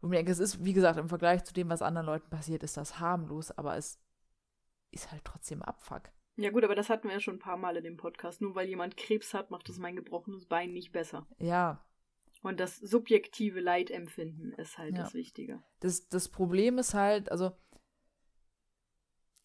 [0.00, 2.62] Und ich denke, es ist, wie gesagt, im Vergleich zu dem, was anderen Leuten passiert,
[2.62, 3.98] ist das harmlos, aber es
[4.92, 6.02] ist halt trotzdem Abfuck.
[6.40, 8.40] Ja gut, aber das hatten wir ja schon ein paar Mal in dem Podcast.
[8.40, 11.26] Nur weil jemand Krebs hat, macht es mein gebrochenes Bein nicht besser.
[11.38, 11.84] Ja.
[12.42, 15.02] Und das subjektive Leidempfinden ist halt ja.
[15.02, 15.62] das Wichtige.
[15.80, 17.52] Das, das Problem ist halt, also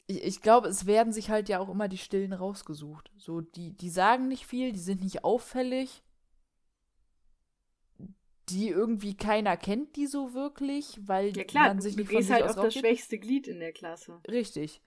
[0.07, 3.11] ich, ich glaube, es werden sich halt ja auch immer die Stillen rausgesucht.
[3.17, 6.01] So, die, die sagen nicht viel, die sind nicht auffällig.
[8.47, 12.31] Die irgendwie keiner kennt die so wirklich, weil ja, klar, man sich nicht von sich
[12.31, 14.22] halt auf das schwächste Glied in der Klasse.
[14.30, 14.81] Richtig.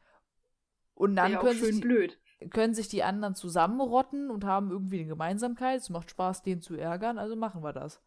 [0.99, 5.09] Und dann ja können, sich die, können sich die anderen zusammenrotten und haben irgendwie eine
[5.09, 5.81] Gemeinsamkeit.
[5.81, 8.03] Es macht Spaß, den zu ärgern, also machen wir das.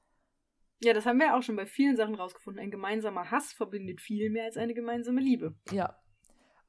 [0.84, 2.62] Ja, das haben wir auch schon bei vielen Sachen rausgefunden.
[2.62, 5.56] Ein gemeinsamer Hass verbindet viel mehr als eine gemeinsame Liebe.
[5.72, 5.96] Ja,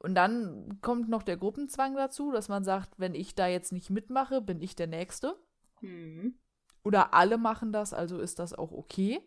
[0.02, 3.88] und dann kommt noch der Gruppenzwang dazu, dass man sagt, wenn ich da jetzt nicht
[3.88, 5.36] mitmache, bin ich der Nächste.
[5.80, 6.38] Mhm.
[6.82, 9.20] Oder alle machen das, also ist das auch okay.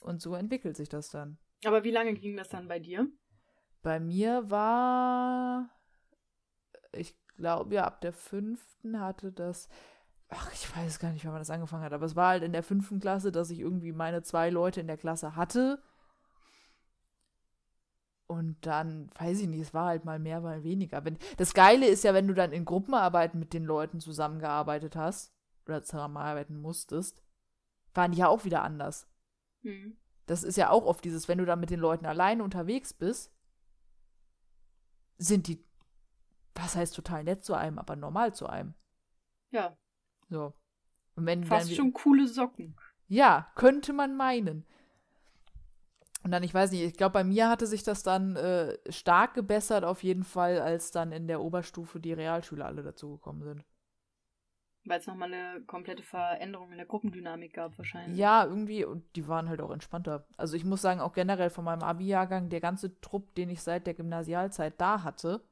[0.00, 1.38] Und so entwickelt sich das dann.
[1.64, 3.08] Aber wie lange ging das dann bei dir?
[3.86, 5.70] Bei mir war,
[6.90, 9.68] ich glaube ja, ab der fünften hatte das,
[10.28, 12.52] ach, ich weiß gar nicht, wann man das angefangen hat, aber es war halt in
[12.52, 15.80] der fünften Klasse, dass ich irgendwie meine zwei Leute in der Klasse hatte.
[18.26, 21.04] Und dann, weiß ich nicht, es war halt mal mehr, mal weniger.
[21.04, 25.32] Wenn, das Geile ist ja, wenn du dann in Gruppenarbeiten mit den Leuten zusammengearbeitet hast
[25.64, 27.22] oder zusammenarbeiten musstest,
[27.94, 29.06] waren die ja auch wieder anders.
[29.62, 29.96] Hm.
[30.26, 33.35] Das ist ja auch oft dieses, wenn du dann mit den Leuten alleine unterwegs bist,
[35.18, 35.64] sind die,
[36.54, 38.74] was heißt total nett zu einem, aber normal zu einem.
[39.50, 39.76] Ja,
[40.28, 40.52] So.
[41.14, 42.76] Und wenn fast dann, schon coole Socken.
[43.08, 44.66] Ja, könnte man meinen.
[46.22, 49.34] Und dann, ich weiß nicht, ich glaube, bei mir hatte sich das dann äh, stark
[49.34, 53.64] gebessert, auf jeden Fall, als dann in der Oberstufe die Realschüler alle dazugekommen sind.
[54.86, 58.16] Weil es nochmal eine komplette Veränderung in der Gruppendynamik gab, wahrscheinlich.
[58.18, 60.26] Ja, irgendwie, und die waren halt auch entspannter.
[60.36, 63.86] Also ich muss sagen, auch generell von meinem Abi-Jahrgang, der ganze Trupp, den ich seit
[63.86, 65.44] der Gymnasialzeit da hatte,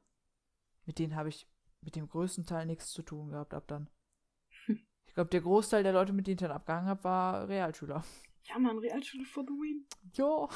[0.87, 1.49] mit denen habe ich
[1.81, 3.89] mit dem größten Teil nichts zu tun gehabt ab dann.
[5.07, 8.03] Ich glaube, der Großteil der Leute, mit denen ich dann abgehangen habe, war Realschüler.
[8.49, 9.87] Ja, Mann, Realschule for the win.
[10.15, 10.49] Jo.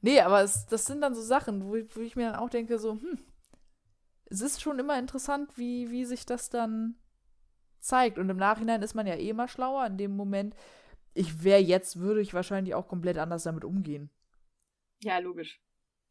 [0.00, 2.50] Nee, aber es, das sind dann so Sachen, wo, ich- wo ich mir dann auch
[2.50, 3.18] denke, so, hm,
[4.24, 6.96] es ist schon immer interessant, wie, wie sich das dann
[7.84, 8.18] zeigt.
[8.18, 9.86] Und im Nachhinein ist man ja eh immer schlauer.
[9.86, 10.54] In dem Moment,
[11.14, 14.10] ich wäre jetzt, würde ich wahrscheinlich auch komplett anders damit umgehen
[15.02, 15.60] Ja, logisch.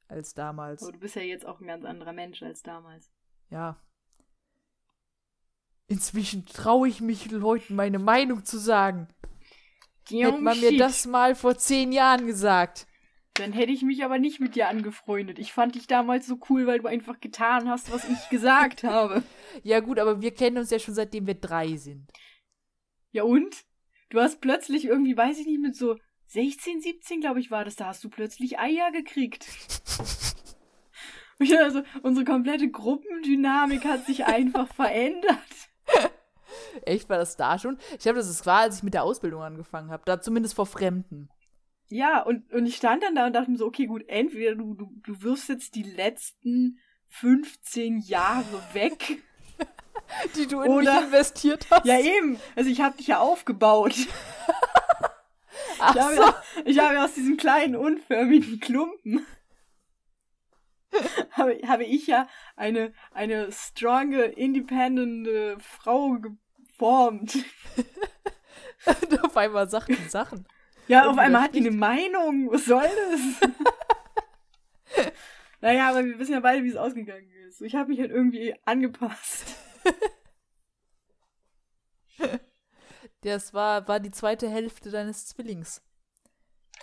[0.08, 0.84] als damals.
[0.84, 3.12] Aber du bist ja jetzt auch ein ganz anderer Mensch als damals.
[3.50, 3.78] Ja.
[5.88, 9.08] Inzwischen traue ich mich, Leuten meine Meinung zu sagen.
[10.10, 12.88] Hätte man mir das mal vor zehn Jahren gesagt.
[13.42, 15.40] Dann hätte ich mich aber nicht mit dir angefreundet.
[15.40, 19.24] Ich fand dich damals so cool, weil du einfach getan hast, was ich gesagt habe.
[19.64, 22.12] Ja, gut, aber wir kennen uns ja schon seitdem wir drei sind.
[23.10, 23.66] Ja und?
[24.12, 25.98] Du hast plötzlich irgendwie, weiß ich nicht, mit so
[26.28, 29.48] 16, 17, glaube ich, war das, da hast du plötzlich Eier gekriegt.
[31.60, 35.40] Also, unsere komplette Gruppendynamik hat sich einfach verändert.
[36.84, 37.80] Echt, war das da schon?
[37.94, 40.04] Ich glaube, das ist war, als ich mit der Ausbildung angefangen habe.
[40.06, 41.32] Da zumindest vor Fremden.
[41.92, 44.74] Ja, und, und ich stand dann da und dachte mir so, okay, gut, entweder du,
[44.76, 49.22] du, du wirfst jetzt die letzten 15 Jahre weg.
[50.36, 51.86] Die du in Oder- mich investiert hast.
[51.86, 52.40] Ja, eben.
[52.56, 53.94] Also ich habe dich ja aufgebaut.
[55.80, 56.22] Ach Ich habe, so.
[56.22, 59.26] ja, ich habe ja aus diesem kleinen, unförmigen Klumpen
[61.32, 67.38] habe, habe ich ja eine, eine stronge, independent äh, Frau geformt.
[68.86, 70.46] Und auf einmal die Sachen.
[70.92, 72.52] Ja, auf einmal hat die eine Meinung.
[72.52, 73.50] Was soll das?
[75.62, 77.62] naja, aber wir wissen ja beide, wie es ausgegangen ist.
[77.62, 79.56] Ich habe mich halt irgendwie angepasst.
[83.24, 85.84] Das war, war die zweite Hälfte deines Zwillings.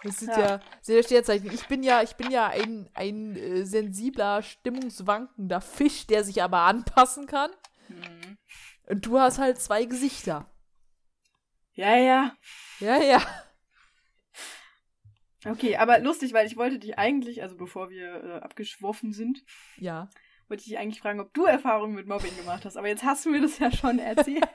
[0.04, 0.38] Das sind Ja.
[0.40, 1.52] ja, sehr Sternzeichen.
[1.52, 6.60] Ich bin ja, ich bin ja ein, ein äh, sensibler, stimmungswankender Fisch, der sich aber
[6.60, 7.50] anpassen kann.
[7.88, 8.38] Hm.
[8.86, 10.48] Und du hast halt zwei Gesichter.
[11.72, 12.36] Ja, ja.
[12.78, 13.20] Ja, ja.
[15.50, 19.42] Okay, aber lustig, weil ich wollte dich eigentlich, also bevor wir äh, abgeschworfen sind,
[19.76, 20.08] Ja.
[20.48, 22.76] wollte ich dich eigentlich fragen, ob du Erfahrungen mit Mobbing gemacht hast.
[22.76, 24.44] Aber jetzt hast du mir das ja schon erzählt.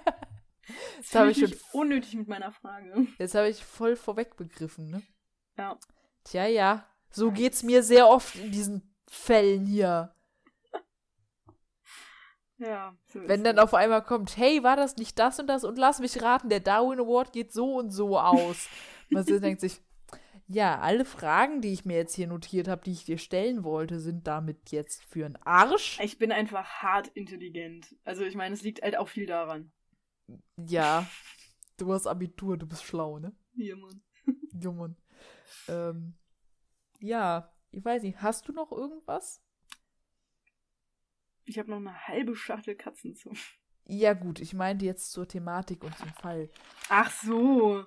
[0.98, 3.06] Das habe ich schon, unnötig mit meiner Frage.
[3.20, 5.04] jetzt habe ich voll vorweg begriffen, ne?
[5.58, 5.78] Ja.
[6.24, 6.88] Tja, ja.
[7.12, 10.16] So geht's mir sehr oft in diesen Fällen hier.
[12.58, 12.96] Ja.
[13.08, 13.64] So Wenn dann es.
[13.64, 15.64] auf einmal kommt, hey, war das nicht das und das?
[15.66, 18.70] Und lass mich raten, der Darwin Award geht so und so aus.
[19.10, 19.82] Man so denkt sich,
[20.54, 24.00] ja, alle Fragen, die ich mir jetzt hier notiert habe, die ich dir stellen wollte,
[24.00, 26.00] sind damit jetzt für einen Arsch.
[26.00, 27.96] Ich bin einfach hart intelligent.
[28.04, 29.72] Also ich meine, es liegt halt auch viel daran.
[30.58, 31.08] Ja,
[31.78, 33.36] du hast Abitur, du bist schlau, ne?
[33.56, 34.04] Hier, Mann.
[34.62, 34.96] Ja, Mann.
[35.68, 36.14] Ähm,
[37.00, 39.44] ja, ich weiß nicht, hast du noch irgendwas?
[41.46, 43.34] Ich habe noch eine halbe Schachtel Katzen zu.
[43.86, 46.50] Ja, gut, ich meinte jetzt zur Thematik und zum Fall.
[46.90, 47.86] Ach so.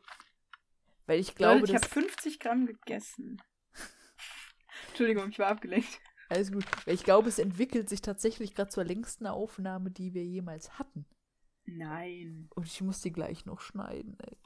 [1.06, 3.40] Weil ich glaube, Leute, ich habe 50 Gramm gegessen.
[4.88, 6.00] Entschuldigung, ich war abgelenkt.
[6.28, 6.64] alles gut.
[6.86, 11.06] Weil ich glaube, es entwickelt sich tatsächlich gerade zur längsten Aufnahme, die wir jemals hatten.
[11.64, 12.48] Nein.
[12.54, 14.16] Und ich muss die gleich noch schneiden.
[14.20, 14.36] Ey.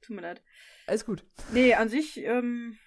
[0.00, 0.42] Tut mir leid.
[0.86, 1.24] Alles gut.
[1.52, 2.78] Nee, an sich ähm,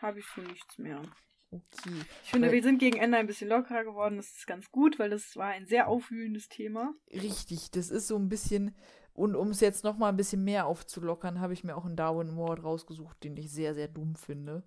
[0.00, 1.02] habe ich schon nichts mehr.
[1.50, 2.04] Okay.
[2.24, 4.16] Ich finde, Weil- wir sind gegen Ende ein bisschen lockerer geworden.
[4.16, 6.94] Das ist ganz gut, weil das war ein sehr aufwühlendes Thema.
[7.12, 8.76] Richtig, das ist so ein bisschen.
[9.14, 11.96] Und um es jetzt noch mal ein bisschen mehr aufzulockern, habe ich mir auch einen
[11.96, 14.64] Darwin Award rausgesucht, den ich sehr, sehr dumm finde.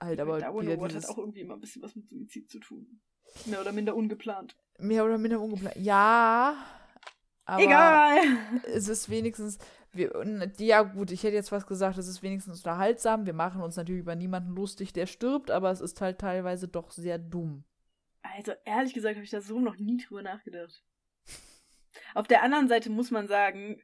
[0.00, 2.58] Halt aber Darwin Award dieses hat auch irgendwie immer ein bisschen was mit Suizid zu
[2.60, 3.00] tun.
[3.46, 4.56] Mehr oder minder ungeplant.
[4.78, 5.76] mehr oder minder ungeplant.
[5.76, 6.56] Ja,
[7.44, 8.18] aber Egal!
[8.64, 9.58] es ist wenigstens.
[9.92, 10.12] Wir,
[10.58, 13.26] ja, gut, ich hätte jetzt fast gesagt, es ist wenigstens unterhaltsam.
[13.26, 16.90] Wir machen uns natürlich über niemanden lustig, der stirbt, aber es ist halt teilweise doch
[16.90, 17.64] sehr dumm.
[18.22, 20.82] Also, ehrlich gesagt, habe ich da so noch nie drüber nachgedacht.
[22.14, 23.80] Auf der anderen Seite muss man sagen,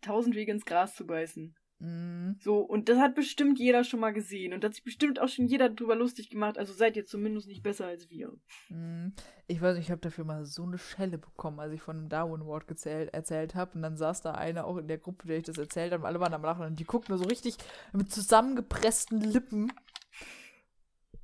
[0.00, 1.54] tausend Wege ins Gras zu beißen.
[1.80, 4.52] Mm, So, und das hat bestimmt jeder schon mal gesehen.
[4.52, 6.56] Und da hat sich bestimmt auch schon jeder drüber lustig gemacht.
[6.56, 8.32] Also seid ihr zumindest nicht besser als wir.
[8.68, 9.08] mm.
[9.46, 12.08] Ich weiß nicht, ich habe dafür mal so eine Schelle bekommen, als ich von dem
[12.08, 12.70] Darwin Award
[13.12, 13.72] erzählt habe.
[13.74, 16.02] Und dann saß da einer auch in der Gruppe, der ich das erzählt habe.
[16.02, 16.64] Und alle waren am Lachen.
[16.64, 17.56] Und die guckten nur so richtig
[17.92, 19.72] mit zusammengepressten Lippen.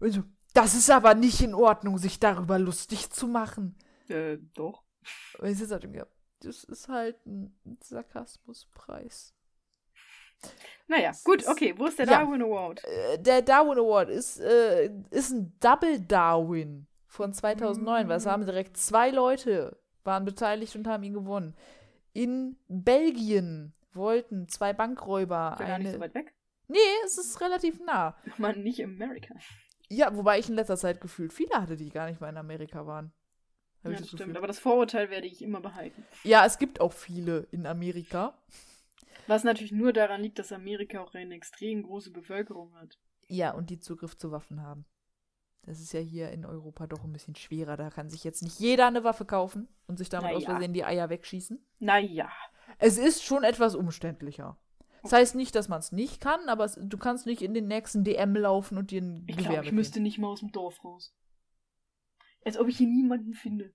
[0.01, 0.23] Und so,
[0.53, 3.77] das ist aber nicht in Ordnung, sich darüber lustig zu machen.
[4.09, 4.83] Äh, doch.
[5.39, 6.03] Und ich sitze halt irgendwie,
[6.41, 9.35] das ist halt ein Sarkasmuspreis.
[10.89, 11.75] Naja, gut, okay.
[11.77, 12.21] Wo ist der Ja.
[12.25, 12.83] Darwin Award?
[12.85, 18.45] Äh, der Darwin Award ist, äh, ist ein Double Darwin von 2009, weil es haben
[18.47, 21.55] direkt zwei Leute waren beteiligt und haben ihn gewonnen.
[22.15, 25.95] In Belgien wollten zwei Bankräuber Ist ja gar nicht eine.
[25.97, 26.33] so weit weg.
[26.69, 28.17] nee, es ist relativ nah.
[28.39, 29.35] Man, nicht Amerika.
[29.89, 32.87] Ja, wobei ich in letzter Zeit gefühlt viele hatte, die gar nicht mal in Amerika
[32.87, 33.13] waren.
[33.83, 34.21] Ja, das stimmt.
[34.21, 34.37] Gefühl.
[34.37, 36.05] Aber das Vorurteil werde ich immer behalten.
[36.25, 38.35] Ja, es gibt auch viele in Amerika.
[39.27, 42.99] Was natürlich nur daran liegt, dass Amerika auch eine extrem große Bevölkerung hat.
[43.29, 44.85] Ja, und die Zugriff zu Waffen haben.
[45.63, 47.77] Das ist ja hier in Europa doch ein bisschen schwerer.
[47.77, 50.45] Da kann sich jetzt nicht jeder eine Waffe kaufen und sich damit Na aus.
[50.45, 51.63] Versehen die Eier wegschießen.
[51.79, 52.31] Naja.
[52.79, 54.57] Es ist schon etwas umständlicher.
[55.03, 57.69] Das heißt nicht, dass man es nicht kann, aber es, du kannst nicht in den
[57.69, 59.77] nächsten DM laufen und dir ein Ich Gewehr glaube, ich mitnehmen.
[59.77, 61.15] müsste nicht mal aus dem Dorf raus.
[62.45, 63.73] Als ob ich hier niemanden finde.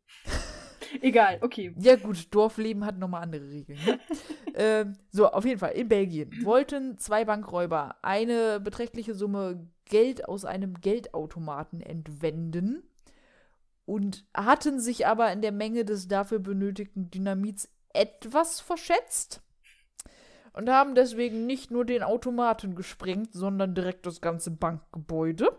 [1.01, 1.73] Egal, okay.
[1.77, 3.79] Ja gut, Dorfleben hat nochmal andere Regeln.
[3.85, 3.99] Ne?
[4.55, 10.45] ähm, so, auf jeden Fall, in Belgien wollten zwei Bankräuber eine beträchtliche Summe Geld aus
[10.45, 12.83] einem Geldautomaten entwenden
[13.85, 19.41] und hatten sich aber in der Menge des dafür benötigten Dynamits etwas verschätzt
[20.53, 25.49] und haben deswegen nicht nur den Automaten gesprengt, sondern direkt das ganze Bankgebäude.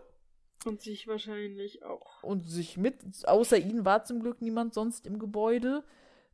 [0.65, 2.23] Und sich wahrscheinlich auch.
[2.23, 5.83] und sich mit, außer ihnen war zum Glück niemand sonst im Gebäude.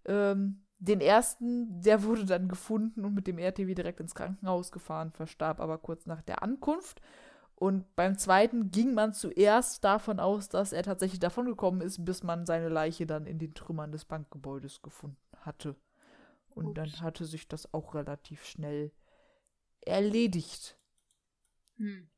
[0.06, 5.12] Ähm, den ersten, der wurde dann gefunden und mit dem RTW direkt ins Krankenhaus gefahren,
[5.12, 7.02] verstarb aber kurz nach der Ankunft.
[7.56, 12.46] Und beim zweiten ging man zuerst davon aus, dass er tatsächlich davongekommen ist, bis man
[12.46, 15.76] seine Leiche dann in den Trümmern des Bankgebäudes gefunden hatte.
[16.50, 17.02] Und dann Ups.
[17.02, 18.92] hatte sich das auch relativ schnell
[19.82, 20.78] erledigt.
[21.78, 22.10] Hm.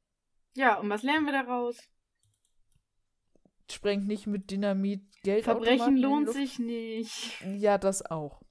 [0.56, 1.77] Ja, und was lernen wir daraus?
[3.70, 5.44] Sprengt nicht mit Dynamit Geld.
[5.44, 7.42] Verbrechen lohnt sich nicht.
[7.42, 8.42] Ja, das auch.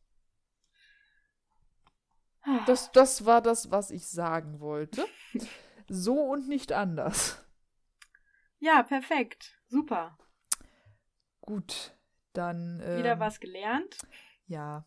[2.67, 5.05] Das, das war das, was ich sagen wollte.
[5.87, 7.45] So und nicht anders.
[8.59, 9.61] Ja, perfekt.
[9.67, 10.17] Super.
[11.43, 11.95] Gut,
[12.33, 12.81] dann.
[12.83, 13.99] Ähm, Wieder was gelernt.
[14.47, 14.87] Ja,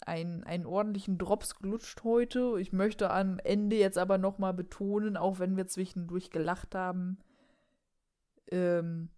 [0.00, 2.56] ein, einen ordentlichen Drops gelutscht heute.
[2.60, 7.18] Ich möchte am Ende jetzt aber nochmal betonen, auch wenn wir zwischendurch gelacht haben,
[8.50, 9.13] ähm,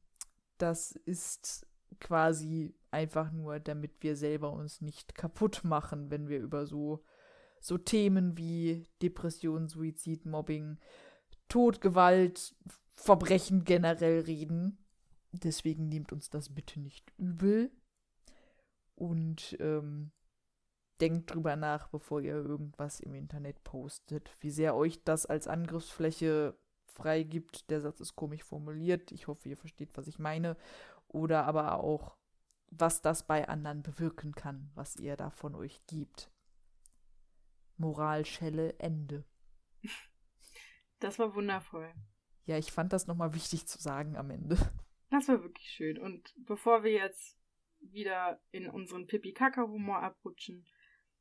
[0.58, 1.66] das ist
[2.00, 7.04] quasi einfach nur, damit wir selber uns nicht kaputt machen, wenn wir über so,
[7.60, 10.78] so Themen wie Depression, Suizid, Mobbing,
[11.48, 12.54] Tod, Gewalt,
[12.92, 14.78] Verbrechen generell reden.
[15.32, 17.70] Deswegen nehmt uns das bitte nicht übel.
[18.94, 20.12] Und ähm,
[21.00, 24.30] denkt drüber nach, bevor ihr irgendwas im Internet postet.
[24.40, 26.56] Wie sehr euch das als Angriffsfläche
[26.96, 27.70] freigibt.
[27.70, 29.12] Der Satz ist komisch formuliert.
[29.12, 30.56] Ich hoffe, ihr versteht, was ich meine.
[31.08, 32.16] Oder aber auch,
[32.70, 36.30] was das bei anderen bewirken kann, was ihr da von euch gibt.
[37.76, 39.24] Moralschelle Ende.
[40.98, 41.92] Das war wundervoll.
[42.46, 44.56] Ja, ich fand das nochmal wichtig zu sagen am Ende.
[45.10, 45.98] Das war wirklich schön.
[45.98, 47.36] Und bevor wir jetzt
[47.80, 50.64] wieder in unseren Pipi-Kaka-Humor abrutschen,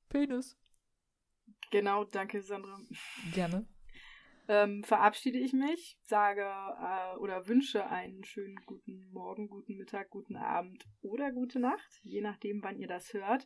[0.08, 0.58] Penis.
[1.72, 2.80] genau, danke Sandra,
[3.34, 3.68] Gerne.
[4.48, 10.36] Ähm, verabschiede ich mich, sage äh, oder wünsche einen schönen guten Morgen, guten Mittag, guten
[10.36, 13.46] Abend oder gute Nacht, je nachdem, wann ihr das hört.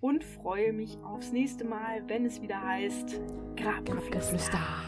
[0.00, 3.20] Und freue mich aufs nächste Mal, wenn es wieder heißt
[3.56, 4.12] Grabgeflüster.
[4.12, 4.87] Grabgeflüster.